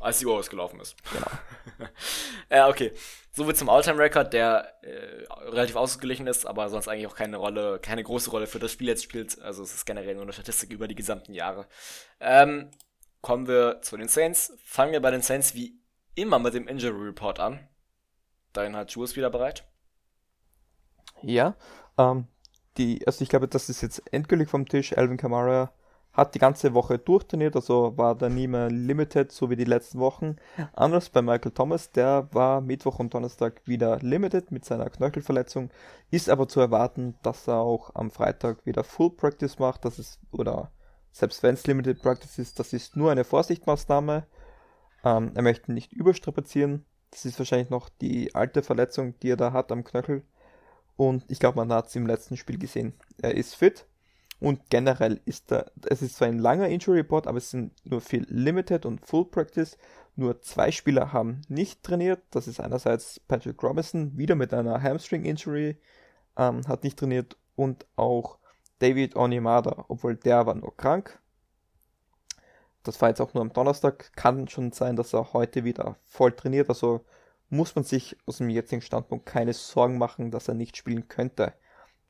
Als 0.00 0.18
die 0.18 0.26
Uhr 0.26 0.36
ausgelaufen 0.36 0.80
ist. 0.80 0.96
Genau. 1.12 1.88
äh, 2.50 2.68
okay. 2.68 2.92
Soviel 3.32 3.54
zum 3.54 3.70
All-Time-Record, 3.70 4.32
der 4.32 4.74
äh, 4.82 5.24
relativ 5.48 5.76
ausgeglichen 5.76 6.26
ist, 6.26 6.46
aber 6.46 6.68
sonst 6.68 6.88
eigentlich 6.88 7.06
auch 7.06 7.16
keine 7.16 7.38
Rolle, 7.38 7.80
keine 7.80 8.04
große 8.04 8.30
Rolle 8.30 8.46
für 8.46 8.58
das 8.58 8.72
Spiel 8.72 8.88
jetzt 8.88 9.02
spielt. 9.02 9.40
Also 9.40 9.62
es 9.62 9.74
ist 9.74 9.86
generell 9.86 10.14
nur 10.14 10.24
eine 10.24 10.32
Statistik 10.32 10.70
über 10.70 10.86
die 10.86 10.94
gesamten 10.94 11.32
Jahre. 11.32 11.66
Ähm, 12.20 12.70
kommen 13.22 13.48
wir 13.48 13.80
zu 13.80 13.96
den 13.96 14.08
Saints. 14.08 14.52
Fangen 14.62 14.92
wir 14.92 15.00
bei 15.00 15.10
den 15.10 15.22
Saints 15.22 15.54
wie 15.54 15.80
immer 16.14 16.38
mit 16.38 16.54
dem 16.54 16.68
Injury 16.68 17.06
Report 17.06 17.40
an. 17.40 17.60
Dahin 18.52 18.76
hat 18.76 18.90
Jules 18.92 19.16
wieder 19.16 19.30
bereit. 19.30 19.64
Ja, 21.22 21.56
ähm, 21.98 22.26
die, 22.76 23.06
also 23.06 23.22
ich 23.22 23.28
glaube, 23.28 23.48
das 23.48 23.68
ist 23.68 23.82
jetzt 23.82 24.02
endgültig 24.12 24.48
vom 24.48 24.66
Tisch. 24.66 24.96
Alvin 24.96 25.16
Kamara 25.16 25.72
hat 26.12 26.34
die 26.34 26.38
ganze 26.38 26.74
Woche 26.74 26.98
durchtrainiert, 26.98 27.56
also 27.56 27.98
war 27.98 28.14
da 28.14 28.28
nie 28.28 28.46
mehr 28.46 28.70
limited, 28.70 29.32
so 29.32 29.50
wie 29.50 29.56
die 29.56 29.64
letzten 29.64 29.98
Wochen. 29.98 30.36
Anders 30.72 31.10
bei 31.10 31.22
Michael 31.22 31.50
Thomas, 31.50 31.90
der 31.90 32.28
war 32.30 32.60
Mittwoch 32.60 33.00
und 33.00 33.12
Donnerstag 33.12 33.60
wieder 33.64 33.98
limited 33.98 34.52
mit 34.52 34.64
seiner 34.64 34.88
Knöchelverletzung, 34.90 35.70
ist 36.12 36.30
aber 36.30 36.46
zu 36.46 36.60
erwarten, 36.60 37.16
dass 37.24 37.48
er 37.48 37.58
auch 37.58 37.92
am 37.94 38.12
Freitag 38.12 38.64
wieder 38.64 38.84
Full 38.84 39.10
Practice 39.10 39.58
macht, 39.58 39.84
das 39.84 39.98
ist, 39.98 40.20
oder 40.30 40.70
selbst 41.10 41.42
wenn 41.42 41.54
es 41.54 41.66
limited 41.66 42.00
Practice 42.00 42.38
ist, 42.38 42.60
das 42.60 42.72
ist 42.72 42.96
nur 42.96 43.10
eine 43.10 43.24
Vorsichtsmaßnahme. 43.24 44.26
Ähm, 45.04 45.32
er 45.34 45.42
möchte 45.42 45.72
nicht 45.72 45.92
überstrapazieren, 45.92 46.84
das 47.10 47.24
ist 47.24 47.38
wahrscheinlich 47.38 47.70
noch 47.70 47.88
die 47.88 48.34
alte 48.34 48.62
Verletzung, 48.62 49.18
die 49.20 49.30
er 49.30 49.36
da 49.36 49.52
hat 49.52 49.70
am 49.70 49.84
Knöchel. 49.84 50.22
Und 50.96 51.24
ich 51.28 51.38
glaube, 51.38 51.56
man 51.56 51.72
hat 51.72 51.88
es 51.88 51.96
im 51.96 52.06
letzten 52.06 52.36
Spiel 52.36 52.58
gesehen. 52.58 52.94
Er 53.20 53.34
ist 53.34 53.54
fit, 53.54 53.86
und 54.40 54.68
generell 54.68 55.20
ist 55.24 55.50
da, 55.50 55.64
es 55.88 56.02
ist 56.02 56.16
zwar 56.16 56.28
ein 56.28 56.38
langer 56.38 56.68
Injury 56.68 56.98
Report, 56.98 57.26
aber 57.26 57.38
es 57.38 57.50
sind 57.50 57.72
nur 57.84 58.00
viel 58.00 58.26
Limited 58.28 58.84
und 58.84 59.00
Full 59.00 59.26
Practice. 59.26 59.78
Nur 60.16 60.42
zwei 60.42 60.70
Spieler 60.70 61.12
haben 61.12 61.40
nicht 61.48 61.82
trainiert. 61.82 62.20
Das 62.30 62.46
ist 62.46 62.60
einerseits 62.60 63.20
Patrick 63.20 63.62
Robinson, 63.62 64.16
wieder 64.18 64.34
mit 64.34 64.52
einer 64.52 64.82
Hamstring 64.82 65.24
Injury, 65.24 65.78
ähm, 66.36 66.66
hat 66.68 66.84
nicht 66.84 66.98
trainiert. 66.98 67.36
Und 67.56 67.86
auch 67.96 68.38
David 68.80 69.16
Onimada, 69.16 69.86
obwohl 69.88 70.16
der 70.16 70.46
war 70.46 70.54
nur 70.54 70.76
krank. 70.76 71.18
Das 72.84 73.00
war 73.00 73.08
jetzt 73.08 73.20
auch 73.20 73.34
nur 73.34 73.40
am 73.40 73.52
Donnerstag. 73.52 74.12
Kann 74.14 74.46
schon 74.46 74.70
sein, 74.70 74.94
dass 74.94 75.12
er 75.12 75.32
heute 75.32 75.64
wieder 75.64 75.96
voll 76.04 76.32
trainiert. 76.32 76.68
Also 76.68 77.04
muss 77.48 77.74
man 77.74 77.84
sich 77.84 78.16
aus 78.26 78.38
dem 78.38 78.50
jetzigen 78.50 78.82
Standpunkt 78.82 79.26
keine 79.26 79.52
Sorgen 79.52 79.98
machen, 79.98 80.30
dass 80.30 80.46
er 80.46 80.54
nicht 80.54 80.76
spielen 80.76 81.08
könnte. 81.08 81.54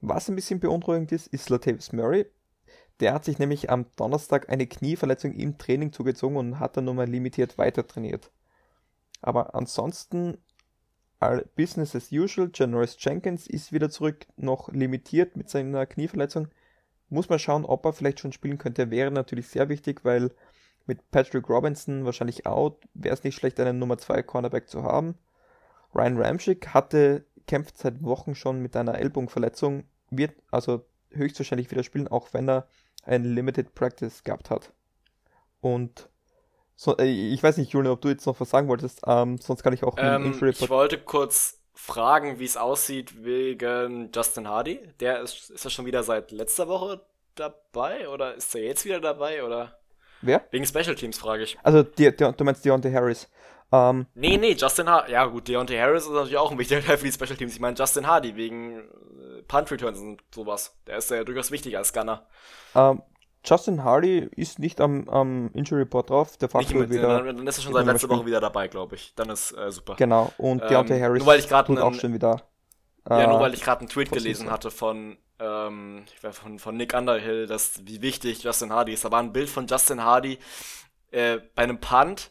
Was 0.01 0.29
ein 0.29 0.37
bisschen 0.37 0.61
beunruhigend 0.61 1.13
ist, 1.13 1.29
ist 1.29 1.49
Latavius 1.49 1.93
Murray. 1.93 2.27
Der 3.01 3.15
hat 3.15 3.25
sich 3.25 3.39
nämlich 3.39 3.71
am 3.71 3.87
Donnerstag 3.97 4.51
eine 4.51 4.67
Knieverletzung 4.67 5.33
im 5.33 5.57
Training 5.57 5.93
zugezogen 5.93 6.37
und 6.37 6.61
hat 6.61 6.77
dann 6.77 6.85
nochmal 6.85 7.09
limitiert 7.09 7.57
weiter 7.57 7.87
trainiert. 7.87 8.31
Aber 9.23 9.55
ansonsten 9.55 10.39
Business 11.57 11.95
as 11.97 12.13
usual. 12.13 12.51
Janoris 12.55 12.97
Jenkins 12.99 13.47
ist 13.47 13.73
wieder 13.73 13.89
zurück, 13.89 14.27
noch 14.37 14.71
limitiert 14.73 15.37
mit 15.37 15.49
seiner 15.49 15.87
Knieverletzung. 15.87 16.49
Muss 17.09 17.29
man 17.29 17.39
schauen, 17.39 17.65
ob 17.65 17.85
er 17.87 17.93
vielleicht 17.93 18.21
schon 18.21 18.33
spielen 18.33 18.59
könnte. 18.59 18.91
Wäre 18.91 19.11
natürlich 19.11 19.49
sehr 19.49 19.69
wichtig, 19.69 20.05
weil 20.05 20.31
mit 20.87 21.11
Patrick 21.11 21.49
Robinson 21.49 22.05
wahrscheinlich 22.05 22.47
out, 22.47 22.77
wäre 22.95 23.15
es 23.15 23.25
nicht 23.25 23.35
schlecht, 23.35 23.59
einen 23.61 23.79
Nummer 23.79 23.99
2 23.99 24.23
Cornerback 24.23 24.69
zu 24.69 24.83
haben. 24.83 25.19
Ryan 25.95 26.21
Ramchick 26.21 26.69
hatte, 26.69 27.25
kämpft 27.47 27.79
seit 27.79 28.03
Wochen 28.03 28.35
schon 28.35 28.61
mit 28.61 28.77
einer 28.77 28.99
Ellbogenverletzung, 28.99 29.85
wird 30.11 30.33
also 30.51 30.85
höchstwahrscheinlich 31.11 31.71
wieder 31.71 31.85
spielen, 31.85 32.09
auch 32.09 32.29
wenn 32.33 32.49
er 32.49 32.67
ein 33.05 33.25
Limited 33.25 33.75
Practice 33.75 34.25
gehabt 34.25 34.51
hat. 34.51 34.73
Und 35.61 36.09
so, 36.77 36.97
äh, 36.97 37.05
ich 37.05 37.43
weiß 37.43 37.57
nicht, 37.57 37.73
Julian, 37.73 37.93
ob 37.93 38.01
du 38.01 38.09
jetzt 38.09 38.27
noch 38.27 38.41
was 38.41 38.51
sagen 38.51 38.69
wolltest, 38.69 39.03
ähm, 39.07 39.39
sonst 39.39 39.63
kann 39.63 39.73
ich 39.73 39.85
auch 39.85 39.95
ähm, 39.99 40.35
Ich 40.41 40.69
wollte 40.69 40.99
kurz 40.99 41.61
fragen, 41.73 42.39
wie 42.39 42.45
es 42.45 42.57
aussieht 42.57 43.25
wegen 43.25 44.11
Justin 44.15 44.49
Hardy. 44.49 44.81
Der 45.01 45.21
ist, 45.21 45.51
ist 45.51 45.65
er 45.65 45.71
schon 45.71 45.87
wieder 45.87 46.03
seit 46.03 46.33
letzter 46.33 46.69
Woche 46.69 47.05
dabei 47.35 48.09
oder 48.09 48.35
ist 48.35 48.55
er 48.55 48.63
jetzt 48.63 48.85
wieder 48.85 49.01
dabei 49.01 49.45
oder? 49.45 49.79
Wer? 50.27 50.45
Wegen 50.51 50.67
Special 50.67 50.95
Teams 50.95 51.19
frage 51.19 51.45
ich. 51.45 51.59
Also, 51.63 51.83
die, 51.83 52.15
die, 52.15 52.33
du 52.33 52.45
meinst 52.45 52.65
Deontay 52.65 52.93
Harris. 52.93 53.29
Ähm, 53.73 54.07
nee, 54.15 54.37
nee, 54.37 54.53
Justin 54.53 54.89
Hardy. 54.89 55.13
Ja, 55.13 55.27
gut, 55.27 55.49
Deontay 55.49 55.79
Harris 55.79 56.05
ist 56.05 56.13
natürlich 56.13 56.37
auch 56.37 56.53
ein 56.53 56.59
wichtiger 56.59 56.83
Teil 56.83 56.99
für 56.99 57.07
die 57.07 57.13
Special 57.13 57.37
Teams. 57.37 57.55
Ich 57.55 57.61
meine, 57.61 57.77
Justin 57.77 58.07
Hardy 58.07 58.37
wegen 58.37 58.79
äh, 58.79 59.43
Punt 59.49 59.71
Returns 59.71 59.99
und 59.99 60.23
sowas. 60.35 60.77
Der 60.87 60.99
ist 60.99 61.11
ja 61.11 61.25
durchaus 61.25 61.51
wichtiger 61.51 61.79
als 61.79 61.93
Gunner. 61.93 62.27
Ähm, 62.75 63.03
Justin 63.45 63.85
Hardy 63.85 64.29
ist 64.37 64.59
nicht 64.59 64.81
am, 64.81 65.09
am 65.09 65.51
Injury 65.53 65.83
Report 65.83 66.09
drauf. 66.09 66.37
Der 66.39 66.49
Faktor 66.49 66.81
mit, 66.81 66.91
wieder. 66.91 67.23
Dann, 67.23 67.37
dann, 67.37 67.47
ist 67.47 67.59
er 67.59 67.63
schon 67.63 67.75
seit 67.75 67.87
letzter 67.87 68.09
Woche 68.09 68.25
wieder 68.25 68.41
dabei, 68.41 68.69
glaube 68.69 68.95
ich. 68.95 69.15
Dann 69.17 69.29
ist 69.31 69.53
äh, 69.53 69.71
super. 69.71 69.97
Genau. 69.97 70.33
Und 70.39 70.63
ähm, 70.63 70.69
Deontay 70.69 71.01
Harris 71.01 71.19
nur 71.19 71.27
weil 71.27 71.41
ich 71.41 71.47
tut 71.47 71.79
auch 71.79 71.95
schon 71.95 72.15
wieder. 72.15 72.43
Ja, 73.09 73.27
nur 73.27 73.39
äh, 73.39 73.43
weil 73.43 73.55
ich 73.55 73.63
gerade 73.63 73.81
einen 73.81 73.89
Tweet 73.89 74.11
gelesen 74.11 74.51
hatte 74.51 74.71
von, 74.71 75.19
ähm, 75.39 76.05
von, 76.33 76.59
von 76.59 76.77
Nick 76.77 76.95
Underhill, 76.95 77.47
dass 77.47 77.85
wie 77.87 78.01
wichtig 78.01 78.43
Justin 78.43 78.73
Hardy 78.73 78.93
ist. 78.93 79.05
Da 79.05 79.11
war 79.11 79.23
ein 79.23 79.33
Bild 79.33 79.51
von 79.51 79.67
Justin 79.67 80.03
Hardy 80.03 80.39
äh, 81.11 81.39
bei 81.55 81.63
einem 81.63 81.81
Punt, 81.81 82.31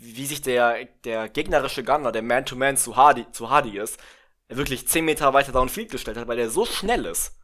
wie 0.00 0.26
sich 0.26 0.42
der, 0.42 0.84
der 1.04 1.28
gegnerische 1.28 1.84
Gunner, 1.84 2.10
der 2.10 2.22
Man-to-Man 2.22 2.74
-Man 2.74 2.78
zu 2.78 2.96
Hardy, 2.96 3.30
zu 3.32 3.50
Hardy 3.50 3.78
ist, 3.78 4.00
wirklich 4.48 4.88
10 4.88 5.04
Meter 5.04 5.32
weiter 5.32 5.52
downfield 5.52 5.90
gestellt 5.90 6.16
hat, 6.16 6.26
weil 6.26 6.36
der 6.36 6.50
so 6.50 6.64
schnell 6.64 7.04
ist. 7.06 7.36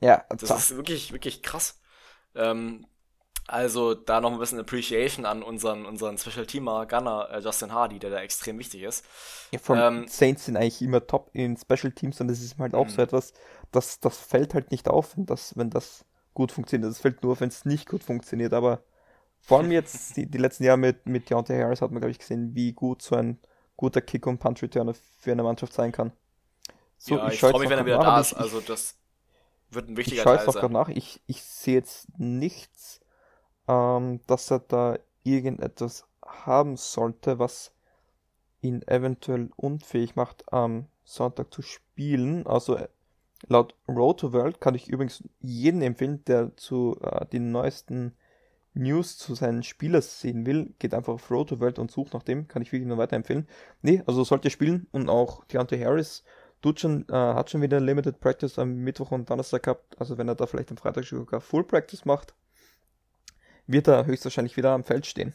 Ja, 0.00 0.24
das 0.30 0.50
ist 0.50 0.76
wirklich, 0.76 1.12
wirklich 1.12 1.42
krass. 1.42 1.80
Ähm, 2.34 2.86
also 3.52 3.94
da 3.94 4.20
noch 4.20 4.32
ein 4.32 4.38
bisschen 4.38 4.58
Appreciation 4.58 5.26
an 5.26 5.42
unseren, 5.42 5.84
unseren 5.84 6.16
Special 6.16 6.46
Teamer 6.46 6.86
Gunner 6.86 7.28
äh, 7.30 7.40
Justin 7.40 7.72
Hardy, 7.72 7.98
der 7.98 8.10
da 8.10 8.20
extrem 8.20 8.58
wichtig 8.58 8.82
ist. 8.82 9.04
Ja, 9.50 9.58
vor 9.58 9.76
ähm, 9.76 10.06
Saints 10.08 10.46
sind 10.46 10.56
eigentlich 10.56 10.80
immer 10.80 11.06
top 11.06 11.30
in 11.34 11.56
Special 11.56 11.92
Teams 11.92 12.20
und 12.20 12.28
das 12.28 12.40
ist 12.40 12.58
halt 12.58 12.74
auch 12.74 12.88
so 12.88 12.96
mhm. 12.96 13.04
etwas, 13.04 13.34
das, 13.70 14.00
das 14.00 14.18
fällt 14.18 14.54
halt 14.54 14.70
nicht 14.70 14.88
auf, 14.88 15.16
wenn 15.16 15.26
das, 15.26 15.56
wenn 15.56 15.70
das 15.70 16.04
gut 16.34 16.50
funktioniert. 16.50 16.90
Das 16.90 17.00
fällt 17.00 17.22
nur 17.22 17.32
auf, 17.32 17.40
wenn 17.40 17.50
es 17.50 17.64
nicht 17.64 17.88
gut 17.88 18.02
funktioniert, 18.02 18.54
aber 18.54 18.82
vor 19.38 19.58
allem 19.58 19.70
jetzt 19.70 20.16
die, 20.16 20.26
die 20.26 20.38
letzten 20.38 20.64
Jahre 20.64 20.78
mit, 20.78 21.06
mit 21.06 21.28
Deontay 21.28 21.60
Harris 21.60 21.82
hat 21.82 21.90
man, 21.90 22.00
glaube 22.00 22.12
ich, 22.12 22.18
gesehen, 22.18 22.54
wie 22.54 22.72
gut 22.72 23.02
so 23.02 23.16
ein 23.16 23.38
guter 23.76 24.00
Kick- 24.00 24.26
und 24.26 24.38
Punch-Returner 24.38 24.94
für 25.18 25.32
eine 25.32 25.42
Mannschaft 25.42 25.74
sein 25.74 25.92
kann. 25.92 26.12
So, 26.96 27.16
ja, 27.16 27.26
ich, 27.26 27.34
ich 27.34 27.40
freue 27.40 27.60
mich, 27.60 27.68
wenn 27.68 27.78
er 27.78 27.84
wieder 27.84 27.98
nach, 27.98 28.04
da 28.04 28.20
ist. 28.20 28.32
Also 28.32 28.60
das 28.60 28.96
wird 29.70 29.88
ein 29.88 29.96
wichtiger 29.96 30.18
ich 30.18 30.24
Teil 30.24 30.38
sein. 30.38 30.54
gerade 30.54 30.72
nach. 30.72 30.88
Ich, 30.88 31.20
ich 31.26 31.42
sehe 31.42 31.74
jetzt 31.74 32.06
nichts, 32.18 33.01
ähm, 33.68 34.20
dass 34.26 34.50
er 34.50 34.60
da 34.60 34.98
irgendetwas 35.22 36.06
haben 36.24 36.76
sollte, 36.76 37.38
was 37.38 37.72
ihn 38.60 38.82
eventuell 38.86 39.50
unfähig 39.56 40.16
macht, 40.16 40.52
am 40.52 40.86
Sonntag 41.04 41.52
zu 41.52 41.62
spielen. 41.62 42.46
Also 42.46 42.76
äh, 42.76 42.88
laut 43.48 43.74
Road 43.88 44.20
to 44.20 44.32
World 44.32 44.60
kann 44.60 44.74
ich 44.74 44.88
übrigens 44.88 45.22
jeden 45.40 45.82
empfehlen, 45.82 46.24
der 46.24 46.56
zu 46.56 46.98
äh, 47.02 47.26
den 47.26 47.50
neuesten 47.50 48.14
News 48.74 49.18
zu 49.18 49.34
seinen 49.34 49.62
Spielern 49.62 50.00
sehen 50.00 50.46
will, 50.46 50.72
geht 50.78 50.94
einfach 50.94 51.12
auf 51.12 51.30
Road 51.30 51.50
to 51.50 51.60
World 51.60 51.78
und 51.78 51.90
sucht 51.90 52.14
nach 52.14 52.22
dem, 52.22 52.48
kann 52.48 52.62
ich 52.62 52.72
wirklich 52.72 52.88
nur 52.88 52.96
weiterempfehlen. 52.96 53.46
Nee, 53.82 54.02
also 54.06 54.24
sollte 54.24 54.48
spielen 54.48 54.86
und 54.92 55.10
auch 55.10 55.44
Deontay 55.44 55.78
Harris 55.78 56.24
tut 56.62 56.80
schon, 56.80 57.06
äh, 57.08 57.12
hat 57.12 57.50
schon 57.50 57.60
wieder 57.60 57.80
Limited 57.80 58.20
Practice 58.20 58.58
am 58.58 58.76
Mittwoch 58.76 59.10
und 59.10 59.28
Donnerstag 59.28 59.64
gehabt. 59.64 60.00
Also 60.00 60.16
wenn 60.16 60.28
er 60.28 60.36
da 60.36 60.46
vielleicht 60.46 60.70
am 60.70 60.76
Freitag 60.76 61.04
sogar 61.04 61.40
Full 61.40 61.64
Practice 61.64 62.04
macht, 62.04 62.34
wird 63.66 63.88
er 63.88 64.06
höchstwahrscheinlich 64.06 64.56
wieder 64.56 64.70
am 64.72 64.84
Feld 64.84 65.06
stehen. 65.06 65.34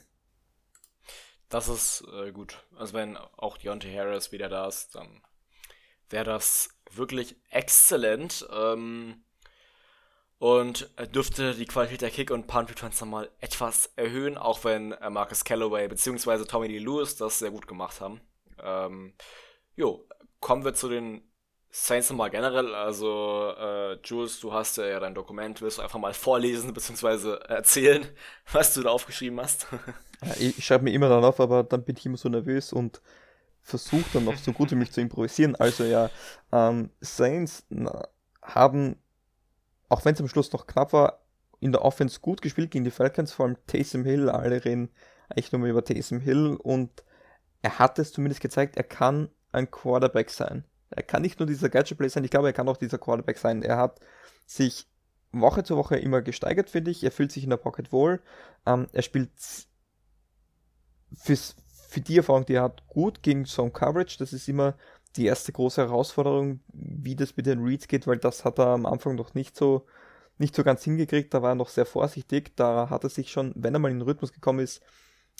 Das 1.50 1.70
ist 1.70 2.04
äh, 2.14 2.32
gut. 2.32 2.66
Also 2.76 2.94
wenn 2.94 3.18
auch 3.18 3.58
Deontay 3.58 3.96
Harris 3.96 4.32
wieder 4.32 4.50
da 4.50 4.68
ist, 4.68 4.96
dann 4.96 5.22
wäre 6.10 6.26
das 6.26 6.70
wirklich 6.92 7.36
exzellent. 7.50 8.48
Ähm, 8.52 9.24
und 10.40 10.90
dürfte 11.16 11.56
die 11.56 11.66
Qualität 11.66 12.02
der 12.02 12.12
Kick- 12.12 12.32
und 12.32 12.48
Punt-Returns 12.48 13.02
nochmal 13.02 13.32
etwas 13.40 13.92
erhöhen, 13.96 14.38
auch 14.38 14.64
wenn 14.64 14.92
äh, 14.92 15.10
Marcus 15.10 15.44
Callaway 15.44 15.88
bzw. 15.88 16.46
Tommy 16.46 16.68
Lee 16.68 16.78
Lewis 16.78 17.16
das 17.16 17.40
sehr 17.40 17.52
gut 17.52 17.68
gemacht 17.68 18.02
haben. 18.02 18.22
Ähm, 18.62 19.16
jo, 19.76 20.08
kommen 20.40 20.64
wir 20.64 20.76
zu 20.76 20.90
den 20.90 21.27
Saints 21.70 22.10
nochmal 22.10 22.30
generell. 22.30 22.74
Also, 22.74 23.54
äh, 23.58 23.98
Jules, 24.04 24.40
du 24.40 24.54
hast 24.54 24.78
ja 24.78 25.00
dein 25.00 25.14
Dokument. 25.14 25.62
Willst 25.62 25.78
du 25.78 25.82
einfach 25.82 26.00
mal 26.00 26.14
vorlesen 26.14 26.74
bzw. 26.74 27.38
erzählen, 27.48 28.06
was 28.52 28.74
du 28.74 28.84
da 28.84 28.90
aufgeschrieben 28.90 29.40
hast? 29.40 29.68
ich, 30.40 30.58
ich 30.58 30.66
schreibe 30.66 30.86
mir 30.86 30.92
immer 30.92 31.10
dann 31.10 31.24
auf, 31.24 31.40
aber 31.40 31.64
dann 31.64 31.84
bin 31.84 31.98
ich 31.98 32.06
immer 32.06 32.18
so 32.18 32.30
nervös 32.30 32.74
und 32.74 33.02
versuche 33.62 34.06
dann 34.14 34.26
noch 34.26 34.38
so 34.38 34.54
gut 34.54 34.72
wie 34.72 34.76
mich 34.76 34.92
zu 34.92 35.02
improvisieren. 35.02 35.56
Also 35.56 35.84
ja, 35.84 36.10
ähm, 36.54 36.90
Saints 37.02 37.66
haben, 38.42 38.96
auch 39.90 40.06
wenn 40.06 40.14
es 40.14 40.22
am 40.22 40.30
Schluss 40.30 40.54
noch 40.54 40.68
knapp 40.68 40.94
war, 40.94 41.22
in 41.60 41.72
der 41.72 41.84
Offense 41.84 42.20
gut 42.22 42.42
gespielt 42.42 42.72
gegen 42.72 42.86
die 42.86 42.92
Falcons, 42.92 43.34
vor 43.34 43.46
allem 43.46 43.58
Taysom 43.68 44.06
Hill. 44.06 44.30
Alle 44.30 44.64
reden 44.64 44.90
eigentlich 45.30 45.52
nur 45.52 45.62
mal 45.62 45.70
über 45.70 45.84
Taysom 45.84 46.22
Hill 46.22 46.58
und 46.62 47.04
er 47.62 47.80
hat 47.80 48.00
es 48.00 48.14
zumindest 48.14 48.42
gezeigt, 48.42 48.78
er 48.78 48.84
kann 48.84 49.30
ein 49.52 49.70
Quarterback 49.70 50.30
sein. 50.30 50.64
Er 50.90 51.04
kann 51.04 51.22
nicht 51.22 51.40
nur 51.40 51.48
dieser 51.48 51.70
Gadget 51.70 51.98
Play 51.98 52.10
sein, 52.10 52.24
ich 52.24 52.32
glaube, 52.32 52.48
er 52.48 52.54
kann 52.54 52.70
auch 52.70 52.78
dieser 52.78 52.98
Quarterback 52.98 53.38
sein. 53.38 53.62
Er 53.62 53.78
hat 53.78 54.00
sich 54.46 54.88
Woche 55.32 55.64
zu 55.64 55.76
Woche 55.76 55.98
immer 55.98 56.22
gesteigert, 56.22 56.70
finde 56.70 56.92
ich. 56.92 57.04
Er 57.04 57.12
fühlt 57.12 57.32
sich 57.32 57.44
in 57.44 57.50
der 57.50 57.58
Pocket 57.58 57.92
wohl. 57.92 58.22
Ähm, 58.66 58.88
er 58.94 59.02
spielt 59.02 59.32
fürs, 61.14 61.56
für 61.90 62.02
die 62.02 62.18
Erfahrung, 62.18 62.46
die 62.46 62.56
er 62.56 62.64
hat, 62.64 62.88
gut 62.88 63.24
gegen 63.24 63.46
Zone 63.46 63.72
Coverage. 63.72 64.18
Das 64.20 64.34
ist 64.34 64.48
immer 64.48 64.76
die 65.16 65.26
erste 65.26 65.52
große 65.52 65.82
Herausforderung, 65.82 66.62
wie 66.74 67.16
das 67.16 67.36
mit 67.36 67.46
den 67.46 67.64
Reads 67.64 67.88
geht, 67.88 68.08
weil 68.08 68.18
das 68.18 68.46
hat 68.46 68.60
er 68.60 68.68
am 68.68 68.86
Anfang 68.86 69.16
noch 69.16 69.34
nicht 69.34 69.56
so, 69.56 69.86
nicht 70.38 70.56
so 70.56 70.64
ganz 70.64 70.84
hingekriegt. 70.84 71.34
Da 71.34 71.42
war 71.42 71.52
er 71.52 71.56
noch 71.56 71.70
sehr 71.70 71.86
vorsichtig. 71.86 72.56
Da 72.56 72.90
hat 72.90 73.04
er 73.04 73.10
sich 73.10 73.32
schon, 73.32 73.54
wenn 73.56 73.74
er 73.74 73.80
mal 73.80 73.92
in 73.92 74.00
den 74.00 74.08
Rhythmus 74.08 74.32
gekommen 74.32 74.60
ist, 74.60 74.82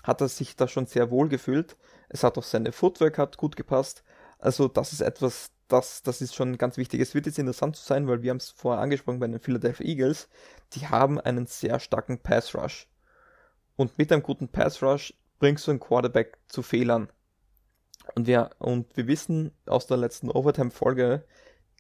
hat 0.04 0.22
er 0.22 0.28
sich 0.28 0.56
da 0.56 0.68
schon 0.68 0.86
sehr 0.86 1.12
wohl 1.12 1.30
gefühlt. 1.30 1.78
Es 2.10 2.24
hat 2.24 2.38
auch 2.38 2.44
seine 2.44 2.72
Footwork 2.72 3.18
hat 3.18 3.38
gut 3.38 3.56
gepasst. 3.56 4.04
Also 4.40 4.68
das 4.68 4.94
ist 4.94 5.02
etwas, 5.02 5.52
das, 5.68 6.04
das 6.04 6.22
ist 6.22 6.36
schon 6.36 6.58
ganz 6.58 6.78
wichtig. 6.78 7.02
Es 7.02 7.16
wird 7.16 7.26
jetzt 7.26 7.40
interessant 7.40 7.76
zu 7.76 7.84
sein, 7.84 8.08
weil 8.08 8.22
wir 8.22 8.30
haben 8.30 8.38
es 8.38 8.50
vorher 8.50 8.82
angesprochen 8.82 9.20
bei 9.20 9.28
den 9.28 9.40
Philadelphia 9.40 9.86
Eagles. 9.86 10.30
Die 10.74 10.88
haben 10.88 11.20
einen 11.20 11.48
sehr 11.48 11.80
starken 11.80 12.20
Pass 12.20 12.56
Rush. 12.56 12.88
Und 13.76 13.98
mit 13.98 14.12
einem 14.12 14.24
guten 14.24 14.48
Pass 14.48 14.82
Rush 14.82 15.14
bringst 15.40 15.68
du 15.68 15.72
einen 15.72 15.80
Quarterback 15.80 16.38
zu 16.48 16.62
Fehlern. 16.62 17.10
Und 18.16 18.28
wir, 18.28 18.52
und 18.60 18.96
wir 18.96 19.08
wissen 19.08 19.52
aus 19.66 19.88
der 19.88 19.98
letzten 19.98 20.30
Overtime-Folge, 20.30 21.24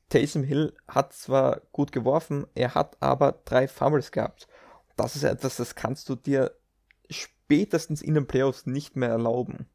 Taysom 0.10 0.43
Hill 0.43 0.74
hat 0.88 1.14
zwar 1.14 1.62
gut 1.72 1.91
geworfen, 1.91 2.47
er 2.55 2.76
hat 2.76 2.97
aber 3.01 3.39
drei 3.45 3.68
Fumbles 3.68 4.12
gehabt. 4.12 4.47
Das 4.95 5.16
ist 5.16 5.24
etwas, 5.24 5.58
das 5.58 5.76
kannst 5.76 6.10
du 6.10 6.16
dir 6.16 6.53
spätestens 7.10 8.01
in 8.01 8.14
den 8.14 8.28
Playoffs 8.28 8.66
nicht 8.66 8.95
mehr 8.95 9.10
erlauben. 9.10 9.68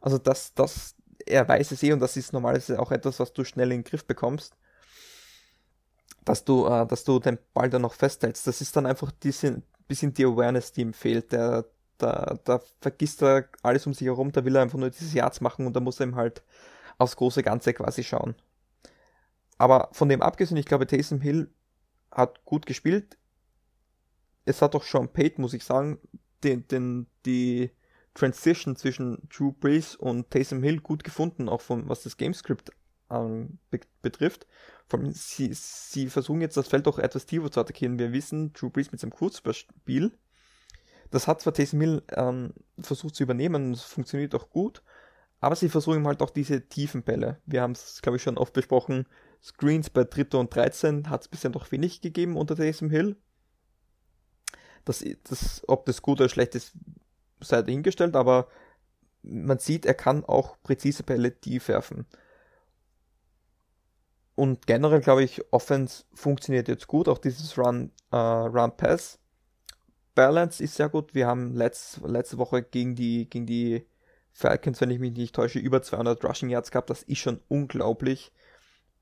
Also 0.00 0.18
das, 0.18 0.54
das, 0.54 0.94
er 1.28 1.48
weiß 1.48 1.72
es 1.72 1.82
eh 1.82 1.92
und 1.92 2.00
das 2.00 2.16
ist 2.16 2.32
normalerweise 2.32 2.80
auch 2.80 2.90
etwas, 2.92 3.20
was 3.20 3.32
du 3.32 3.44
schnell 3.44 3.72
in 3.72 3.82
den 3.82 3.84
Griff 3.84 4.04
bekommst, 4.04 4.56
dass 6.24 6.44
du, 6.44 6.66
äh, 6.66 6.86
dass 6.86 7.04
du 7.04 7.18
den 7.18 7.38
Ball 7.54 7.70
dann 7.70 7.82
noch 7.82 7.94
festhältst. 7.94 8.46
Das 8.46 8.60
ist 8.60 8.76
dann 8.76 8.86
einfach 8.86 9.10
diese 9.22 9.62
bisschen 9.86 10.14
die 10.14 10.24
Awareness, 10.24 10.72
die 10.72 10.82
ihm 10.82 10.92
fehlt. 10.92 11.32
Der, 11.32 11.64
da, 11.96 12.38
da 12.44 12.60
vergisst 12.80 13.22
er 13.22 13.48
alles 13.62 13.86
um 13.86 13.94
sich 13.94 14.06
herum, 14.06 14.30
da 14.30 14.44
will 14.44 14.54
er 14.54 14.62
einfach 14.62 14.78
nur 14.78 14.90
dieses 14.90 15.14
Yards 15.14 15.40
machen 15.40 15.66
und 15.66 15.74
da 15.74 15.80
muss 15.80 16.00
er 16.00 16.06
ihm 16.06 16.16
halt 16.16 16.42
aufs 16.98 17.16
große 17.16 17.42
Ganze 17.42 17.72
quasi 17.72 18.04
schauen. 18.04 18.34
Aber 19.56 19.88
von 19.92 20.08
dem 20.08 20.22
abgesehen, 20.22 20.56
ich 20.56 20.66
glaube, 20.66 20.86
Taysom 20.86 21.20
Hill 21.20 21.50
hat 22.12 22.44
gut 22.44 22.66
gespielt. 22.66 23.18
Es 24.44 24.62
hat 24.62 24.74
auch 24.74 24.84
Sean 24.84 25.12
Pate, 25.12 25.40
muss 25.40 25.54
ich 25.54 25.64
sagen, 25.64 25.98
den, 26.44 26.66
den, 26.68 27.06
die 27.26 27.70
Transition 28.14 28.76
zwischen 28.76 29.28
Drew 29.28 29.52
Brees 29.52 29.94
und 29.94 30.30
Taysom 30.30 30.62
Hill 30.62 30.80
gut 30.80 31.04
gefunden, 31.04 31.48
auch 31.48 31.60
von 31.60 31.88
was 31.88 32.02
das 32.02 32.16
Gamescript 32.16 32.70
ähm, 33.10 33.58
be 33.70 33.80
betrifft. 34.02 34.46
Vor 34.86 35.00
allem, 35.00 35.12
sie, 35.12 35.50
sie 35.52 36.08
versuchen 36.08 36.40
jetzt 36.40 36.56
das 36.56 36.68
Feld 36.68 36.88
auch 36.88 36.98
etwas 36.98 37.26
tiefer 37.26 37.50
zu 37.50 37.60
attackieren. 37.60 37.98
Wir 37.98 38.12
wissen, 38.12 38.52
Drew 38.52 38.70
Brees 38.70 38.90
mit 38.90 39.00
seinem 39.00 39.10
Kurzspiel, 39.10 40.12
das 41.10 41.26
hat 41.26 41.40
zwar 41.40 41.54
Taysom 41.54 41.80
Hill 41.80 42.02
ähm, 42.14 42.52
versucht 42.78 43.14
zu 43.14 43.22
übernehmen 43.22 43.72
es 43.72 43.82
funktioniert 43.82 44.34
auch 44.34 44.50
gut, 44.50 44.82
aber 45.40 45.56
sie 45.56 45.68
versuchen 45.68 46.06
halt 46.06 46.20
auch 46.22 46.30
diese 46.30 46.68
tiefen 46.68 47.02
Bälle. 47.02 47.40
Wir 47.46 47.62
haben 47.62 47.72
es, 47.72 48.02
glaube 48.02 48.16
ich, 48.16 48.22
schon 48.22 48.38
oft 48.38 48.52
besprochen. 48.52 49.06
Screens 49.42 49.88
bei 49.90 50.04
Dritter 50.04 50.38
und 50.38 50.54
13 50.54 51.08
hat 51.08 51.22
es 51.22 51.28
bisher 51.28 51.50
noch 51.50 51.70
wenig 51.70 52.00
gegeben 52.00 52.36
unter 52.36 52.56
Taysom 52.56 52.90
Hill. 52.90 53.16
Das, 54.84 55.04
das, 55.24 55.62
ob 55.68 55.86
das 55.86 56.02
gut 56.02 56.20
oder 56.20 56.28
schlecht 56.28 56.54
ist, 56.54 56.72
sei 57.40 57.62
dahingestellt, 57.62 58.16
aber 58.16 58.48
man 59.22 59.58
sieht, 59.58 59.86
er 59.86 59.94
kann 59.94 60.24
auch 60.24 60.56
präzise 60.62 61.02
Bälle 61.02 61.38
tief 61.38 61.68
werfen. 61.68 62.06
Und 64.34 64.66
generell 64.66 65.00
glaube 65.00 65.24
ich, 65.24 65.42
Offense 65.52 66.04
funktioniert 66.14 66.68
jetzt 66.68 66.86
gut, 66.86 67.08
auch 67.08 67.18
dieses 67.18 67.58
Run, 67.58 67.90
äh, 68.12 68.16
Run 68.16 68.76
Pass. 68.76 69.18
Balance 70.14 70.62
ist 70.62 70.76
sehr 70.76 70.88
gut. 70.88 71.14
Wir 71.14 71.26
haben 71.26 71.54
letzt, 71.54 72.00
letzte 72.04 72.38
Woche 72.38 72.62
gegen 72.62 72.94
die, 72.94 73.28
gegen 73.28 73.46
die 73.46 73.86
Falcons, 74.32 74.80
wenn 74.80 74.90
ich 74.90 75.00
mich 75.00 75.12
nicht 75.12 75.34
täusche, 75.34 75.58
über 75.58 75.82
200 75.82 76.24
Rushing 76.24 76.48
Yards 76.50 76.70
gehabt. 76.70 76.90
Das 76.90 77.02
ist 77.02 77.18
schon 77.18 77.40
unglaublich. 77.48 78.32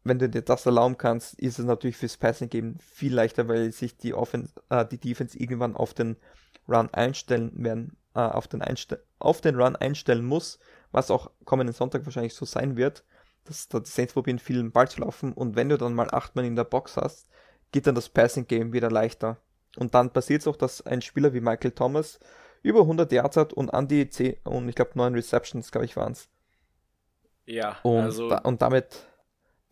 wenn 0.05 0.19
du 0.19 0.29
dir 0.29 0.43
das 0.43 0.65
erlauben 0.67 0.97
kannst, 0.99 1.35
ist 1.41 1.59
es 1.59 1.65
natürlich 1.65 1.97
fürs 1.97 2.17
Passing 2.17 2.49
Game 2.49 2.79
viel 2.79 3.13
leichter, 3.13 3.49
weil 3.49 3.73
sich 3.73 3.97
die, 3.97 4.15
Offense, 4.15 4.53
äh, 4.71 4.87
die 4.87 4.99
Defense 4.99 5.39
irgendwann 5.39 5.77
auf 5.77 5.95
den 5.95 6.17
Run 6.69 6.89
einstellen 6.95 7.53
werden, 7.57 7.97
äh, 8.17 8.21
auf, 8.21 8.49
den 8.49 8.63
Einste 8.63 9.05
auf 9.19 9.41
den 9.41 9.61
Run 9.61 9.77
einstellen 9.77 10.25
muss, 10.25 10.59
was 10.93 11.11
auch 11.11 11.31
kommenden 11.45 11.75
Sonntag 11.75 12.05
wahrscheinlich 12.05 12.35
so 12.35 12.45
sein 12.45 12.77
wird, 12.77 13.05
dass 13.45 13.69
die 13.69 13.81
Saints 13.85 14.15
probieren, 14.15 14.39
viel 14.39 14.57
den 14.57 14.73
Ball 14.73 14.89
zu 14.89 15.01
laufen 15.01 15.33
und 15.33 15.57
wenn 15.57 15.69
du 15.69 15.79
dann 15.79 15.95
mal 15.95 16.11
acht 16.11 16.35
Mann 16.35 16.45
in 16.45 16.57
der 16.57 16.65
Box 16.65 16.97
hast, 16.97 17.29
geht 17.73 17.87
dann 17.87 17.95
das 17.95 18.09
Passing 18.09 18.47
Game 18.47 18.73
wieder 18.73 18.91
leichter. 18.91 19.39
Und 19.77 19.95
dann 19.95 20.13
passiert 20.13 20.41
es 20.41 20.49
auch, 20.49 20.57
dass 20.57 20.85
ein 20.87 21.03
Spieler 21.03 21.35
wie 21.35 21.41
Michael 21.41 21.73
Thomas 21.73 22.19
über 22.63 22.81
100 22.81 23.13
Yards 23.13 23.37
hat 23.37 23.53
und 23.53 23.73
an 23.75 23.89
die 23.89 24.09
10 24.09 24.37
und 24.45 24.69
ich 24.69 24.75
glaube 24.75 24.93
9 24.95 25.15
Receptions, 25.15 25.71
glaube 25.71 25.85
ich, 25.85 25.97
waren 25.97 26.13
es. 26.13 26.29
Ja, 27.45 27.77
und, 27.83 28.01
also. 28.01 28.29
da, 28.29 28.39
und 28.39 28.63
damit 28.63 29.07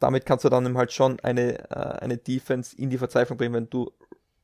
damit 0.05 0.26
kannst 0.26 0.45
du 0.45 0.51
dann 0.51 0.76
halt 0.76 0.92
schon 0.92 1.18
eine, 1.20 1.70
äh, 1.70 1.99
eine 2.03 2.18
Defense 2.18 2.76
in 2.76 2.90
die 2.90 2.99
Verzweiflung 2.99 3.38
bringen, 3.38 3.55
wenn 3.55 3.70
du 3.70 3.90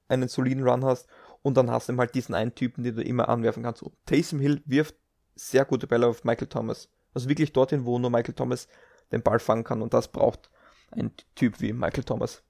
einen 0.09 0.29
soliden 0.29 0.67
Run 0.67 0.85
hast 0.85 1.07
und 1.43 1.57
dann 1.57 1.71
hast 1.71 1.89
du 1.89 1.97
halt 1.97 2.15
diesen 2.15 2.35
einen 2.35 2.55
Typen, 2.55 2.85
den 2.85 2.97
du 2.97 3.03
immer 3.03 3.29
anwerfen 3.29 3.63
kannst. 3.63 3.83
Und 3.83 3.95
Taysom 4.07 4.41
Hill 4.41 4.63
wirft 4.67 4.95
sehr 5.35 5.65
gute 5.65 5.87
Bälle 5.87 6.07
auf 6.07 6.25
Michael 6.25 6.49
Thomas. 6.49 6.89
Also 7.15 7.29
wirklich 7.29 7.53
dorthin, 7.53 7.85
wo 7.85 7.99
nur 7.99 8.11
Michael 8.11 8.35
Thomas 8.35 8.69
den 9.11 9.23
Ball 9.23 9.39
fangen 9.39 9.65
kann 9.65 9.83
und 9.83 9.95
das 9.95 10.09
braucht 10.09 10.51
ein 10.93 11.13
Typ 11.35 11.61
wie 11.61 11.73
Michael 11.73 12.05
Thomas. 12.05 12.43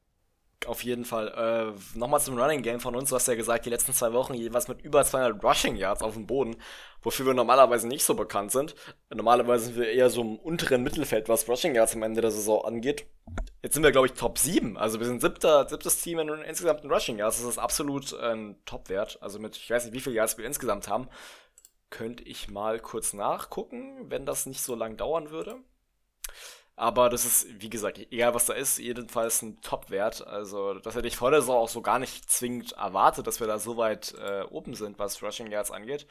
Auf 0.66 0.84
jeden 0.84 1.06
Fall. 1.06 1.28
Äh, 1.28 1.98
Nochmal 1.98 2.20
zum 2.20 2.38
Running 2.38 2.60
Game 2.60 2.80
von 2.80 2.94
uns. 2.94 3.08
Du 3.08 3.16
hast 3.16 3.26
ja 3.28 3.34
gesagt, 3.34 3.64
die 3.64 3.70
letzten 3.70 3.94
zwei 3.94 4.12
Wochen 4.12 4.34
jeweils 4.34 4.68
mit 4.68 4.82
über 4.82 5.02
200 5.02 5.42
Rushing 5.42 5.76
Yards 5.76 6.02
auf 6.02 6.14
dem 6.14 6.26
Boden, 6.26 6.56
wofür 7.00 7.24
wir 7.24 7.34
normalerweise 7.34 7.88
nicht 7.88 8.04
so 8.04 8.14
bekannt 8.14 8.52
sind. 8.52 8.74
Normalerweise 9.08 9.66
sind 9.66 9.76
wir 9.76 9.90
eher 9.90 10.10
so 10.10 10.20
im 10.20 10.36
unteren 10.36 10.82
Mittelfeld, 10.82 11.30
was 11.30 11.48
Rushing 11.48 11.74
Yards 11.74 11.94
am 11.94 12.02
Ende 12.02 12.20
der 12.20 12.30
Saison 12.30 12.62
angeht. 12.62 13.06
Jetzt 13.62 13.74
sind 13.74 13.82
wir, 13.82 13.92
glaube 13.92 14.06
ich, 14.06 14.14
Top 14.14 14.38
7. 14.38 14.78
Also 14.78 15.00
wir 15.00 15.06
sind 15.06 15.20
siebter, 15.20 15.68
siebtes 15.68 16.00
Team 16.00 16.18
in 16.18 16.28
insgesamt 16.28 16.82
in 16.82 16.90
Rushing 16.90 17.18
Yards. 17.18 17.38
Das 17.38 17.46
ist 17.46 17.58
absolut 17.58 18.14
ein 18.14 18.56
Top-Wert. 18.64 19.18
Also 19.20 19.38
mit, 19.38 19.56
ich 19.56 19.70
weiß 19.70 19.84
nicht, 19.84 19.94
wie 19.94 20.00
viele 20.00 20.16
Yards 20.16 20.38
wir 20.38 20.46
insgesamt 20.46 20.88
haben. 20.88 21.08
Könnte 21.90 22.22
ich 22.22 22.50
mal 22.50 22.80
kurz 22.80 23.12
nachgucken, 23.12 24.10
wenn 24.10 24.24
das 24.24 24.46
nicht 24.46 24.62
so 24.62 24.74
lang 24.74 24.96
dauern 24.96 25.30
würde. 25.30 25.56
Aber 26.76 27.10
das 27.10 27.26
ist, 27.26 27.60
wie 27.60 27.68
gesagt, 27.68 27.98
egal 27.98 28.32
was 28.32 28.46
da 28.46 28.54
ist, 28.54 28.78
jedenfalls 28.78 29.42
ein 29.42 29.60
Top-Wert. 29.60 30.26
Also, 30.26 30.78
das 30.78 30.94
hätte 30.94 31.08
ich 31.08 31.16
vor 31.16 31.30
der 31.30 31.42
Saison 31.42 31.58
auch 31.58 31.68
so 31.68 31.82
gar 31.82 31.98
nicht 31.98 32.30
zwingend 32.30 32.72
erwartet, 32.72 33.26
dass 33.26 33.40
wir 33.40 33.46
da 33.46 33.58
so 33.58 33.76
weit 33.76 34.14
äh, 34.18 34.44
oben 34.44 34.74
sind, 34.74 34.98
was 34.98 35.22
Rushing 35.22 35.50
Yards 35.50 35.70
angeht. 35.70 36.06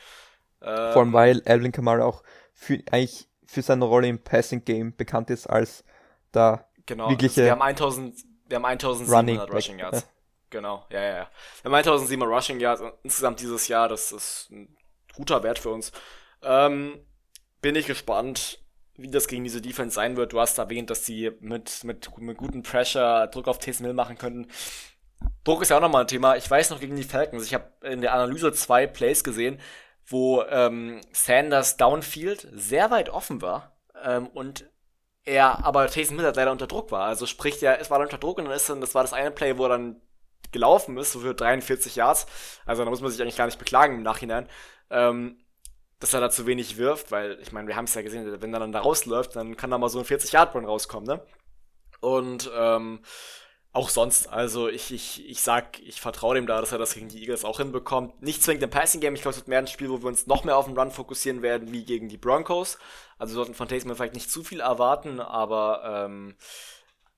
Ähm, 0.61 0.93
Vor 0.93 1.01
allem, 1.01 1.13
weil 1.13 1.41
Alvin 1.45 1.71
Kamara 1.71 2.03
auch 2.03 2.21
für, 2.53 2.83
eigentlich 2.91 3.27
für 3.45 3.63
seine 3.63 3.85
Rolle 3.85 4.09
im 4.09 4.23
Passing 4.23 4.63
Game 4.63 4.95
bekannt 4.95 5.31
ist 5.31 5.47
als 5.47 5.83
da 6.31 6.68
genau, 6.89 7.09
wirkliche. 7.09 7.41
Also 7.41 7.45
wir 7.45 7.51
haben 7.51 7.61
1000, 7.61 8.15
wir 8.47 8.55
haben 8.55 8.65
1700 8.65 9.53
Rushing 9.53 9.79
Yards. 9.79 10.01
Ja. 10.01 10.07
Genau, 10.51 10.85
ja, 10.91 11.01
ja, 11.01 11.09
ja. 11.09 11.29
Wir 11.61 11.71
haben 11.71 11.75
1700 11.75 12.35
Rushing 12.35 12.59
Yards 12.59 12.81
insgesamt 13.03 13.39
dieses 13.39 13.67
Jahr. 13.67 13.87
Das 13.87 14.11
ist 14.11 14.49
ein 14.51 14.75
guter 15.13 15.43
Wert 15.43 15.59
für 15.59 15.69
uns. 15.69 15.91
Ähm, 16.41 16.99
bin 17.61 17.75
ich 17.75 17.85
gespannt 17.85 18.59
wie 19.01 19.09
das 19.09 19.27
gegen 19.27 19.43
diese 19.43 19.61
Defense 19.61 19.95
sein 19.95 20.17
wird. 20.17 20.33
Du 20.33 20.39
hast 20.39 20.57
erwähnt, 20.57 20.89
dass 20.89 21.05
sie 21.05 21.31
mit, 21.39 21.83
mit, 21.83 22.17
mit 22.17 22.37
gutem 22.37 22.63
Pressure 22.63 23.27
Druck 23.27 23.47
auf 23.47 23.59
Taysom 23.59 23.85
Hill 23.85 23.93
machen 23.93 24.17
könnten. 24.17 24.47
Druck 25.43 25.61
ist 25.61 25.69
ja 25.69 25.77
auch 25.77 25.81
nochmal 25.81 26.01
ein 26.01 26.07
Thema. 26.07 26.35
Ich 26.35 26.49
weiß 26.49 26.69
noch 26.69 26.79
gegen 26.79 26.95
die 26.95 27.03
Falcons, 27.03 27.45
ich 27.45 27.53
habe 27.53 27.71
in 27.83 28.01
der 28.01 28.13
Analyse 28.13 28.51
zwei 28.53 28.87
Plays 28.87 29.23
gesehen, 29.23 29.59
wo 30.05 30.43
ähm, 30.43 31.01
Sanders 31.11 31.77
downfield 31.77 32.47
sehr 32.51 32.91
weit 32.91 33.09
offen 33.09 33.41
war 33.41 33.77
ähm, 34.03 34.27
und 34.27 34.69
er 35.25 35.65
aber 35.65 35.87
Taysom 35.87 36.19
Hill 36.19 36.31
leider 36.35 36.51
unter 36.51 36.67
Druck 36.67 36.91
war. 36.91 37.05
Also 37.05 37.25
sprich, 37.25 37.61
ja, 37.61 37.73
es 37.73 37.89
war 37.91 37.99
unter 37.99 38.17
Druck 38.17 38.37
und 38.37 38.45
dann 38.45 38.53
ist 38.53 38.69
dann, 38.69 38.81
das 38.81 38.95
war 38.95 39.03
das 39.03 39.13
eine 39.13 39.31
Play, 39.31 39.57
wo 39.57 39.63
er 39.63 39.69
dann 39.69 40.01
gelaufen 40.51 40.97
ist, 40.97 41.11
so 41.11 41.19
für 41.19 41.35
43 41.35 41.95
Yards. 41.95 42.25
Also 42.65 42.83
da 42.83 42.89
muss 42.89 43.01
man 43.01 43.11
sich 43.11 43.21
eigentlich 43.21 43.37
gar 43.37 43.45
nicht 43.45 43.59
beklagen 43.59 43.95
im 43.95 44.03
Nachhinein. 44.03 44.47
Ähm, 44.89 45.37
dass 45.99 46.13
er 46.13 46.21
da 46.21 46.29
zu 46.29 46.45
wenig 46.47 46.77
wirft, 46.77 47.11
weil 47.11 47.37
ich 47.41 47.51
meine, 47.51 47.67
wir 47.67 47.75
haben 47.75 47.85
es 47.85 47.93
ja 47.93 48.01
gesehen, 48.01 48.41
wenn 48.41 48.53
er 48.53 48.59
dann 48.61 48.71
da 48.71 48.79
rausläuft, 48.79 49.35
dann 49.35 49.57
kann 49.57 49.69
da 49.69 49.77
mal 49.77 49.89
so 49.89 49.99
ein 49.99 50.05
40-Yard-Run 50.05 50.65
rauskommen, 50.65 51.07
ne? 51.07 51.21
Und 51.99 52.49
ähm, 52.55 53.01
auch 53.71 53.89
sonst, 53.89 54.27
also 54.27 54.67
ich, 54.67 54.91
ich, 54.91 55.29
ich 55.29 55.41
sag, 55.41 55.79
ich 55.79 56.01
vertraue 56.01 56.35
dem 56.35 56.47
da, 56.47 56.59
dass 56.59 56.71
er 56.71 56.79
das 56.79 56.95
gegen 56.95 57.07
die 57.07 57.21
Eagles 57.21 57.45
auch 57.45 57.57
hinbekommt. 57.57 58.21
Nicht 58.21 58.41
zwingend 58.41 58.63
im 58.63 58.69
Passing 58.69 58.99
Game, 58.99 59.13
ich 59.13 59.21
glaube, 59.21 59.33
es 59.33 59.37
wird 59.37 59.47
mehr 59.47 59.59
ein 59.59 59.67
Spiel, 59.67 59.89
wo 59.89 60.01
wir 60.01 60.07
uns 60.07 60.25
noch 60.25 60.43
mehr 60.43 60.57
auf 60.57 60.65
den 60.65 60.77
Run 60.77 60.91
fokussieren 60.91 61.41
werden, 61.43 61.71
wie 61.71 61.85
gegen 61.85 62.09
die 62.09 62.17
Broncos. 62.17 62.79
Also 63.19 63.33
wir 63.33 63.35
sollten 63.35 63.53
von 63.53 63.67
Taysom 63.67 63.95
vielleicht 63.95 64.15
nicht 64.15 64.31
zu 64.31 64.43
viel 64.43 64.59
erwarten, 64.59 65.19
aber 65.19 66.05
ähm, 66.07 66.35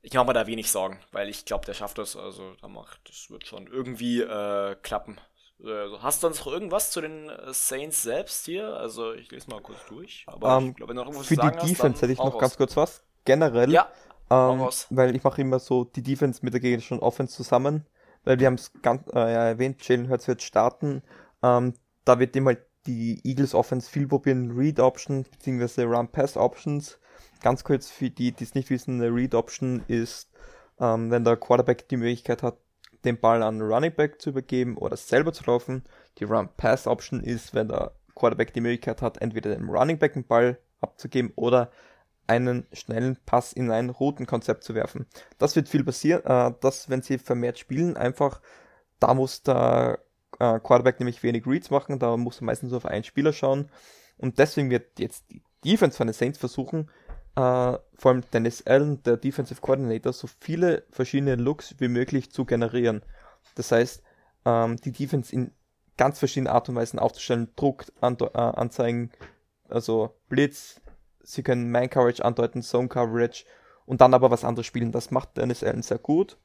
ich 0.01 0.13
mache 0.13 0.25
mir 0.25 0.33
da 0.33 0.47
wenig 0.47 0.71
Sorgen, 0.71 0.99
weil 1.11 1.29
ich 1.29 1.45
glaube, 1.45 1.65
der 1.65 1.73
schafft 1.73 1.97
das. 1.97 2.17
Also 2.17 2.55
da 2.61 2.67
macht, 2.67 2.99
das 3.07 3.29
wird 3.29 3.47
schon 3.47 3.67
irgendwie 3.67 4.21
äh, 4.21 4.75
klappen. 4.81 5.19
Also, 5.63 6.01
hast 6.01 6.23
du 6.23 6.27
sonst 6.27 6.39
noch 6.45 6.51
irgendwas 6.51 6.91
zu 6.91 7.01
den 7.01 7.29
äh, 7.29 7.53
Saints 7.53 8.01
selbst 8.01 8.45
hier? 8.45 8.75
Also 8.75 9.13
ich 9.13 9.29
lese 9.31 9.49
mal 9.49 9.61
kurz 9.61 9.79
durch. 9.87 10.23
Aber 10.27 10.57
um, 10.57 10.69
ich 10.69 10.75
glaube, 10.75 10.89
wenn 10.89 10.97
du 10.97 11.03
noch 11.03 11.09
irgendwas 11.09 11.27
Für 11.27 11.35
die 11.35 11.67
Defense 11.67 11.93
hast, 11.93 12.01
hätte 12.01 12.13
ich 12.13 12.17
noch 12.17 12.33
raus. 12.33 12.41
ganz 12.41 12.57
kurz 12.57 12.75
was. 12.75 13.03
Generell. 13.25 13.71
Ja. 13.71 13.89
Ähm, 14.31 14.69
weil 14.91 15.13
ich 15.13 15.23
mache 15.23 15.41
immer 15.41 15.59
so 15.59 15.83
die 15.83 16.01
Defense 16.01 16.39
mit 16.41 16.53
der 16.53 16.61
gegnerischen 16.61 16.99
Offense 16.99 17.35
zusammen. 17.35 17.85
Weil 18.23 18.39
wir 18.39 18.47
haben 18.47 18.55
es 18.55 18.71
ganz 18.81 19.05
äh, 19.13 19.19
erwähnt, 19.19 19.85
Jalen 19.85 20.09
Hurts 20.09 20.27
wird 20.27 20.41
starten. 20.41 21.03
Ähm, 21.43 21.73
da 22.05 22.17
wird 22.19 22.35
immer 22.35 22.55
die 22.87 23.19
Eagles 23.23 23.53
Offense 23.53 23.89
viel 23.89 24.07
probieren, 24.07 24.51
Read 24.51 24.79
Options 24.79 25.27
bzw. 25.27 25.83
Run 25.83 26.07
Pass 26.07 26.37
Options. 26.37 26.97
Ganz 27.41 27.63
kurz 27.63 27.89
für 27.89 28.09
die, 28.09 28.31
die 28.31 28.43
es 28.43 28.55
nicht 28.55 28.69
wissen, 28.69 29.01
eine 29.01 29.13
Read 29.13 29.35
Option 29.35 29.83
ist, 29.87 30.31
ähm, 30.79 31.11
wenn 31.11 31.23
der 31.23 31.35
Quarterback 31.35 31.89
die 31.89 31.97
Möglichkeit 31.97 32.41
hat, 32.41 32.57
den 33.03 33.19
Ball 33.19 33.43
an 33.43 33.61
Running 33.61 33.93
Back 33.93 34.21
zu 34.21 34.29
übergeben 34.29 34.77
oder 34.77 34.95
selber 34.95 35.33
zu 35.33 35.43
laufen. 35.45 35.83
Die 36.19 36.23
Run-Pass-Option 36.23 37.21
ist, 37.21 37.53
wenn 37.53 37.67
der 37.67 37.91
Quarterback 38.15 38.53
die 38.53 38.61
Möglichkeit 38.61 39.01
hat, 39.01 39.19
entweder 39.21 39.55
dem 39.55 39.69
Running 39.69 39.97
Back 39.97 40.13
den 40.13 40.25
Ball 40.25 40.59
abzugeben 40.79 41.33
oder 41.35 41.71
einen 42.31 42.65
schnellen 42.71 43.17
Pass 43.25 43.53
in 43.53 43.71
ein 43.71 43.89
Routenkonzept 43.89 44.63
zu 44.63 44.73
werfen. 44.73 45.05
Das 45.37 45.55
wird 45.55 45.69
viel 45.69 45.83
passieren, 45.83 46.23
äh, 46.25 46.53
dass 46.61 46.89
wenn 46.89 47.01
sie 47.01 47.17
vermehrt 47.17 47.59
spielen, 47.59 47.97
einfach 47.97 48.41
da 48.99 49.13
muss 49.13 49.43
der 49.43 49.99
äh, 50.39 50.59
Quarterback 50.59 50.99
nämlich 50.99 51.23
wenig 51.23 51.45
Reads 51.45 51.69
machen, 51.69 51.99
da 51.99 52.15
muss 52.17 52.41
er 52.41 52.45
meistens 52.45 52.73
auf 52.73 52.85
einen 52.85 53.03
Spieler 53.03 53.33
schauen 53.33 53.69
und 54.17 54.39
deswegen 54.39 54.69
wird 54.69 54.99
jetzt 54.99 55.25
die 55.29 55.41
Defense 55.65 55.97
von 55.97 56.07
den 56.07 56.13
Saints 56.13 56.39
versuchen, 56.39 56.89
äh, 57.35 57.39
vor 57.39 58.11
allem 58.11 58.23
Dennis 58.33 58.65
Allen, 58.65 59.03
der 59.03 59.17
Defensive 59.17 59.61
Coordinator, 59.61 60.13
so 60.13 60.27
viele 60.39 60.83
verschiedene 60.91 61.35
Looks 61.35 61.75
wie 61.79 61.87
möglich 61.87 62.31
zu 62.31 62.45
generieren. 62.45 63.03
Das 63.55 63.71
heißt, 63.71 64.03
ähm, 64.45 64.77
die 64.77 64.91
Defense 64.91 65.33
in 65.33 65.51
ganz 65.97 66.19
verschiedenen 66.19 66.53
Art 66.53 66.69
und 66.69 66.75
Weisen 66.75 66.99
aufzustellen, 66.99 67.49
Druck 67.55 67.85
an, 68.01 68.17
äh, 68.19 68.37
anzeigen, 68.37 69.11
also 69.69 70.15
Blitz, 70.29 70.81
sie 71.23 71.43
können 71.43 71.71
Man 71.71 71.89
Coverage 71.89 72.23
andeuten, 72.23 72.61
Zone 72.61 72.87
Coverage 72.87 73.45
und 73.85 74.01
dann 74.01 74.13
aber 74.13 74.31
was 74.31 74.43
anderes 74.43 74.65
spielen. 74.65 74.91
Das 74.91 75.11
macht 75.11 75.37
Dennis 75.37 75.63
Allen 75.63 75.81
sehr 75.81 75.97
gut. 75.97 76.37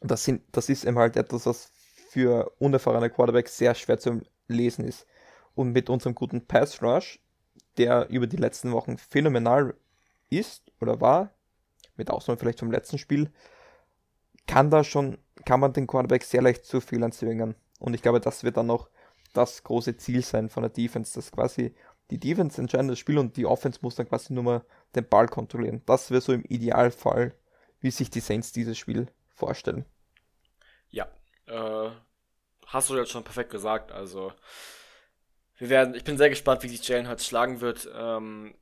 Das, 0.00 0.24
sind, 0.24 0.42
das 0.52 0.68
ist 0.68 0.84
eben 0.84 0.98
halt 0.98 1.16
etwas, 1.16 1.46
was 1.46 1.72
für 2.10 2.52
unerfahrene 2.58 3.10
Quarterbacks 3.10 3.56
sehr 3.56 3.74
schwer 3.74 3.98
zu 3.98 4.22
lesen 4.46 4.84
ist. 4.84 5.06
Und 5.54 5.72
mit 5.72 5.90
unserem 5.90 6.14
guten 6.14 6.46
Pass 6.46 6.82
Rush, 6.82 7.20
der 7.76 8.08
über 8.10 8.26
die 8.26 8.36
letzten 8.36 8.72
Wochen 8.72 8.96
phänomenal 8.96 9.74
ist 10.30 10.70
oder 10.80 11.00
war, 11.00 11.30
mit 11.96 12.10
Ausnahme 12.10 12.38
vielleicht 12.38 12.60
vom 12.60 12.70
letzten 12.70 12.98
Spiel, 12.98 13.30
kann 14.46 14.70
da 14.70 14.84
schon, 14.84 15.18
kann 15.44 15.60
man 15.60 15.72
den 15.72 15.86
Quarterback 15.86 16.22
sehr 16.22 16.42
leicht 16.42 16.64
zu 16.64 16.80
Fehlern 16.80 17.12
zwingen. 17.12 17.54
Und 17.78 17.94
ich 17.94 18.02
glaube, 18.02 18.20
das 18.20 18.44
wird 18.44 18.56
dann 18.56 18.66
noch 18.66 18.88
das 19.32 19.62
große 19.62 19.96
Ziel 19.96 20.22
sein 20.22 20.48
von 20.48 20.62
der 20.62 20.70
Defense, 20.70 21.14
dass 21.14 21.30
quasi 21.30 21.74
die 22.10 22.18
Defense 22.18 22.60
entscheidet 22.60 22.90
das 22.90 22.98
Spiel 22.98 23.18
und 23.18 23.36
die 23.36 23.46
Offense 23.46 23.80
muss 23.82 23.96
dann 23.96 24.08
quasi 24.08 24.32
nur 24.32 24.42
mal 24.42 24.64
den 24.94 25.08
Ball 25.08 25.28
kontrollieren. 25.28 25.82
Das 25.86 26.10
wäre 26.10 26.20
so 26.20 26.32
im 26.32 26.44
Idealfall, 26.44 27.34
wie 27.80 27.90
sich 27.90 28.10
die 28.10 28.20
Saints 28.20 28.52
dieses 28.52 28.78
Spiel 28.78 29.08
vorstellen. 29.34 29.84
Ja, 30.90 31.06
äh, 31.46 31.90
hast 32.66 32.90
du 32.90 32.96
jetzt 32.96 33.10
schon 33.10 33.24
perfekt 33.24 33.50
gesagt. 33.50 33.92
Also, 33.92 34.32
wir 35.56 35.68
werden, 35.68 35.94
ich 35.94 36.04
bin 36.04 36.16
sehr 36.16 36.30
gespannt, 36.30 36.62
wie 36.62 36.68
sich 36.68 36.86
Jalen 36.86 37.08
Hurts 37.08 37.26
schlagen 37.26 37.60
wird. 37.60 37.88
Ähm, 37.94 38.54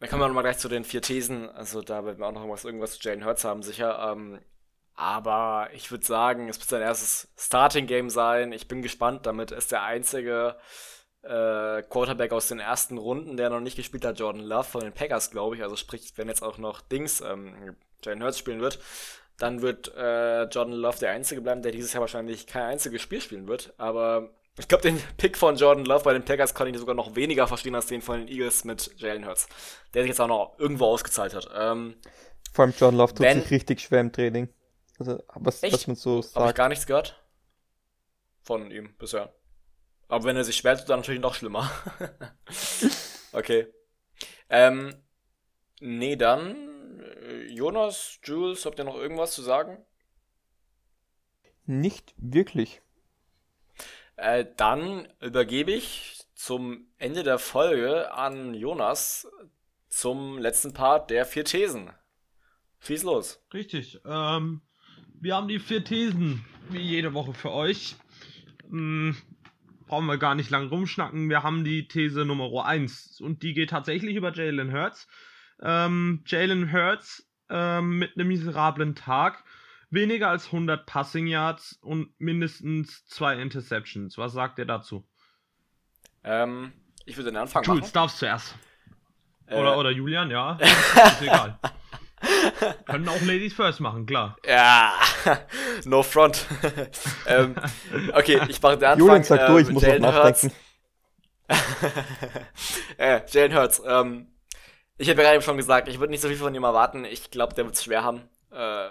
dann 0.00 0.10
kommen 0.10 0.22
wir 0.22 0.26
nochmal 0.26 0.42
gleich 0.42 0.58
zu 0.58 0.68
den 0.68 0.84
vier 0.84 1.00
Thesen. 1.00 1.48
Also 1.48 1.80
da 1.80 2.04
werden 2.04 2.18
wir 2.18 2.26
auch 2.26 2.32
noch 2.32 2.40
irgendwas, 2.40 2.64
irgendwas 2.64 2.98
zu 2.98 3.08
Jalen 3.08 3.24
Hurts 3.24 3.44
haben, 3.44 3.62
sicher. 3.62 4.12
Ähm, 4.12 4.40
aber 4.94 5.70
ich 5.72 5.90
würde 5.90 6.04
sagen, 6.04 6.48
es 6.48 6.58
wird 6.58 6.68
sein 6.68 6.82
erstes 6.82 7.28
Starting-Game 7.36 8.10
sein. 8.10 8.52
Ich 8.52 8.68
bin 8.68 8.82
gespannt. 8.82 9.26
Damit 9.26 9.52
ist 9.52 9.70
der 9.70 9.84
einzige 9.84 10.56
äh, 11.22 11.82
Quarterback 11.82 12.32
aus 12.32 12.48
den 12.48 12.58
ersten 12.58 12.98
Runden, 12.98 13.36
der 13.36 13.50
noch 13.50 13.60
nicht 13.60 13.76
gespielt 13.76 14.04
hat, 14.04 14.18
Jordan 14.18 14.42
Love 14.42 14.64
von 14.64 14.80
den 14.82 14.92
Packers, 14.92 15.30
glaube 15.30 15.56
ich. 15.56 15.62
Also 15.62 15.76
sprich, 15.76 16.12
wenn 16.16 16.28
jetzt 16.28 16.42
auch 16.42 16.58
noch 16.58 16.80
Dings, 16.80 17.20
ähm, 17.20 17.76
Jalen 18.04 18.22
Hurts 18.22 18.38
spielen 18.38 18.60
wird, 18.60 18.78
dann 19.38 19.62
wird 19.62 19.92
äh, 19.96 20.42
Jordan 20.44 20.72
Love 20.74 20.98
der 20.98 21.10
Einzige 21.12 21.40
bleiben, 21.40 21.62
der 21.62 21.72
dieses 21.72 21.92
Jahr 21.92 22.00
wahrscheinlich 22.00 22.46
kein 22.46 22.64
einziges 22.64 23.00
Spiel 23.02 23.20
spielen 23.20 23.46
wird. 23.48 23.72
Aber 23.78 24.30
ich 24.58 24.68
glaube, 24.68 24.82
den 24.82 25.00
Pick 25.16 25.38
von 25.38 25.56
Jordan 25.56 25.84
Love 25.84 26.04
bei 26.04 26.12
den 26.12 26.24
Packers 26.24 26.54
kann 26.54 26.68
ich 26.68 26.76
sogar 26.78 26.94
noch 26.94 27.14
weniger 27.16 27.46
verstehen 27.48 27.74
als 27.74 27.86
den 27.86 28.02
von 28.02 28.18
den 28.18 28.28
Eagles 28.28 28.64
mit 28.64 28.92
Jalen 29.00 29.26
Hurts, 29.26 29.48
der 29.94 30.02
sich 30.02 30.10
jetzt 30.10 30.20
auch 30.20 30.26
noch 30.28 30.58
irgendwo 30.58 30.86
ausgezahlt 30.86 31.34
hat. 31.34 31.48
Ähm, 31.54 31.94
Vor 32.52 32.64
allem 32.66 32.74
John 32.78 32.94
Love 32.96 33.14
tut 33.14 33.20
Wenn- 33.20 33.40
sich 33.42 33.50
richtig 33.50 33.80
schwer 33.80 34.00
im 34.00 34.12
Training. 34.12 34.48
Also, 34.98 35.18
was, 35.34 35.62
Echt? 35.62 35.72
was 35.74 35.86
man 35.86 35.96
so 35.96 36.10
Habe 36.16 36.20
ich 36.20 36.26
sagt. 36.32 36.54
gar 36.58 36.68
nichts 36.68 36.86
gehört. 36.86 37.18
Von 38.42 38.70
ihm 38.70 38.94
bisher. 38.98 39.32
Aber 40.12 40.24
wenn 40.24 40.36
er 40.36 40.44
sich 40.44 40.56
schwer 40.56 40.76
tut, 40.76 40.90
dann 40.90 41.00
natürlich 41.00 41.22
noch 41.22 41.34
schlimmer. 41.34 41.70
okay. 43.32 43.66
Ähm, 44.50 44.94
nee, 45.80 46.16
dann. 46.16 47.00
äh, 47.00 47.46
Jonas, 47.46 48.18
Jules, 48.22 48.66
habt 48.66 48.78
ihr 48.78 48.84
noch 48.84 48.96
irgendwas 48.96 49.32
zu 49.32 49.40
sagen? 49.40 49.82
Nicht 51.64 52.12
wirklich. 52.18 52.82
Äh, 54.16 54.44
dann 54.58 55.08
übergebe 55.22 55.72
ich 55.72 56.26
zum 56.34 56.92
Ende 56.98 57.22
der 57.22 57.38
Folge 57.38 58.12
an 58.12 58.52
Jonas 58.52 59.26
zum 59.88 60.36
letzten 60.36 60.74
Part 60.74 61.08
der 61.08 61.24
vier 61.24 61.46
Thesen. 61.46 61.90
Schieß 62.80 63.04
los. 63.04 63.42
Richtig. 63.54 63.98
Ähm, 64.04 64.60
wir 65.14 65.36
haben 65.36 65.48
die 65.48 65.58
vier 65.58 65.82
Thesen, 65.82 66.44
wie 66.68 66.82
jede 66.82 67.14
Woche 67.14 67.32
für 67.32 67.52
euch. 67.52 67.96
Hm, 68.68 69.16
brauchen 69.92 70.06
wir 70.06 70.16
gar 70.16 70.34
nicht 70.34 70.48
lang 70.48 70.68
rumschnacken. 70.68 71.28
Wir 71.28 71.42
haben 71.42 71.64
die 71.64 71.86
These 71.86 72.24
Nummer 72.24 72.64
1 72.64 73.20
und 73.20 73.42
die 73.42 73.52
geht 73.52 73.68
tatsächlich 73.68 74.16
über 74.16 74.32
Jalen 74.32 74.72
Hurts. 74.72 75.06
Ähm, 75.60 76.22
Jalen 76.24 76.72
Hurts 76.72 77.28
ähm, 77.50 77.98
mit 77.98 78.16
einem 78.16 78.28
miserablen 78.28 78.94
Tag, 78.94 79.44
weniger 79.90 80.30
als 80.30 80.46
100 80.46 80.86
Passing 80.86 81.26
Yards 81.26 81.78
und 81.82 82.18
mindestens 82.18 83.04
zwei 83.04 83.38
Interceptions. 83.38 84.16
Was 84.16 84.32
sagt 84.32 84.58
ihr 84.58 84.64
dazu? 84.64 85.06
Ähm, 86.24 86.72
ich 87.04 87.18
würde 87.18 87.30
den 87.30 87.36
Anfang 87.36 87.62
Jules, 87.62 87.82
machen. 87.82 87.92
darfst 87.92 88.16
zuerst. 88.16 88.54
Äh, 89.44 89.60
Oder, 89.60 89.76
oder 89.76 89.90
Julian, 89.90 90.30
ja. 90.30 90.54
Ist 90.58 91.20
egal. 91.20 91.58
Können 92.86 93.08
auch 93.08 93.20
Ladies 93.22 93.54
first 93.54 93.80
machen, 93.80 94.06
klar. 94.06 94.36
Ja, 94.46 94.92
no 95.84 96.02
front. 96.02 96.46
ähm, 97.26 97.54
okay, 98.14 98.40
ich 98.48 98.60
mache 98.62 98.76
den 98.78 98.84
Anfang. 98.84 98.98
Julian 98.98 99.24
sagt 99.24 99.48
du, 99.48 99.52
ähm, 99.52 99.58
ich 99.58 99.70
muss 99.70 99.82
noch 99.82 99.88
Jalen 99.88 100.04
Hurts. 100.06 100.42
nachdenken. 100.44 100.56
äh, 102.98 103.20
Jalen 103.28 103.54
Hurts. 103.54 103.82
Ähm, 103.86 104.28
ich 104.98 105.08
habe 105.08 105.18
ja 105.20 105.24
gerade 105.24 105.36
eben 105.36 105.44
schon 105.44 105.56
gesagt, 105.56 105.88
ich 105.88 105.98
würde 105.98 106.10
nicht 106.10 106.20
so 106.20 106.28
viel 106.28 106.36
von 106.36 106.54
ihm 106.54 106.64
erwarten. 106.64 107.04
Ich 107.04 107.30
glaube, 107.30 107.54
der 107.54 107.64
wird 107.64 107.74
es 107.74 107.84
schwer 107.84 108.04
haben. 108.04 108.28
Äh, 108.50 108.88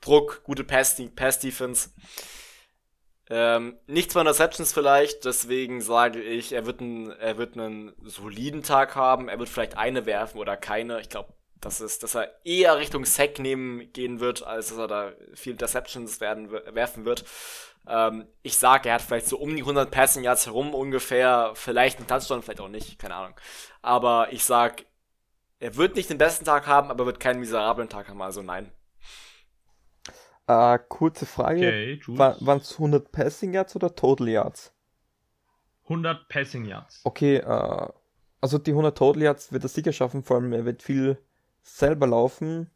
Druck, 0.00 0.42
gute 0.44 0.64
Pass- 0.64 1.00
Pass-Defense. 1.16 1.90
Ähm, 3.30 3.76
nicht 3.86 4.10
zwei 4.10 4.20
Interceptions 4.20 4.72
vielleicht, 4.72 5.24
deswegen 5.26 5.82
sage 5.82 6.20
ich, 6.22 6.52
er 6.52 6.64
wird, 6.64 6.80
einen, 6.80 7.10
er 7.10 7.36
wird 7.36 7.58
einen 7.58 7.92
soliden 8.02 8.62
Tag 8.62 8.94
haben. 8.96 9.28
Er 9.28 9.38
wird 9.38 9.48
vielleicht 9.50 9.76
eine 9.76 10.06
werfen 10.06 10.38
oder 10.38 10.56
keine. 10.56 11.00
Ich 11.00 11.10
glaube, 11.10 11.34
dass, 11.60 11.80
es, 11.80 11.98
dass 11.98 12.14
er 12.14 12.32
eher 12.44 12.78
Richtung 12.78 13.04
Sack 13.04 13.38
nehmen 13.38 13.92
gehen 13.92 14.20
wird, 14.20 14.42
als 14.42 14.68
dass 14.68 14.78
er 14.78 14.88
da 14.88 15.12
viel 15.34 15.52
Interceptions 15.52 16.20
werden, 16.20 16.50
werfen 16.50 17.04
wird. 17.04 17.24
Ähm, 17.86 18.26
ich 18.42 18.56
sage, 18.56 18.88
er 18.88 18.96
hat 18.96 19.02
vielleicht 19.02 19.26
so 19.26 19.38
um 19.38 19.54
die 19.54 19.62
100 19.62 19.90
Passing 19.90 20.24
Yards 20.24 20.46
herum 20.46 20.74
ungefähr, 20.74 21.52
vielleicht 21.54 21.98
einen 21.98 22.06
Touchdown, 22.06 22.42
vielleicht 22.42 22.60
auch 22.60 22.68
nicht, 22.68 22.98
keine 22.98 23.14
Ahnung. 23.14 23.34
Aber 23.82 24.32
ich 24.32 24.44
sag, 24.44 24.84
er 25.58 25.76
wird 25.76 25.96
nicht 25.96 26.10
den 26.10 26.18
besten 26.18 26.44
Tag 26.44 26.66
haben, 26.66 26.90
aber 26.90 27.06
wird 27.06 27.20
keinen 27.20 27.40
miserablen 27.40 27.88
Tag 27.88 28.08
haben, 28.08 28.22
also 28.22 28.42
nein. 28.42 28.70
Äh, 30.46 30.78
kurze 30.88 31.26
Frage. 31.26 31.68
Okay. 31.68 32.00
Waren 32.06 32.58
es 32.58 32.72
100 32.72 33.10
Passing 33.12 33.52
Yards 33.52 33.76
oder 33.76 33.94
Total 33.94 34.28
Yards? 34.28 34.72
100 35.84 36.28
Passing 36.28 36.64
Yards. 36.64 37.00
Okay, 37.04 37.36
äh, 37.36 37.88
also 38.40 38.58
die 38.58 38.70
100 38.70 38.96
Total 38.96 39.22
Yards 39.22 39.52
wird 39.52 39.64
er 39.64 39.68
sicher 39.68 39.92
schaffen, 39.92 40.22
vor 40.22 40.36
allem 40.36 40.52
er 40.52 40.64
wird 40.64 40.82
viel 40.82 41.18
selber 41.62 42.06
laufen. 42.06 42.70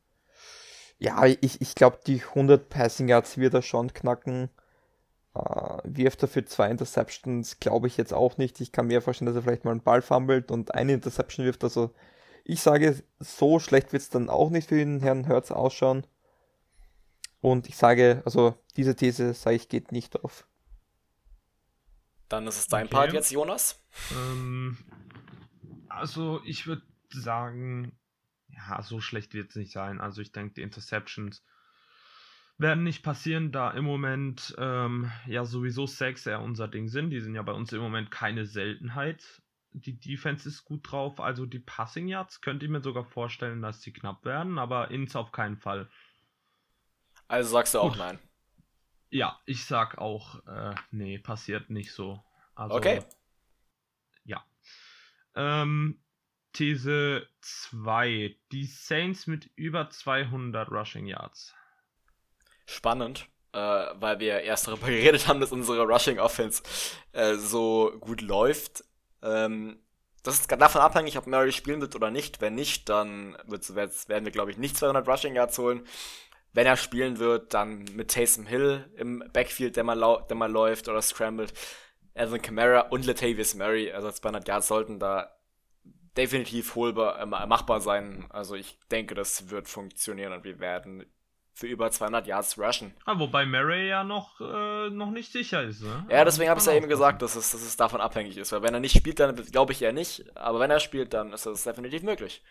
Ja, 0.98 1.24
ich, 1.26 1.60
ich 1.60 1.74
glaube, 1.74 1.98
die 2.06 2.22
100 2.22 2.68
Passing 2.68 3.08
Yards 3.08 3.36
wird 3.38 3.54
er 3.54 3.62
schon 3.62 3.92
knacken. 3.92 4.50
Äh, 5.34 5.78
wirft 5.84 6.22
er 6.22 6.28
für 6.28 6.44
zwei 6.44 6.70
Interceptions, 6.70 7.58
glaube 7.58 7.86
ich 7.86 7.96
jetzt 7.96 8.12
auch 8.12 8.36
nicht. 8.36 8.60
Ich 8.60 8.70
kann 8.70 8.86
mir 8.86 9.02
vorstellen, 9.02 9.26
dass 9.26 9.36
er 9.36 9.42
vielleicht 9.42 9.64
mal 9.64 9.72
einen 9.72 9.82
Ball 9.82 10.02
fummelt 10.02 10.50
und 10.50 10.74
eine 10.74 10.92
Interception 10.92 11.46
wirft. 11.46 11.64
Also 11.64 11.92
ich 12.44 12.60
sage, 12.60 13.02
so 13.18 13.58
schlecht 13.58 13.92
wird 13.92 14.02
es 14.02 14.10
dann 14.10 14.28
auch 14.28 14.50
nicht 14.50 14.68
für 14.68 14.76
den 14.76 15.00
Herrn 15.00 15.24
Hertz 15.24 15.50
ausschauen. 15.50 16.06
Und 17.40 17.68
ich 17.68 17.76
sage, 17.76 18.22
also 18.24 18.54
diese 18.76 18.94
These, 18.94 19.34
sage 19.34 19.56
ich, 19.56 19.68
geht 19.68 19.90
nicht 19.90 20.22
auf. 20.22 20.46
Dann 22.28 22.46
ist 22.46 22.58
es 22.58 22.66
dein 22.68 22.86
Okay. 22.86 22.94
Part 22.94 23.12
jetzt, 23.12 23.30
Jonas. 23.32 23.82
Ähm, 24.12 24.78
also 25.88 26.40
ich 26.44 26.66
würde 26.66 26.82
sagen, 27.10 27.92
ja, 28.54 28.82
so 28.82 29.00
schlecht 29.00 29.34
wird 29.34 29.50
es 29.50 29.56
nicht 29.56 29.72
sein. 29.72 30.00
Also 30.00 30.22
ich 30.22 30.32
denke, 30.32 30.54
die 30.54 30.62
Interceptions 30.62 31.44
werden 32.58 32.84
nicht 32.84 33.02
passieren, 33.02 33.50
da 33.52 33.70
im 33.70 33.84
Moment 33.84 34.54
ähm, 34.58 35.10
ja 35.26 35.44
sowieso 35.44 35.86
Sacks 35.86 36.26
eher 36.26 36.40
unser 36.40 36.68
Ding 36.68 36.88
sind. 36.88 37.10
Die 37.10 37.20
sind 37.20 37.34
ja 37.34 37.42
bei 37.42 37.52
uns 37.52 37.72
im 37.72 37.80
Moment 37.80 38.10
keine 38.10 38.46
Seltenheit. 38.46 39.42
Die 39.74 39.98
Defense 39.98 40.48
ist 40.48 40.64
gut 40.64 40.90
drauf, 40.90 41.18
also 41.18 41.46
die 41.46 41.58
Passing 41.58 42.06
Yards 42.06 42.42
könnte 42.42 42.66
ich 42.66 42.70
mir 42.70 42.82
sogar 42.82 43.04
vorstellen, 43.04 43.62
dass 43.62 43.80
die 43.80 43.92
knapp 43.92 44.24
werden, 44.24 44.58
aber 44.58 44.90
ins 44.90 45.16
auf 45.16 45.32
keinen 45.32 45.56
Fall. 45.56 45.88
Also 47.26 47.52
sagst 47.52 47.72
du 47.74 47.78
auch 47.80 47.92
Gut. 47.92 47.98
nein. 47.98 48.18
Ja, 49.08 49.40
ich 49.46 49.64
sag 49.64 49.96
auch, 49.98 50.46
äh, 50.46 50.74
nee, 50.90 51.18
passiert 51.18 51.70
nicht 51.70 51.92
so. 51.92 52.22
Also, 52.54 52.76
Okay. 52.76 53.02
Ja. 54.24 54.44
Ähm, 55.34 55.98
These 56.52 57.26
2. 57.40 58.36
Die 58.52 58.66
Saints 58.66 59.26
mit 59.26 59.50
über 59.56 59.90
200 59.90 60.70
Rushing 60.70 61.06
Yards. 61.06 61.54
Spannend, 62.66 63.26
äh, 63.52 63.58
weil 63.58 64.20
wir 64.20 64.40
erst 64.40 64.68
darüber 64.68 64.86
geredet 64.88 65.28
haben, 65.28 65.40
dass 65.40 65.52
unsere 65.52 65.82
Rushing 65.82 66.18
Offense 66.18 66.62
äh, 67.12 67.34
so 67.36 67.92
gut 68.00 68.20
läuft. 68.20 68.84
Ähm, 69.22 69.78
das 70.22 70.36
ist 70.36 70.50
davon 70.52 70.80
abhängig, 70.80 71.18
ob 71.18 71.26
Murray 71.26 71.52
spielen 71.52 71.80
wird 71.80 71.96
oder 71.96 72.10
nicht. 72.10 72.40
Wenn 72.40 72.54
nicht, 72.54 72.88
dann 72.88 73.36
werden 73.46 74.24
wir, 74.24 74.30
glaube 74.30 74.52
ich, 74.52 74.58
nicht 74.58 74.76
200 74.76 75.06
Rushing 75.08 75.34
Yards 75.34 75.58
holen. 75.58 75.84
Wenn 76.52 76.66
er 76.66 76.76
spielen 76.76 77.18
wird, 77.18 77.54
dann 77.54 77.84
mit 77.94 78.10
Taysom 78.10 78.46
Hill 78.46 78.88
im 78.96 79.24
Backfield, 79.32 79.76
der 79.76 79.84
mal, 79.84 80.24
der 80.28 80.36
mal 80.36 80.50
läuft 80.50 80.88
oder 80.88 81.02
scrambled. 81.02 81.52
Alvin 82.14 82.42
Kamara 82.42 82.80
und 82.80 83.06
Latavius 83.06 83.54
Murray, 83.54 83.90
also 83.90 84.10
200 84.10 84.46
Yards 84.46 84.68
sollten 84.68 84.98
da 84.98 85.34
definitiv 86.16 86.74
holbar, 86.74 87.20
äh, 87.20 87.26
machbar 87.26 87.80
sein. 87.80 88.26
Also 88.30 88.54
ich 88.54 88.78
denke, 88.90 89.14
das 89.14 89.50
wird 89.50 89.68
funktionieren 89.68 90.32
und 90.32 90.44
wir 90.44 90.60
werden 90.60 91.04
für 91.54 91.66
über 91.66 91.90
200 91.90 92.26
Yards 92.26 92.58
rushen. 92.58 92.94
Ah, 93.04 93.18
wobei 93.18 93.44
Murray 93.44 93.88
ja 93.88 94.04
noch, 94.04 94.40
äh, 94.40 94.90
noch 94.90 95.10
nicht 95.10 95.32
sicher 95.32 95.62
ist. 95.62 95.82
Ne? 95.82 96.06
Ja, 96.08 96.24
deswegen 96.24 96.48
habe 96.48 96.58
ich 96.58 96.66
es 96.66 96.72
ja 96.72 96.76
eben 96.76 96.88
gesagt, 96.88 97.20
dass 97.22 97.36
es, 97.36 97.52
dass 97.52 97.62
es 97.62 97.76
davon 97.76 98.00
abhängig 98.00 98.38
ist. 98.38 98.52
Weil 98.52 98.62
wenn 98.62 98.74
er 98.74 98.80
nicht 98.80 98.96
spielt, 98.96 99.20
dann 99.20 99.36
glaube 99.36 99.72
ich 99.72 99.82
eher 99.82 99.92
nicht. 99.92 100.24
Aber 100.36 100.60
wenn 100.60 100.70
er 100.70 100.80
spielt, 100.80 101.12
dann 101.12 101.32
ist 101.32 101.44
das 101.44 101.64
definitiv 101.64 102.02
möglich. 102.02 102.42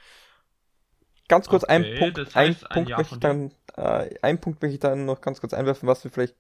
Ganz 1.27 1.47
kurz 1.47 1.63
Okay, 1.63 1.73
ein 1.73 1.99
Punkt, 1.99 2.17
das 2.17 2.35
ein 2.35 2.49
heißt, 2.49 2.71
ein 2.71 2.73
Punkt 2.73 2.97
möchte 2.97 3.15
ich 3.15 3.19
dann, 3.21 3.51
äh, 3.77 4.15
ein 4.21 4.41
Punkt 4.41 4.61
möchte 4.61 4.73
ich 4.73 4.79
dann 4.81 5.05
noch 5.05 5.21
ganz 5.21 5.39
kurz 5.39 5.53
einwerfen, 5.53 5.87
was 5.87 6.03
wir 6.03 6.11
vielleicht 6.11 6.35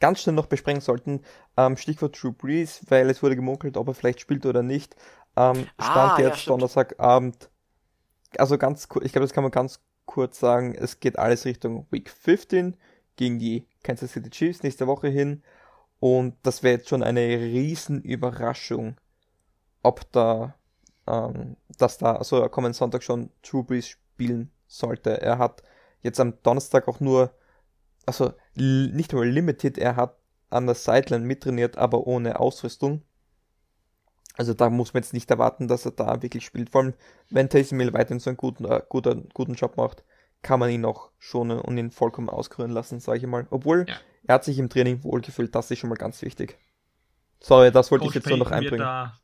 ganz 0.00 0.20
schnell 0.20 0.34
noch 0.34 0.46
besprechen 0.46 0.82
sollten. 0.82 1.24
Ähm, 1.56 1.78
Stichwort 1.78 2.22
Drew 2.22 2.32
Brees, 2.32 2.82
weil 2.88 3.08
es 3.08 3.22
wurde 3.22 3.36
gemunkelt, 3.36 3.76
ob 3.78 3.88
er 3.88 3.94
vielleicht 3.94 4.20
spielt 4.20 4.44
oder 4.44 4.62
nicht. 4.62 4.96
Ähm, 5.36 5.68
Ah, 5.76 5.84
stand 5.92 6.18
ja, 6.18 6.26
jetzt 6.26 6.40
stimmt. 6.40 6.54
Donnerstagabend. 6.54 7.50
Also 8.38 8.58
ganz 8.58 8.88
kurz, 8.88 9.04
ich 9.04 9.12
glaube, 9.12 9.26
das 9.26 9.32
kann 9.32 9.44
man 9.44 9.50
ganz 9.52 9.80
kurz 10.06 10.38
sagen. 10.40 10.74
Es 10.74 11.00
geht 11.00 11.18
alles 11.18 11.44
Richtung 11.44 11.86
Week 11.90 12.10
15 12.10 12.76
gegen 13.16 13.38
die 13.38 13.66
Kansas 13.82 14.12
City 14.12 14.30
Chiefs 14.30 14.62
nächste 14.62 14.86
Woche 14.86 15.08
hin. 15.08 15.42
Und 16.00 16.36
das 16.42 16.62
wäre 16.62 16.76
jetzt 16.76 16.88
schon 16.88 17.02
eine 17.02 17.20
riesen 17.20 18.02
Überraschung, 18.02 18.96
ob 19.82 20.10
da, 20.12 20.54
ähm, 21.06 21.56
dass 21.78 21.98
da, 21.98 22.16
also 22.16 22.40
er 22.40 22.48
kommen 22.48 22.72
Sonntag 22.74 23.02
schon 23.02 23.30
Drew 23.42 23.62
Brees 23.62 23.88
spielen 23.88 24.50
sollte. 24.66 25.20
Er 25.20 25.38
hat 25.38 25.62
jetzt 26.02 26.20
am 26.20 26.34
Donnerstag 26.42 26.88
auch 26.88 27.00
nur, 27.00 27.32
also 28.06 28.32
nicht 28.54 29.12
einmal 29.12 29.28
limited, 29.28 29.78
er 29.78 29.96
hat 29.96 30.16
an 30.50 30.66
der 30.66 30.74
Sideline 30.74 31.24
mittrainiert, 31.26 31.78
aber 31.78 32.06
ohne 32.06 32.38
Ausrüstung. 32.40 33.02
Also 34.36 34.52
da 34.52 34.68
muss 34.68 34.92
man 34.94 35.02
jetzt 35.02 35.12
nicht 35.12 35.30
erwarten, 35.30 35.68
dass 35.68 35.84
er 35.86 35.92
da 35.92 36.20
wirklich 36.22 36.44
spielt. 36.44 36.70
Vor 36.70 36.82
allem, 36.82 36.94
wenn 37.30 37.48
Taysom 37.48 37.78
Hill 37.80 37.92
weiterhin 37.92 38.18
so 38.20 38.30
einen 38.30 38.36
guten, 38.36 38.64
äh, 38.64 38.82
guten, 38.88 39.28
guten 39.32 39.54
Job 39.54 39.76
macht, 39.76 40.04
kann 40.42 40.60
man 40.60 40.70
ihn 40.70 40.84
auch 40.84 41.10
schonen 41.18 41.60
und 41.60 41.78
ihn 41.78 41.90
vollkommen 41.90 42.28
auskurieren 42.28 42.72
lassen, 42.72 43.00
sage 43.00 43.18
ich 43.18 43.26
mal. 43.26 43.46
Obwohl, 43.50 43.86
Ja. 43.88 43.96
er 44.24 44.34
hat 44.34 44.44
sich 44.44 44.58
im 44.58 44.68
Training 44.68 45.02
wohlgefühlt, 45.04 45.54
das 45.54 45.70
ist 45.70 45.78
schon 45.78 45.88
mal 45.90 45.96
ganz 45.96 46.20
wichtig. 46.22 46.58
Sorry, 47.40 47.70
das 47.70 47.90
wollte 47.90 48.04
ich 48.04 48.08
Coach 48.08 48.16
jetzt 48.16 48.28
nur 48.28 48.38
noch 48.38 48.50
Payton 48.50 48.64
einbringen. 48.64 48.84
Da, 48.84 49.18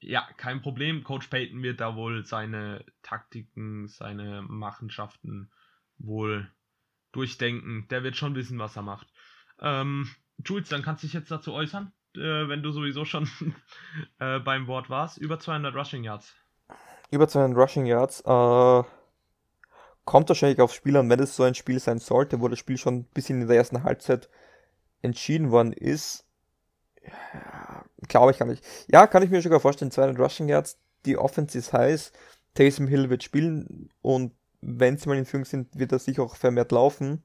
ja, 0.00 0.26
kein 0.36 0.62
Problem. 0.62 1.04
Coach 1.04 1.28
Payton 1.28 1.62
wird 1.62 1.80
da 1.80 1.94
wohl 1.94 2.24
seine 2.24 2.84
Taktiken, 3.02 3.86
seine 3.88 4.42
Machenschaften 4.42 5.50
wohl 5.98 6.50
durchdenken. 7.12 7.86
Der 7.90 8.02
wird 8.02 8.16
schon 8.16 8.34
wissen, 8.34 8.58
was 8.58 8.76
er 8.76 8.82
macht. 8.82 9.08
Ähm, 9.60 10.08
Jules, 10.44 10.68
dann 10.70 10.82
kannst 10.82 11.02
du 11.02 11.06
dich 11.06 11.14
jetzt 11.14 11.30
dazu 11.30 11.52
äußern, 11.52 11.92
äh, 12.16 12.48
wenn 12.48 12.62
du 12.62 12.72
sowieso 12.72 13.04
schon 13.04 13.28
äh, 14.18 14.38
beim 14.38 14.66
Wort 14.66 14.90
warst. 14.90 15.18
Über 15.18 15.38
200 15.38 15.74
Rushing 15.74 16.04
Yards. 16.04 16.34
Über 17.10 17.28
200 17.28 17.58
Rushing 17.58 17.86
Yards. 17.86 18.20
Äh, 18.20 18.82
kommt 20.04 20.28
wahrscheinlich 20.28 20.60
aufs 20.60 20.74
Spiel 20.74 20.96
an, 20.96 21.08
wenn 21.08 21.20
es 21.20 21.36
so 21.36 21.42
ein 21.42 21.54
Spiel 21.54 21.78
sein 21.78 21.98
sollte, 21.98 22.40
wo 22.40 22.48
das 22.48 22.58
Spiel 22.58 22.78
schon 22.78 22.94
ein 22.96 23.04
bisschen 23.04 23.42
in 23.42 23.48
der 23.48 23.56
ersten 23.56 23.84
Halbzeit 23.84 24.28
entschieden 25.02 25.50
worden 25.50 25.72
ist. 25.72 26.26
Ja, 27.02 27.84
Glaube 28.08 28.32
ich 28.32 28.38
gar 28.38 28.46
nicht. 28.46 28.64
Ja, 28.88 29.06
kann 29.06 29.22
ich 29.22 29.30
mir 29.30 29.40
sogar 29.42 29.60
vorstellen, 29.60 29.90
200 29.90 30.18
Rushing 30.18 30.48
Yards, 30.48 30.78
die 31.04 31.16
Offense 31.16 31.56
ist 31.56 31.72
heiß, 31.72 32.12
Taysom 32.54 32.88
Hill 32.88 33.10
wird 33.10 33.22
spielen 33.22 33.90
und 34.02 34.32
wenn 34.60 34.98
sie 34.98 35.08
mal 35.08 35.16
in 35.16 35.24
Führung 35.24 35.44
sind, 35.44 35.78
wird 35.78 35.92
er 35.92 35.98
sich 35.98 36.20
auch 36.20 36.36
vermehrt 36.36 36.72
laufen. 36.72 37.22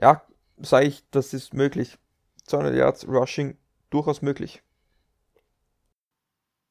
Ja, 0.00 0.22
sage 0.58 0.86
ich, 0.86 1.08
das 1.10 1.32
ist 1.32 1.54
möglich. 1.54 1.98
200 2.44 2.74
Yards 2.74 3.06
Rushing 3.08 3.56
durchaus 3.90 4.22
möglich. 4.22 4.62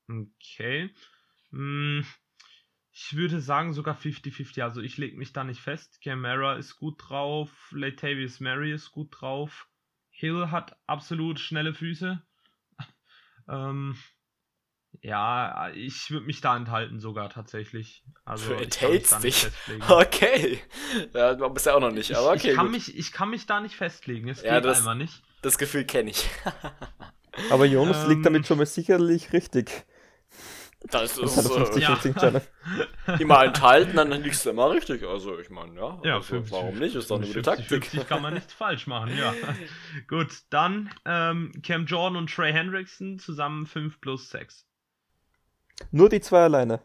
Okay. 0.09 0.89
Hm, 1.51 2.05
ich 2.91 3.15
würde 3.15 3.39
sagen 3.39 3.73
sogar 3.73 3.95
50-50. 3.95 4.61
Also 4.63 4.81
ich 4.81 4.97
lege 4.97 5.17
mich 5.17 5.33
da 5.33 5.43
nicht 5.43 5.61
fest. 5.61 5.99
Camara 6.03 6.55
ist 6.57 6.77
gut 6.77 6.95
drauf, 7.09 7.49
Latavius 7.71 8.39
Mary 8.39 8.71
ist 8.71 8.91
gut 8.91 9.09
drauf. 9.19 9.67
Hill 10.09 10.51
hat 10.51 10.77
absolut 10.85 11.39
schnelle 11.39 11.73
Füße. 11.73 12.21
ähm, 13.49 13.97
ja, 15.01 15.71
ich 15.71 16.11
würde 16.11 16.27
mich 16.27 16.39
da 16.41 16.55
enthalten 16.55 16.99
sogar 16.99 17.29
tatsächlich. 17.29 18.03
Also 18.25 18.49
Du 18.49 18.61
enthältst 18.61 19.23
dich? 19.23 19.47
Okay. 19.89 20.59
Ja, 21.13 21.33
du 21.33 21.49
bist 21.49 21.65
ja 21.65 21.73
auch 21.73 21.79
noch 21.79 21.91
nicht, 21.91 22.13
aber 22.13 22.35
ich, 22.35 22.41
okay. 22.41 22.51
ich, 22.51 22.55
kann 22.55 22.67
gut. 22.67 22.75
mich, 22.75 22.95
ich 22.95 23.11
kann 23.11 23.29
mich 23.31 23.45
da 23.47 23.59
nicht 23.59 23.75
festlegen. 23.75 24.29
Es 24.29 24.43
Ja, 24.43 24.55
geht 24.55 24.65
das- 24.65 24.79
einfach 24.79 24.95
nicht. 24.95 25.23
Das 25.43 25.57
Gefühl 25.59 25.85
kenne 25.85 26.09
ich. 26.11 26.27
Aber 27.51 27.65
Jonas 27.65 28.03
Ähm, 28.03 28.09
liegt 28.09 28.25
damit 28.25 28.47
schon 28.47 28.57
mal 28.57 28.65
sicherlich 28.65 29.33
richtig. 29.33 29.85
Das 30.89 31.15
Das 31.15 31.17
ist 31.17 31.37
hat 31.37 31.45
er 31.45 31.51
äh, 31.51 31.55
50 31.65 31.83
Ja. 31.83 31.95
50 31.95 32.15
Channel. 32.17 32.41
immer 33.19 33.43
enthalten, 33.43 33.95
dann 33.97 34.11
liegst 34.11 34.45
du 34.45 34.49
immer 34.49 34.69
richtig. 34.71 35.03
Also 35.03 35.39
ich 35.39 35.49
meine, 35.49 35.75
ja. 35.75 36.01
Ja, 36.03 36.15
also, 36.15 36.27
50, 36.27 36.51
warum 36.51 36.77
nicht? 36.79 36.95
Ist 36.95 37.09
doch 37.11 37.17
eine 37.17 37.27
gute 37.27 37.43
50, 37.43 37.43
Taktik. 37.43 37.85
50 37.85 38.07
kann 38.07 38.21
man 38.21 38.33
nichts 38.33 38.53
falsch 38.63 38.87
machen, 38.87 39.15
ja. 39.17 39.33
Gut, 40.07 40.31
dann 40.49 40.93
ähm, 41.05 41.51
Cam 41.63 41.85
Jordan 41.85 42.17
und 42.17 42.33
Trey 42.33 42.51
Hendrickson 42.51 43.19
zusammen 43.19 43.65
5 43.65 44.01
plus 44.01 44.29
6. 44.29 44.65
Nur 45.91 46.09
die 46.09 46.21
zwei 46.21 46.43
alleine. 46.43 46.81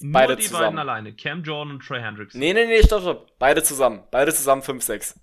Nur 0.00 0.12
Beide 0.12 0.36
die 0.36 0.42
zusammen. 0.42 0.62
beiden 0.64 0.78
alleine, 0.78 1.14
Cam 1.16 1.42
Jordan 1.42 1.74
und 1.74 1.86
Trey 1.86 2.00
Hendrickson. 2.00 2.38
Nee, 2.40 2.52
nee, 2.52 2.66
nee, 2.66 2.82
stopp, 2.82 3.02
stopp. 3.02 3.38
Beide 3.38 3.62
zusammen. 3.62 4.02
Beide 4.10 4.34
zusammen 4.34 4.62
5, 4.62 4.82
6. 4.82 5.20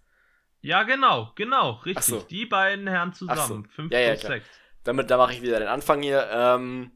Ja, 0.62 0.84
genau, 0.84 1.32
genau, 1.36 1.72
richtig. 1.86 2.06
So. 2.06 2.22
Die 2.22 2.46
beiden 2.46 2.88
Herren 2.88 3.14
zusammen, 3.14 3.66
so. 3.66 3.76
5 3.76 3.92
Ja, 3.92 4.00
ja, 4.00 4.16
klar. 4.16 4.34
6. 4.34 4.46
Damit, 4.84 5.12
da 5.12 5.18
mache 5.18 5.34
ich 5.34 5.42
wieder 5.42 5.60
den 5.60 5.68
Anfang 5.68 6.02
hier. 6.02 6.30
Ähm, 6.32 6.92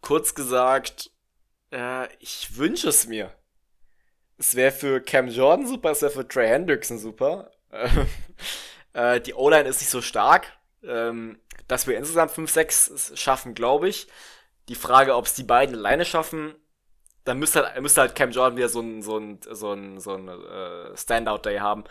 kurz 0.00 0.34
gesagt, 0.34 1.10
äh, 1.72 2.12
ich 2.18 2.56
wünsche 2.56 2.88
es 2.88 3.06
mir. 3.06 3.32
Es 4.36 4.54
wäre 4.54 4.72
für 4.72 5.00
Cam 5.00 5.28
Jordan 5.28 5.66
super, 5.66 5.90
es 5.90 6.02
wäre 6.02 6.12
für 6.12 6.26
Trey 6.26 6.48
Hendrickson 6.48 6.98
super. 6.98 7.50
äh, 8.92 9.20
die 9.20 9.34
O-Line 9.34 9.68
ist 9.68 9.80
nicht 9.80 9.90
so 9.90 10.00
stark. 10.00 10.52
Ähm, 10.82 11.40
dass 11.66 11.86
wir 11.86 11.96
insgesamt 11.96 12.32
5-6 12.32 13.16
schaffen, 13.16 13.54
glaube 13.54 13.88
ich. 13.88 14.08
Die 14.68 14.74
Frage, 14.74 15.14
ob 15.14 15.26
es 15.26 15.34
die 15.34 15.44
beiden 15.44 15.76
alleine 15.76 16.04
schaffen, 16.04 16.54
dann 17.24 17.38
müsste 17.38 17.64
halt, 17.64 17.80
müsste 17.82 18.00
halt 18.00 18.14
Cam 18.14 18.30
Jordan 18.30 18.56
wieder 18.56 18.68
so 18.68 18.80
ein, 18.80 19.02
so 19.02 19.18
ein, 19.18 19.38
so 19.42 19.72
ein, 19.72 20.00
so 20.00 20.14
ein 20.14 20.28
äh, 20.28 20.96
Standout-Day 20.96 21.58
haben. 21.58 21.84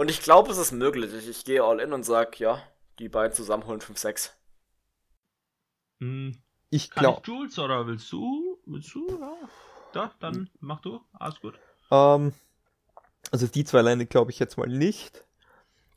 Und 0.00 0.10
ich 0.10 0.22
glaube, 0.22 0.50
es 0.50 0.56
ist 0.56 0.72
möglich. 0.72 1.12
Ich, 1.12 1.28
ich 1.28 1.44
gehe 1.44 1.62
all 1.62 1.78
in 1.78 1.92
und 1.92 2.04
sag, 2.04 2.40
ja, 2.40 2.62
die 2.98 3.10
beiden 3.10 3.34
zusammen 3.34 3.66
holen 3.66 3.80
5-6. 3.80 4.30
Hm, 5.98 6.40
Ich 6.70 6.90
glaube, 6.90 7.20
Jules 7.22 7.58
oder 7.58 7.86
willst 7.86 8.10
du? 8.10 8.58
Willst 8.64 8.94
du? 8.94 9.06
Ja. 9.20 9.36
Da, 9.92 10.10
dann 10.18 10.48
mach 10.58 10.80
du. 10.80 11.02
Alles 11.12 11.38
gut. 11.40 11.58
ähm, 11.90 12.32
also 13.30 13.46
die 13.46 13.62
zwei 13.64 13.80
alleine 13.80 14.06
glaube 14.06 14.30
ich 14.30 14.38
jetzt 14.38 14.56
mal 14.56 14.68
nicht. 14.68 15.26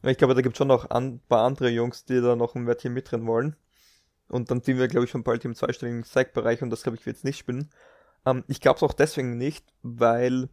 Ich 0.02 0.18
glaube, 0.18 0.36
da 0.36 0.42
gibt 0.42 0.56
es 0.56 0.58
schon 0.58 0.68
noch 0.68 0.90
ein 0.90 1.22
paar 1.30 1.46
andere 1.46 1.70
Jungs, 1.70 2.04
die 2.04 2.20
da 2.20 2.36
noch 2.36 2.56
ein 2.56 2.68
Wörtchen 2.68 2.92
mitrennen 2.94 3.26
wollen. 3.26 3.56
Und 4.28 4.52
dann 4.52 4.62
sind 4.62 4.80
wir, 4.80 4.90
glaube 4.90 5.06
ich, 5.06 5.12
schon 5.12 5.24
bald 5.24 5.46
im 5.46 5.56
zweistelligen 5.56 6.04
Sack-Bereich 6.04 6.62
und 6.62 6.72
das, 6.72 6.84
glaube 6.84 6.98
ich, 6.98 7.06
wird 7.06 7.16
es 7.16 7.24
nicht 7.24 7.38
spielen. 7.38 7.70
Ähm, 8.26 8.44
ich 8.50 8.60
glaube 8.60 8.76
es 8.76 8.84
auch 8.84 8.92
deswegen 8.92 9.38
nicht, 9.38 9.66
weil 9.82 10.50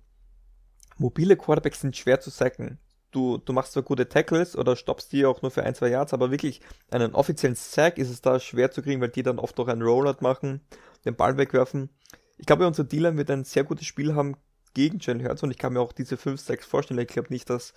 mobile 0.98 1.36
Quarterbacks 1.36 1.80
sind 1.80 1.96
schwer 1.96 2.20
zu 2.20 2.30
sacken. 2.30 2.78
Du, 3.10 3.38
du 3.38 3.52
machst 3.52 3.72
zwar 3.72 3.82
gute 3.82 4.08
Tackles 4.08 4.56
oder 4.56 4.76
stoppst 4.76 5.12
die 5.12 5.26
auch 5.26 5.42
nur 5.42 5.50
für 5.50 5.64
ein, 5.64 5.74
zwei 5.74 5.88
Yards, 5.88 6.12
aber 6.14 6.30
wirklich 6.30 6.60
einen 6.90 7.14
offiziellen 7.14 7.56
Sack 7.56 7.98
ist 7.98 8.10
es 8.10 8.22
da 8.22 8.38
schwer 8.38 8.70
zu 8.70 8.82
kriegen, 8.82 9.00
weil 9.00 9.08
die 9.08 9.22
dann 9.22 9.38
oft 9.38 9.58
auch 9.58 9.68
einen 9.68 9.82
Rollout 9.82 10.18
machen, 10.20 10.60
den 11.04 11.16
Ball 11.16 11.36
wegwerfen. 11.36 11.90
Ich 12.38 12.46
glaube, 12.46 12.66
unser 12.66 12.84
Dealer 12.84 13.16
wird 13.16 13.30
ein 13.30 13.44
sehr 13.44 13.64
gutes 13.64 13.86
Spiel 13.86 14.14
haben 14.14 14.36
gegen 14.74 14.98
Jalen 15.00 15.24
Hurts 15.24 15.42
und 15.42 15.50
ich 15.50 15.58
kann 15.58 15.72
mir 15.72 15.80
auch 15.80 15.92
diese 15.92 16.16
5 16.16 16.40
Sacks 16.40 16.66
vorstellen. 16.66 17.00
Ich 17.00 17.08
glaube 17.08 17.30
nicht, 17.30 17.50
dass 17.50 17.74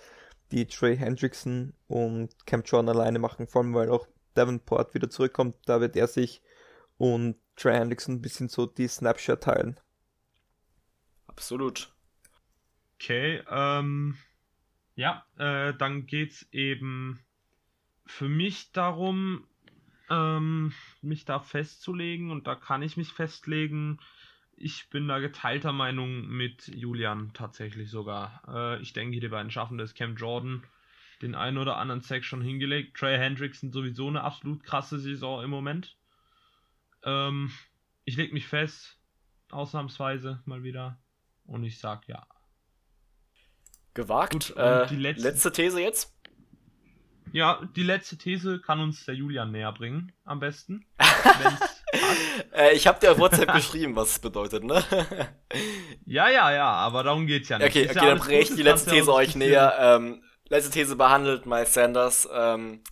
die 0.52 0.66
Trey 0.66 0.96
Hendrickson 0.96 1.74
und 1.88 2.46
Cam 2.46 2.62
Jordan 2.62 2.96
alleine 2.96 3.18
machen, 3.18 3.46
vor 3.46 3.62
allem 3.62 3.74
weil 3.74 3.90
auch 3.90 4.06
Davenport 4.34 4.94
wieder 4.94 5.10
zurückkommt. 5.10 5.56
Da 5.66 5.80
wird 5.80 5.96
er 5.96 6.06
sich 6.06 6.42
und 6.96 7.36
Trey 7.56 7.74
Hendrickson 7.74 8.16
ein 8.16 8.22
bisschen 8.22 8.48
so 8.48 8.66
die 8.66 8.88
Snapshot 8.88 9.42
teilen. 9.42 9.80
Absolut. 11.26 11.92
Okay, 12.94 13.42
ähm, 13.50 14.16
ja, 14.96 15.24
äh, 15.36 15.74
dann 15.74 16.06
geht's 16.06 16.48
eben 16.52 17.20
für 18.06 18.28
mich 18.28 18.72
darum, 18.72 19.46
ähm, 20.10 20.72
mich 21.00 21.24
da 21.24 21.40
festzulegen 21.40 22.30
und 22.30 22.46
da 22.46 22.54
kann 22.54 22.82
ich 22.82 22.96
mich 22.96 23.12
festlegen. 23.12 23.98
Ich 24.56 24.88
bin 24.90 25.08
da 25.08 25.18
geteilter 25.18 25.72
Meinung 25.72 26.28
mit 26.28 26.68
Julian 26.68 27.32
tatsächlich 27.32 27.90
sogar. 27.90 28.42
Äh, 28.46 28.82
ich 28.82 28.92
denke, 28.92 29.18
die 29.18 29.28
beiden 29.28 29.50
schaffen 29.50 29.78
das. 29.78 29.94
Cam 29.94 30.16
Jordan 30.16 30.62
den 31.22 31.34
einen 31.34 31.58
oder 31.58 31.78
anderen 31.78 32.02
Sack 32.02 32.24
schon 32.24 32.42
hingelegt. 32.42 32.96
Trey 32.96 33.16
Hendrickson 33.16 33.72
sowieso 33.72 34.08
eine 34.08 34.22
absolut 34.22 34.62
krasse 34.62 34.98
Saison 34.98 35.42
im 35.42 35.50
Moment. 35.50 35.96
Ähm, 37.02 37.50
ich 38.04 38.16
leg 38.16 38.32
mich 38.32 38.46
fest, 38.46 38.98
ausnahmsweise 39.50 40.42
mal 40.44 40.62
wieder. 40.62 40.98
Und 41.46 41.64
ich 41.64 41.78
sag 41.78 42.06
ja. 42.08 42.26
Gewagt. 43.94 44.32
Gut, 44.48 44.56
äh, 44.56 44.86
die 44.88 44.96
letzte- 44.96 45.22
letzte 45.28 45.52
These 45.52 45.80
jetzt? 45.80 46.12
Ja, 47.32 47.60
die 47.74 47.82
letzte 47.82 48.16
These 48.16 48.60
kann 48.60 48.80
uns 48.80 49.04
der 49.06 49.14
Julian 49.16 49.50
näher 49.50 49.72
bringen, 49.72 50.12
am 50.24 50.40
besten. 50.40 50.84
Äh, 52.52 52.74
ich 52.74 52.88
habe 52.88 52.98
dir 52.98 53.12
auf 53.12 53.18
WhatsApp 53.18 53.52
geschrieben, 53.54 53.94
was 53.94 54.10
es 54.10 54.18
bedeutet, 54.18 54.64
ne? 54.64 54.82
Ja, 56.06 56.28
ja, 56.28 56.52
ja, 56.52 56.66
aber 56.66 57.04
darum 57.04 57.26
geht's 57.26 57.48
ja 57.48 57.58
nicht. 57.58 57.68
okay, 57.68 57.82
Ist 57.84 57.90
okay, 57.96 58.00
ja 58.00 58.06
dann 58.14 58.18
bringe 58.18 58.40
ich 58.40 58.54
die 58.54 58.62
letzte 58.62 58.90
These 58.90 59.12
euch 59.12 59.36
näher. 59.36 59.76
Ähm, 59.78 60.22
letzte 60.48 60.72
These 60.72 60.96
behandelt 60.96 61.46
Miles 61.46 61.72
Sanders. 61.72 62.28
Ähm, 62.32 62.82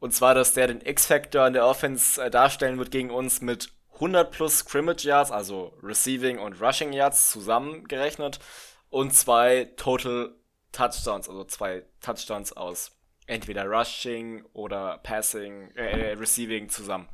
und 0.00 0.12
zwar, 0.12 0.34
dass 0.34 0.52
der 0.52 0.66
den 0.66 0.80
X-Factor 0.80 1.46
in 1.46 1.52
der 1.52 1.64
Offense 1.66 2.20
äh, 2.22 2.28
darstellen 2.30 2.78
wird 2.78 2.90
gegen 2.90 3.10
uns 3.10 3.40
mit 3.40 3.72
100 3.94 4.30
plus 4.32 4.58
Scrimmage 4.58 5.04
Yards, 5.04 5.30
also 5.30 5.78
Receiving 5.82 6.38
und 6.40 6.60
Rushing 6.60 6.92
Yards 6.92 7.30
zusammengerechnet 7.30 8.40
und 8.88 9.14
zwei 9.14 9.70
Total 9.76 10.34
Touchdowns, 10.72 11.28
also 11.28 11.44
zwei 11.44 11.84
Touchdowns 12.00 12.52
aus 12.52 12.92
entweder 13.26 13.66
Rushing 13.66 14.44
oder 14.52 14.98
Passing, 14.98 15.70
äh, 15.76 16.12
Receiving 16.12 16.68
zusammen. 16.68 17.08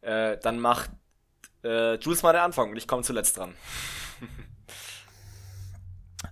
Äh, 0.00 0.38
dann 0.38 0.58
macht 0.58 0.90
äh, 1.64 1.96
Jules 1.96 2.22
mal 2.22 2.32
den 2.32 2.42
Anfang 2.42 2.70
und 2.70 2.76
ich 2.76 2.88
komme 2.88 3.02
zuletzt 3.02 3.36
dran. 3.36 3.54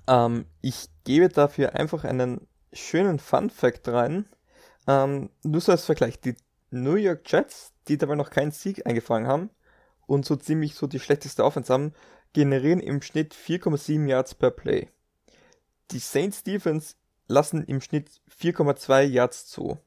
Ähm, 0.06 0.46
ich 0.60 0.88
gebe 1.04 1.28
dafür 1.28 1.74
einfach 1.74 2.04
einen 2.04 2.46
schönen 2.72 3.18
Fun 3.18 3.50
Fact 3.50 3.88
rein. 3.88 4.26
Ähm, 4.86 5.30
nur 5.42 5.60
so 5.60 5.72
als 5.72 5.84
Vergleich. 5.84 6.20
Die 6.20 6.36
New 6.70 6.94
York 6.94 7.30
Jets, 7.30 7.72
die 7.88 7.98
dabei 7.98 8.14
noch 8.14 8.30
keinen 8.30 8.50
Sieg 8.50 8.86
eingefangen 8.86 9.28
haben 9.28 9.50
und 10.06 10.26
so 10.26 10.36
ziemlich 10.36 10.74
so 10.74 10.86
die 10.86 11.00
schlechteste 11.00 11.44
Offense 11.44 11.72
haben, 11.72 11.94
generieren 12.32 12.80
im 12.80 13.00
Schnitt 13.00 13.34
4,7 13.34 14.08
Yards 14.08 14.34
per 14.34 14.50
Play. 14.50 14.88
Die 15.90 15.98
Saints 15.98 16.42
Defense 16.42 16.94
lassen 17.26 17.64
im 17.64 17.80
Schnitt 17.80 18.10
4,2 18.40 19.02
Yards 19.04 19.46
zu. 19.46 19.78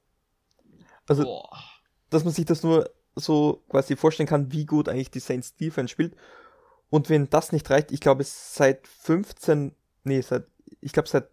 Also, 1.08 1.24
Boah. 1.24 1.64
dass 2.10 2.24
man 2.24 2.34
sich 2.34 2.46
das 2.46 2.64
nur 2.64 2.90
so 3.16 3.64
quasi 3.70 3.96
vorstellen 3.96 4.28
kann, 4.28 4.52
wie 4.52 4.66
gut 4.66 4.90
eigentlich 4.90 5.12
die 5.12 5.20
Saints 5.20 5.56
Defense 5.56 5.92
spielt. 5.92 6.16
Und 6.90 7.10
wenn 7.10 7.30
das 7.30 7.52
nicht 7.52 7.70
reicht, 7.70 7.92
ich 7.92 8.00
glaube, 8.00 8.24
seit 8.24 8.88
15, 8.88 9.76
nee, 10.04 10.22
seit, 10.22 10.46
ich 10.82 10.94
glaube, 10.94 11.10
seit, 11.10 11.30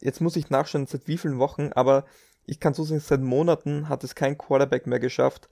jetzt 0.00 0.20
muss 0.20 0.36
ich 0.36 0.50
nachschauen, 0.50 0.86
seit 0.86 1.06
wie 1.06 1.18
vielen 1.18 1.38
Wochen, 1.38 1.70
aber 1.74 2.04
ich 2.46 2.58
kann 2.58 2.74
so 2.74 2.82
sagen, 2.82 3.00
seit 3.00 3.20
Monaten 3.20 3.88
hat 3.88 4.02
es 4.02 4.14
kein 4.14 4.36
Quarterback 4.36 4.86
mehr 4.86 4.98
geschafft, 4.98 5.48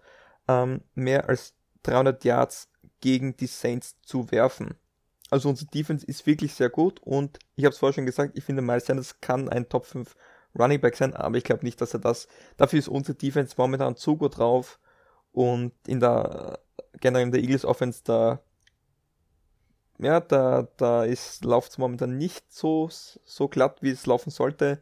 ähm, 0.49 0.83
mehr 0.95 1.29
als 1.29 1.55
300 1.85 2.25
Yards 2.25 2.69
gegen 3.01 3.37
die 3.37 3.47
Saints 3.47 3.97
zu 4.03 4.31
werfen. 4.33 4.75
Also 5.31 5.49
unsere 5.49 5.71
Defense 5.71 6.05
ist 6.05 6.27
wirklich 6.27 6.55
sehr 6.55 6.71
gut 6.71 7.01
und 7.01 7.39
ich 7.55 7.65
habe 7.65 7.73
es 7.73 7.79
vorher 7.79 7.95
schon 7.95 8.07
gesagt, 8.07 8.37
ich 8.37 8.45
finde 8.45 8.63
Miles 8.63 8.87
Sanders 8.87 9.21
kann 9.21 9.49
ein 9.49 9.69
Top 9.69 9.87
5 9.87 10.17
Running 10.59 10.81
Back 10.81 10.97
sein, 10.97 11.15
aber 11.15 11.37
ich 11.37 11.45
glaube 11.45 11.65
nicht, 11.65 11.81
dass 11.81 11.95
er 11.95 12.01
das, 12.01 12.27
dafür 12.57 12.81
ist 12.81 12.89
unsere 12.89 13.17
Defense 13.17 13.55
momentan 13.57 13.97
zu 13.97 14.17
gut 14.17 14.39
drauf 14.39 14.81
und 15.33 15.73
in 15.87 16.01
der, 16.01 16.59
generell 17.01 17.27
in 17.27 17.33
der 17.33 17.41
Eagles 17.41 17.65
Offense, 17.65 18.03
da 18.05 18.41
ja, 20.03 20.21
da, 20.21 20.67
da 20.79 21.05
läuft 21.43 21.73
es 21.73 21.79
momentan 21.79 22.17
nicht 22.17 22.51
so, 22.51 22.89
so 22.91 23.49
glatt, 23.49 23.83
wie 23.83 23.91
es 23.91 24.07
laufen 24.07 24.31
sollte. 24.31 24.81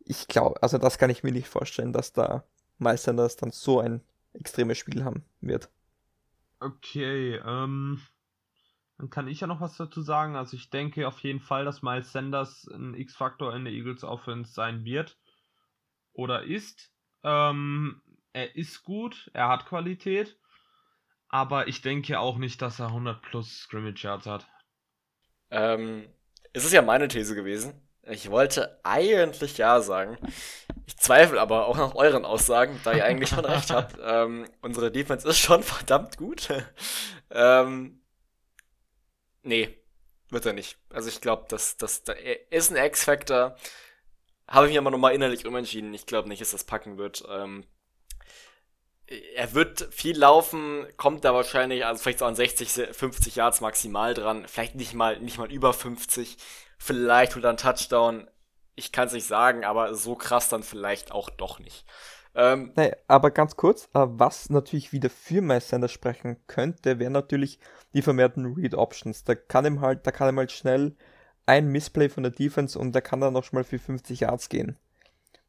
Ich 0.00 0.26
glaube, 0.26 0.60
also 0.62 0.78
das 0.78 0.98
kann 0.98 1.10
ich 1.10 1.22
mir 1.22 1.30
nicht 1.30 1.48
vorstellen, 1.48 1.92
dass 1.92 2.12
da 2.12 2.44
Miles 2.78 3.04
Sanders 3.04 3.36
dann 3.36 3.52
so 3.52 3.78
ein 3.78 4.02
extremes 4.32 4.78
Spiel 4.78 5.04
haben 5.04 5.24
wird. 5.40 5.70
Okay, 6.58 7.36
ähm, 7.36 8.00
dann 9.02 9.10
kann 9.10 9.26
ich 9.26 9.40
ja 9.40 9.48
noch 9.48 9.60
was 9.60 9.76
dazu 9.76 10.00
sagen. 10.00 10.36
Also 10.36 10.56
ich 10.56 10.70
denke 10.70 11.08
auf 11.08 11.18
jeden 11.24 11.40
Fall, 11.40 11.64
dass 11.64 11.82
Miles 11.82 12.12
Sanders 12.12 12.68
ein 12.72 12.94
X-Faktor 12.94 13.52
in 13.52 13.64
der 13.64 13.72
Eagles 13.72 14.04
Offense 14.04 14.52
sein 14.52 14.84
wird 14.84 15.18
oder 16.12 16.44
ist. 16.44 16.92
Ähm, 17.24 18.00
er 18.32 18.54
ist 18.54 18.84
gut, 18.84 19.28
er 19.34 19.48
hat 19.48 19.66
Qualität, 19.66 20.38
aber 21.28 21.66
ich 21.66 21.82
denke 21.82 22.20
auch 22.20 22.38
nicht, 22.38 22.62
dass 22.62 22.78
er 22.78 22.86
100 22.86 23.20
plus 23.22 23.62
Scrimmage 23.62 24.04
Yards 24.04 24.26
hat. 24.26 24.46
Ähm, 25.50 26.06
es 26.52 26.64
ist 26.64 26.72
ja 26.72 26.80
meine 26.80 27.08
These 27.08 27.34
gewesen. 27.34 27.74
Ich 28.04 28.30
wollte 28.30 28.78
eigentlich 28.84 29.58
ja 29.58 29.80
sagen. 29.80 30.16
Ich 30.86 30.96
zweifle 30.96 31.40
aber 31.40 31.66
auch 31.66 31.76
nach 31.76 31.96
euren 31.96 32.24
Aussagen, 32.24 32.80
da 32.84 32.92
ihr 32.92 33.04
eigentlich 33.04 33.30
schon 33.30 33.44
recht 33.44 33.70
habt. 33.72 33.96
Ähm, 34.00 34.46
unsere 34.60 34.92
Defense 34.92 35.28
ist 35.28 35.38
schon 35.38 35.64
verdammt 35.64 36.16
gut. 36.18 36.48
ähm, 37.32 38.01
nee, 39.42 39.76
wird 40.30 40.46
er 40.46 40.52
nicht. 40.52 40.78
Also 40.90 41.08
ich 41.08 41.20
glaube, 41.20 41.46
dass 41.48 41.76
das, 41.76 42.04
das 42.04 42.16
ist 42.50 42.70
ein 42.70 42.84
X-Factor. 42.84 43.56
Habe 44.48 44.66
ich 44.66 44.72
mir 44.72 44.80
aber 44.80 44.90
nochmal 44.90 45.14
innerlich 45.14 45.46
umentschieden. 45.46 45.94
Ich 45.94 46.06
glaube 46.06 46.28
nicht, 46.28 46.40
dass 46.40 46.50
das 46.50 46.64
packen 46.64 46.98
wird. 46.98 47.24
Ähm, 47.28 47.64
er 49.34 49.52
wird 49.54 49.88
viel 49.92 50.18
laufen, 50.18 50.86
kommt 50.96 51.24
da 51.24 51.34
wahrscheinlich, 51.34 51.84
also 51.84 52.02
vielleicht 52.02 52.20
so 52.20 52.24
an 52.24 52.34
60, 52.34 52.88
50 52.92 53.36
Yards 53.36 53.60
maximal 53.60 54.14
dran. 54.14 54.46
Vielleicht 54.48 54.74
nicht 54.74 54.94
mal, 54.94 55.18
nicht 55.20 55.38
mal 55.38 55.52
über 55.52 55.72
50. 55.72 56.36
Vielleicht 56.78 57.34
holt 57.34 57.44
er 57.44 57.50
einen 57.50 57.58
Touchdown. 57.58 58.28
Ich 58.74 58.90
kann 58.90 59.08
es 59.08 59.12
nicht 59.12 59.26
sagen, 59.26 59.64
aber 59.64 59.94
so 59.94 60.14
krass 60.16 60.48
dann 60.48 60.62
vielleicht 60.62 61.12
auch 61.12 61.28
doch 61.28 61.58
nicht. 61.58 61.84
Ähm, 62.34 62.72
nee, 62.76 62.92
aber 63.08 63.30
ganz 63.30 63.56
kurz, 63.56 63.86
äh, 63.94 64.06
was 64.06 64.48
natürlich 64.48 64.92
wieder 64.92 65.10
für 65.10 65.42
Meister 65.42 65.86
sprechen 65.88 66.38
könnte, 66.46 66.98
wären 66.98 67.12
natürlich 67.12 67.58
die 67.94 68.02
vermehrten 68.02 68.54
Read 68.54 68.74
Options. 68.74 69.24
Da 69.24 69.34
kann 69.34 69.66
ihm 69.66 69.80
halt, 69.80 70.06
da 70.06 70.12
kann 70.12 70.34
ihm 70.34 70.38
halt 70.38 70.52
schnell 70.52 70.96
ein 71.44 71.68
Missplay 71.68 72.08
von 72.08 72.22
der 72.22 72.32
Defense 72.32 72.78
und 72.78 72.94
der 72.94 73.02
kann 73.02 73.20
dann 73.20 73.34
noch 73.34 73.52
mal 73.52 73.64
für 73.64 73.78
50 73.78 74.20
Yards 74.20 74.48
gehen. 74.48 74.78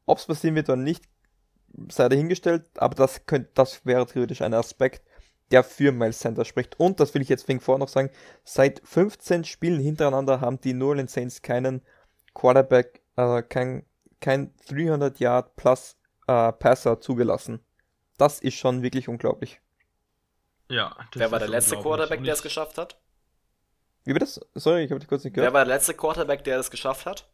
Ob 0.06 0.18
es 0.18 0.26
passieren 0.26 0.56
wird 0.56 0.68
oder 0.68 0.76
nicht, 0.76 1.04
sei 1.90 2.08
dahingestellt, 2.08 2.64
aber 2.76 2.94
das 2.94 3.24
könnte, 3.24 3.50
das 3.54 3.86
wäre 3.86 4.06
theoretisch 4.06 4.42
ein 4.42 4.52
Aspekt, 4.54 5.02
der 5.50 5.64
für 5.64 5.92
Miles 5.92 6.20
Sanders 6.20 6.48
spricht. 6.48 6.78
Und 6.78 7.00
das 7.00 7.14
will 7.14 7.22
ich 7.22 7.28
jetzt 7.28 7.48
wegen 7.48 7.60
vor 7.60 7.78
noch 7.78 7.88
sagen, 7.88 8.10
seit 8.44 8.82
15 8.84 9.44
Spielen 9.44 9.80
hintereinander 9.80 10.40
haben 10.40 10.60
die 10.60 10.74
New 10.74 10.88
Orleans 10.88 11.12
Saints 11.12 11.42
keinen 11.42 11.82
Quarterback, 12.34 13.02
äh, 13.16 13.42
kein, 13.42 13.84
kein 14.20 14.52
300 14.68 15.18
Yard 15.20 15.56
plus 15.56 15.96
äh, 16.26 16.52
Passer 16.52 17.00
zugelassen. 17.00 17.60
Das 18.18 18.40
ist 18.40 18.54
schon 18.54 18.82
wirklich 18.82 19.08
unglaublich. 19.08 19.60
Ja, 20.68 20.96
Wer 21.14 21.30
war 21.30 21.38
der 21.38 21.48
letzte 21.48 21.76
Quarterback, 21.76 22.24
der 22.24 22.34
es 22.34 22.42
geschafft 22.42 22.78
hat? 22.78 22.98
Wie 24.04 24.12
war 24.12 24.20
das? 24.20 24.40
Sorry, 24.54 24.84
ich 24.84 24.90
habe 24.90 25.00
dich 25.00 25.08
kurz 25.08 25.24
nicht 25.24 25.34
gehört. 25.34 25.52
Wer 25.52 25.58
war 25.58 25.64
der 25.64 25.74
letzte 25.74 25.94
Quarterback, 25.94 26.44
der 26.44 26.58
es 26.58 26.70
geschafft 26.70 27.06
hat? 27.06 27.28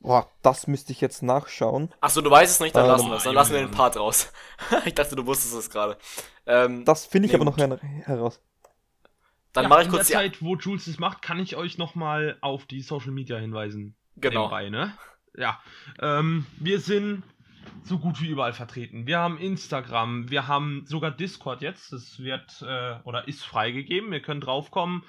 Boah, 0.00 0.30
das 0.42 0.66
müsste 0.66 0.92
ich 0.92 1.00
jetzt 1.00 1.22
nachschauen. 1.22 1.92
Achso, 2.00 2.22
du 2.22 2.30
weißt 2.30 2.54
es 2.54 2.60
nicht, 2.60 2.74
dann 2.74 2.84
ähm, 2.84 2.90
lassen 2.90 3.08
wir 3.08 3.16
es. 3.16 3.22
Dann 3.24 3.34
lassen 3.34 3.52
wir 3.52 3.60
den 3.60 3.70
Part 3.70 3.96
raus. 3.96 4.32
ich 4.86 4.94
dachte, 4.94 5.14
du 5.14 5.26
wusstest 5.26 5.54
es 5.54 5.68
gerade. 5.68 5.98
Ähm, 6.46 6.84
das 6.84 7.04
finde 7.04 7.26
ich 7.26 7.32
nee, 7.32 7.36
aber 7.36 7.44
noch 7.44 7.58
heraus. 7.58 8.40
Dann 9.52 9.64
ja, 9.64 9.68
mache 9.68 9.82
ich 9.82 9.88
kurz 9.88 10.06
die 10.06 10.14
Zeit, 10.14 10.40
wo 10.42 10.56
Jules 10.56 10.86
es 10.86 10.98
macht, 10.98 11.22
kann 11.22 11.38
ich 11.38 11.56
euch 11.56 11.76
nochmal 11.76 12.38
auf 12.40 12.64
die 12.66 12.80
Social 12.80 13.10
Media 13.10 13.36
hinweisen. 13.36 13.94
Genau. 14.16 14.44
Nebenbei, 14.44 14.70
ne? 14.70 14.96
Ja. 15.34 15.60
Ähm, 16.00 16.46
wir 16.58 16.80
sind 16.80 17.22
so 17.84 17.98
gut 17.98 18.20
wie 18.20 18.28
überall 18.28 18.52
vertreten. 18.52 19.06
Wir 19.06 19.18
haben 19.18 19.38
Instagram, 19.38 20.30
wir 20.30 20.48
haben 20.48 20.84
sogar 20.86 21.10
Discord 21.10 21.62
jetzt. 21.62 21.92
Das 21.92 22.18
wird 22.18 22.62
äh, 22.62 22.96
oder 23.04 23.28
ist 23.28 23.44
freigegeben. 23.44 24.12
Ihr 24.12 24.22
könnt 24.22 24.46
draufkommen 24.46 25.04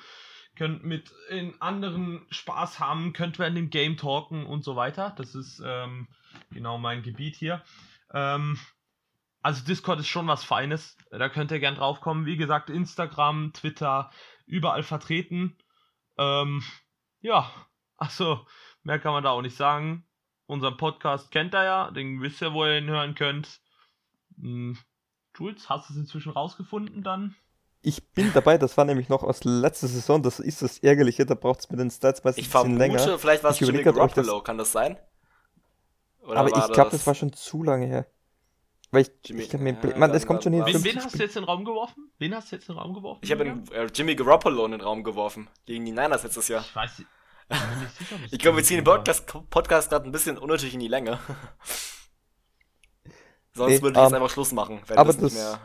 könnt 0.56 0.84
mit 0.84 1.12
in 1.30 1.60
anderen 1.62 2.26
Spaß 2.30 2.80
haben, 2.80 3.14
könnt 3.14 3.40
während 3.40 3.58
dem 3.58 3.70
Game 3.70 3.98
talken 3.98 4.46
und 4.46 4.64
so 4.64 4.76
weiter. 4.76 5.14
Das 5.18 5.36
ist 5.36 5.62
ähm, 5.66 6.08
genau 6.52 6.78
mein 6.78 7.04
Gebiet 7.04 7.36
hier. 7.36 7.64
Ähm, 8.14 8.60
also 9.42 9.64
Discord 9.66 10.00
ist 10.00 10.08
schon 10.08 10.28
was 10.28 10.44
Feines. 10.44 10.98
Da 11.10 11.30
könnt 11.30 11.52
ihr 11.52 11.60
gern 11.60 11.76
draufkommen. 11.76 12.26
Wie 12.26 12.38
gesagt, 12.38 12.70
Instagram, 12.70 13.54
Twitter, 13.54 14.12
überall 14.46 14.84
vertreten. 14.84 15.58
Ähm, 16.18 16.64
ja, 17.22 17.50
also 17.98 18.46
mehr 18.84 19.00
kann 19.00 19.14
man 19.14 19.24
da 19.24 19.32
auch 19.32 19.42
nicht 19.42 19.56
sagen. 19.56 20.06
Unseren 20.52 20.76
Podcast 20.76 21.32
kennt 21.32 21.56
ihr 21.56 21.64
ja, 21.64 21.92
den 21.92 22.22
wisst 22.22 22.42
ihr, 22.42 22.54
wo 22.54 22.66
ihr 22.66 22.78
ihn 22.78 22.90
hören 22.90 23.16
könnt. 23.16 23.62
Hm, 24.38 24.78
Jules, 25.38 25.70
hast 25.70 25.88
du 25.88 25.94
es 25.94 26.00
inzwischen 26.00 26.34
rausgefunden 26.34 27.04
dann? 27.04 27.36
Ich 27.82 28.06
bin 28.10 28.34
dabei, 28.34 28.58
das 28.58 28.76
war 28.76 28.84
nämlich 28.84 29.08
noch 29.08 29.24
aus 29.24 29.46
letzter 29.46 29.88
Saison, 29.88 30.22
das 30.22 30.42
ist 30.42 30.62
das 30.62 30.80
Ärgerliche, 30.80 31.26
da 31.26 31.36
braucht 31.36 31.62
es 31.62 31.70
mit 31.70 31.80
den 31.80 31.90
Stats 31.90 32.22
meistens 32.26 32.46
ich 32.46 32.54
ein 32.54 32.64
bisschen 32.64 32.78
länger. 32.78 33.18
vielleicht 33.18 33.46
war 33.46 33.52
es 33.52 33.62
Jimmy 33.62 33.82
Garoppolo, 33.82 34.40
das... 34.40 34.44
kann 34.44 34.58
das 34.58 34.74
sein? 34.74 34.98
Oder 36.20 36.42
aber 36.42 36.50
ich 36.50 36.74
glaube, 36.74 36.92
das... 36.92 37.08
war 37.08 37.16
schon 37.16 37.32
zu 37.32 37.64
lange 37.64 37.86
her. 37.86 38.08
Weil 38.92 39.04
ich, 39.04 39.12
Jimmy, 39.24 39.44
ich 39.44 39.50
kann 39.50 39.64
mir, 39.64 39.78
ja, 39.82 39.98
man, 39.98 40.12
es 40.12 40.28
kommt 40.28 40.44
schon 40.44 40.52
hin. 40.52 40.66
Wen, 40.66 40.84
wen 40.84 40.98
hast 40.98 41.16
du 41.16 41.24
jetzt 41.24 41.38
in 41.38 41.44
den 41.44 41.50
Raum 41.50 41.64
geworfen? 41.64 42.12
Wen 42.18 42.36
hast 42.36 42.52
du 42.52 42.58
jetzt 42.58 42.68
in 42.68 42.76
den 42.76 42.82
Raum 42.82 42.94
geworfen? 42.94 43.22
Ich 43.24 43.32
habe 43.32 43.46
äh, 43.46 43.86
Jimmy 43.96 44.16
Garoppolo 44.16 44.66
in 44.66 44.72
den 44.72 44.82
Raum 44.82 45.06
geworfen. 45.06 45.50
Gegen 45.66 45.86
die 45.86 45.94
Niners 45.94 46.24
letztes 46.24 46.50
Jahr. 46.50 46.60
Ich 46.60 46.76
weiß 46.76 47.06
ich 48.32 48.40
glaube, 48.40 48.58
wir 48.58 48.64
ziehen 48.64 48.78
den 48.78 48.84
Podcast, 48.84 49.26
Podcast 49.50 49.90
gerade 49.90 50.06
ein 50.06 50.12
bisschen 50.12 50.38
unnötig 50.38 50.74
in 50.74 50.80
die 50.80 50.88
Länge. 50.88 51.20
Sonst 53.54 53.72
nee, 53.72 53.82
würde 53.82 53.94
ich 53.94 53.98
um, 53.98 54.04
jetzt 54.04 54.12
ähm, 54.12 54.22
einfach 54.22 54.30
Schluss 54.34 54.52
machen, 54.54 54.82
wenn 54.88 54.98
aber 54.98 55.12
das 55.12 55.22
nicht 55.22 55.34
mehr 55.34 55.60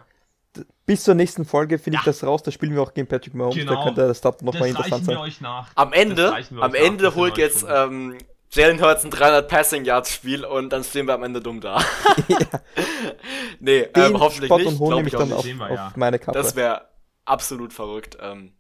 bis 0.87 1.05
zur 1.05 1.15
nächsten 1.15 1.45
Folge 1.45 1.79
finde 1.79 1.97
ja. 1.97 2.01
ich 2.01 2.05
das 2.05 2.25
raus, 2.25 2.43
da 2.43 2.51
spielen 2.51 2.75
wir 2.75 2.83
auch 2.83 2.95
gegen 2.95 3.07
Patrick 3.07 3.35
Mahomes, 3.35 3.57
genau. 3.57 3.75
da 3.75 3.85
könnte 3.85 4.07
das 4.07 4.19
Start 4.19 4.43
nochmal 4.43 4.69
interessant 4.69 5.05
sein. 5.05 5.17
Euch 5.17 5.41
nach. 5.41 5.71
Am 5.75 5.93
Ende, 5.93 6.33
am 6.61 6.75
Ende 6.75 7.15
holt 7.15 7.37
jetzt 7.39 7.67
ähm, 7.69 8.17
Jalen 8.53 8.81
Hurts 8.81 9.05
ein 9.05 9.11
300 9.11 9.49
Passing 9.49 9.85
Yards 9.85 10.15
Spiel 10.15 10.45
und 10.45 10.71
dann 10.71 10.85
stehen 10.85 11.07
wir 11.07 11.15
am 11.15 11.25
Ende 11.25 11.41
dumm 11.41 11.61
da. 11.61 11.81
ja. 12.29 12.39
nee, 13.61 13.81
ähm, 13.95 14.19
hoffentlich 14.19 14.49
Spot 14.49 14.59
nicht. 14.59 14.81
Und 14.81 15.07
ich 15.07 15.13
dann 15.13 15.33
auf, 15.33 15.45
wir, 15.45 15.55
ja. 15.55 15.89
auf, 15.89 15.97
meine 15.97 16.19
Kappe. 16.19 16.39
Das 16.39 16.55
wäre 16.57 16.89
absolut 17.25 17.73
verrückt. 17.73 18.17
Ähm, 18.21 18.53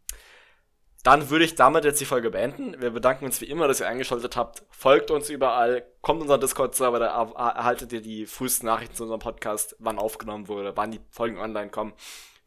dann 1.07 1.31
würde 1.31 1.45
ich 1.45 1.55
damit 1.55 1.85
jetzt 1.85 2.01
die 2.01 2.05
Folge 2.05 2.31
beenden. 2.31 2.81
Wir 2.81 2.91
bedanken 2.91 3.27
uns 3.27 3.41
wie 3.41 3.45
immer, 3.45 3.69
dass 3.69 3.79
ihr 3.79 3.87
eingeschaltet 3.87 4.35
habt. 4.35 4.65
Folgt 4.71 5.13
uns 5.13 5.31
überall, 5.31 5.87
kommt 6.01 6.21
unseren 6.21 6.41
Discord-Server, 6.41 6.99
da 6.99 7.07
erhaltet 7.07 7.93
ihr 7.93 8.03
die 8.03 8.27
frühesten 8.27 8.67
Nachrichten 8.67 8.97
zu 8.97 9.05
unserem 9.05 9.21
Podcast, 9.21 9.77
wann 9.79 10.01
aufgenommen 10.01 10.49
wurde, 10.49 10.77
wann 10.77 10.91
die 10.91 10.99
Folgen 11.11 11.39
online 11.39 11.71
kommen, 11.71 11.93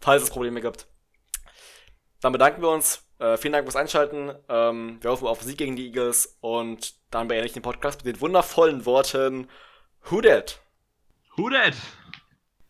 falls 0.01 0.23
es 0.23 0.29
Probleme 0.29 0.59
gibt. 0.59 0.87
Dann 2.19 2.33
bedanken 2.33 2.61
wir 2.61 2.69
uns. 2.69 3.07
Äh, 3.19 3.37
vielen 3.37 3.53
Dank 3.53 3.63
fürs 3.63 3.77
Einschalten. 3.77 4.33
Ähm, 4.49 4.97
wir 4.99 5.11
hoffen 5.11 5.29
auf 5.29 5.41
Sieg 5.41 5.57
gegen 5.57 5.77
die 5.77 5.85
Eagles 5.85 6.37
und 6.41 6.95
dann 7.11 7.29
beende 7.29 7.45
ich 7.45 7.53
den 7.53 7.61
Podcast 7.61 8.03
mit 8.03 8.13
den 8.13 8.21
wundervollen 8.21 8.85
Worten 8.85 9.47
Who 10.09 10.19
dat? 10.19 10.59
Who 11.37 11.47
dat? 11.47 11.75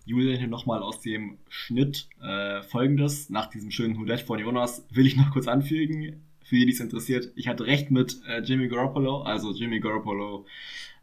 Julian 0.05 0.37
hier 0.39 0.47
nochmal 0.47 0.81
aus 0.81 1.01
dem 1.01 1.37
Schnitt 1.49 2.07
äh, 2.21 2.61
folgendes. 2.63 3.29
Nach 3.29 3.47
diesem 3.47 3.71
schönen 3.71 3.97
Hudette 3.99 4.25
von 4.25 4.39
Jonas 4.39 4.85
will 4.91 5.05
ich 5.05 5.15
noch 5.15 5.31
kurz 5.31 5.47
anfügen, 5.47 6.23
für 6.43 6.55
die, 6.55 6.65
die 6.65 6.71
es 6.71 6.79
interessiert. 6.79 7.31
Ich 7.35 7.47
hatte 7.47 7.65
recht 7.65 7.91
mit 7.91 8.21
äh, 8.27 8.41
Jimmy 8.41 8.67
Garoppolo. 8.67 9.21
Also 9.21 9.53
Jimmy 9.53 9.79
Garoppolo 9.79 10.45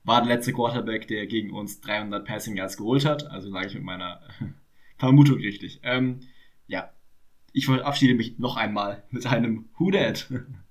war 0.04 0.22
der 0.22 0.36
letzte 0.36 0.52
Quarterback, 0.52 1.08
der 1.08 1.26
gegen 1.26 1.50
uns 1.50 1.80
300 1.80 2.24
Passing 2.24 2.56
Yards 2.56 2.76
geholt 2.76 3.04
hat. 3.04 3.30
Also 3.30 3.50
sage 3.50 3.68
ich 3.68 3.74
mit 3.74 3.84
meiner 3.84 4.20
Vermutung 4.98 5.36
richtig. 5.36 5.80
Ähm, 5.82 6.20
ja, 6.66 6.90
ich 7.52 7.66
verabschiede 7.66 8.14
mich 8.14 8.38
noch 8.38 8.56
einmal 8.56 9.04
mit 9.10 9.26
einem 9.26 9.68
Who 9.78 9.90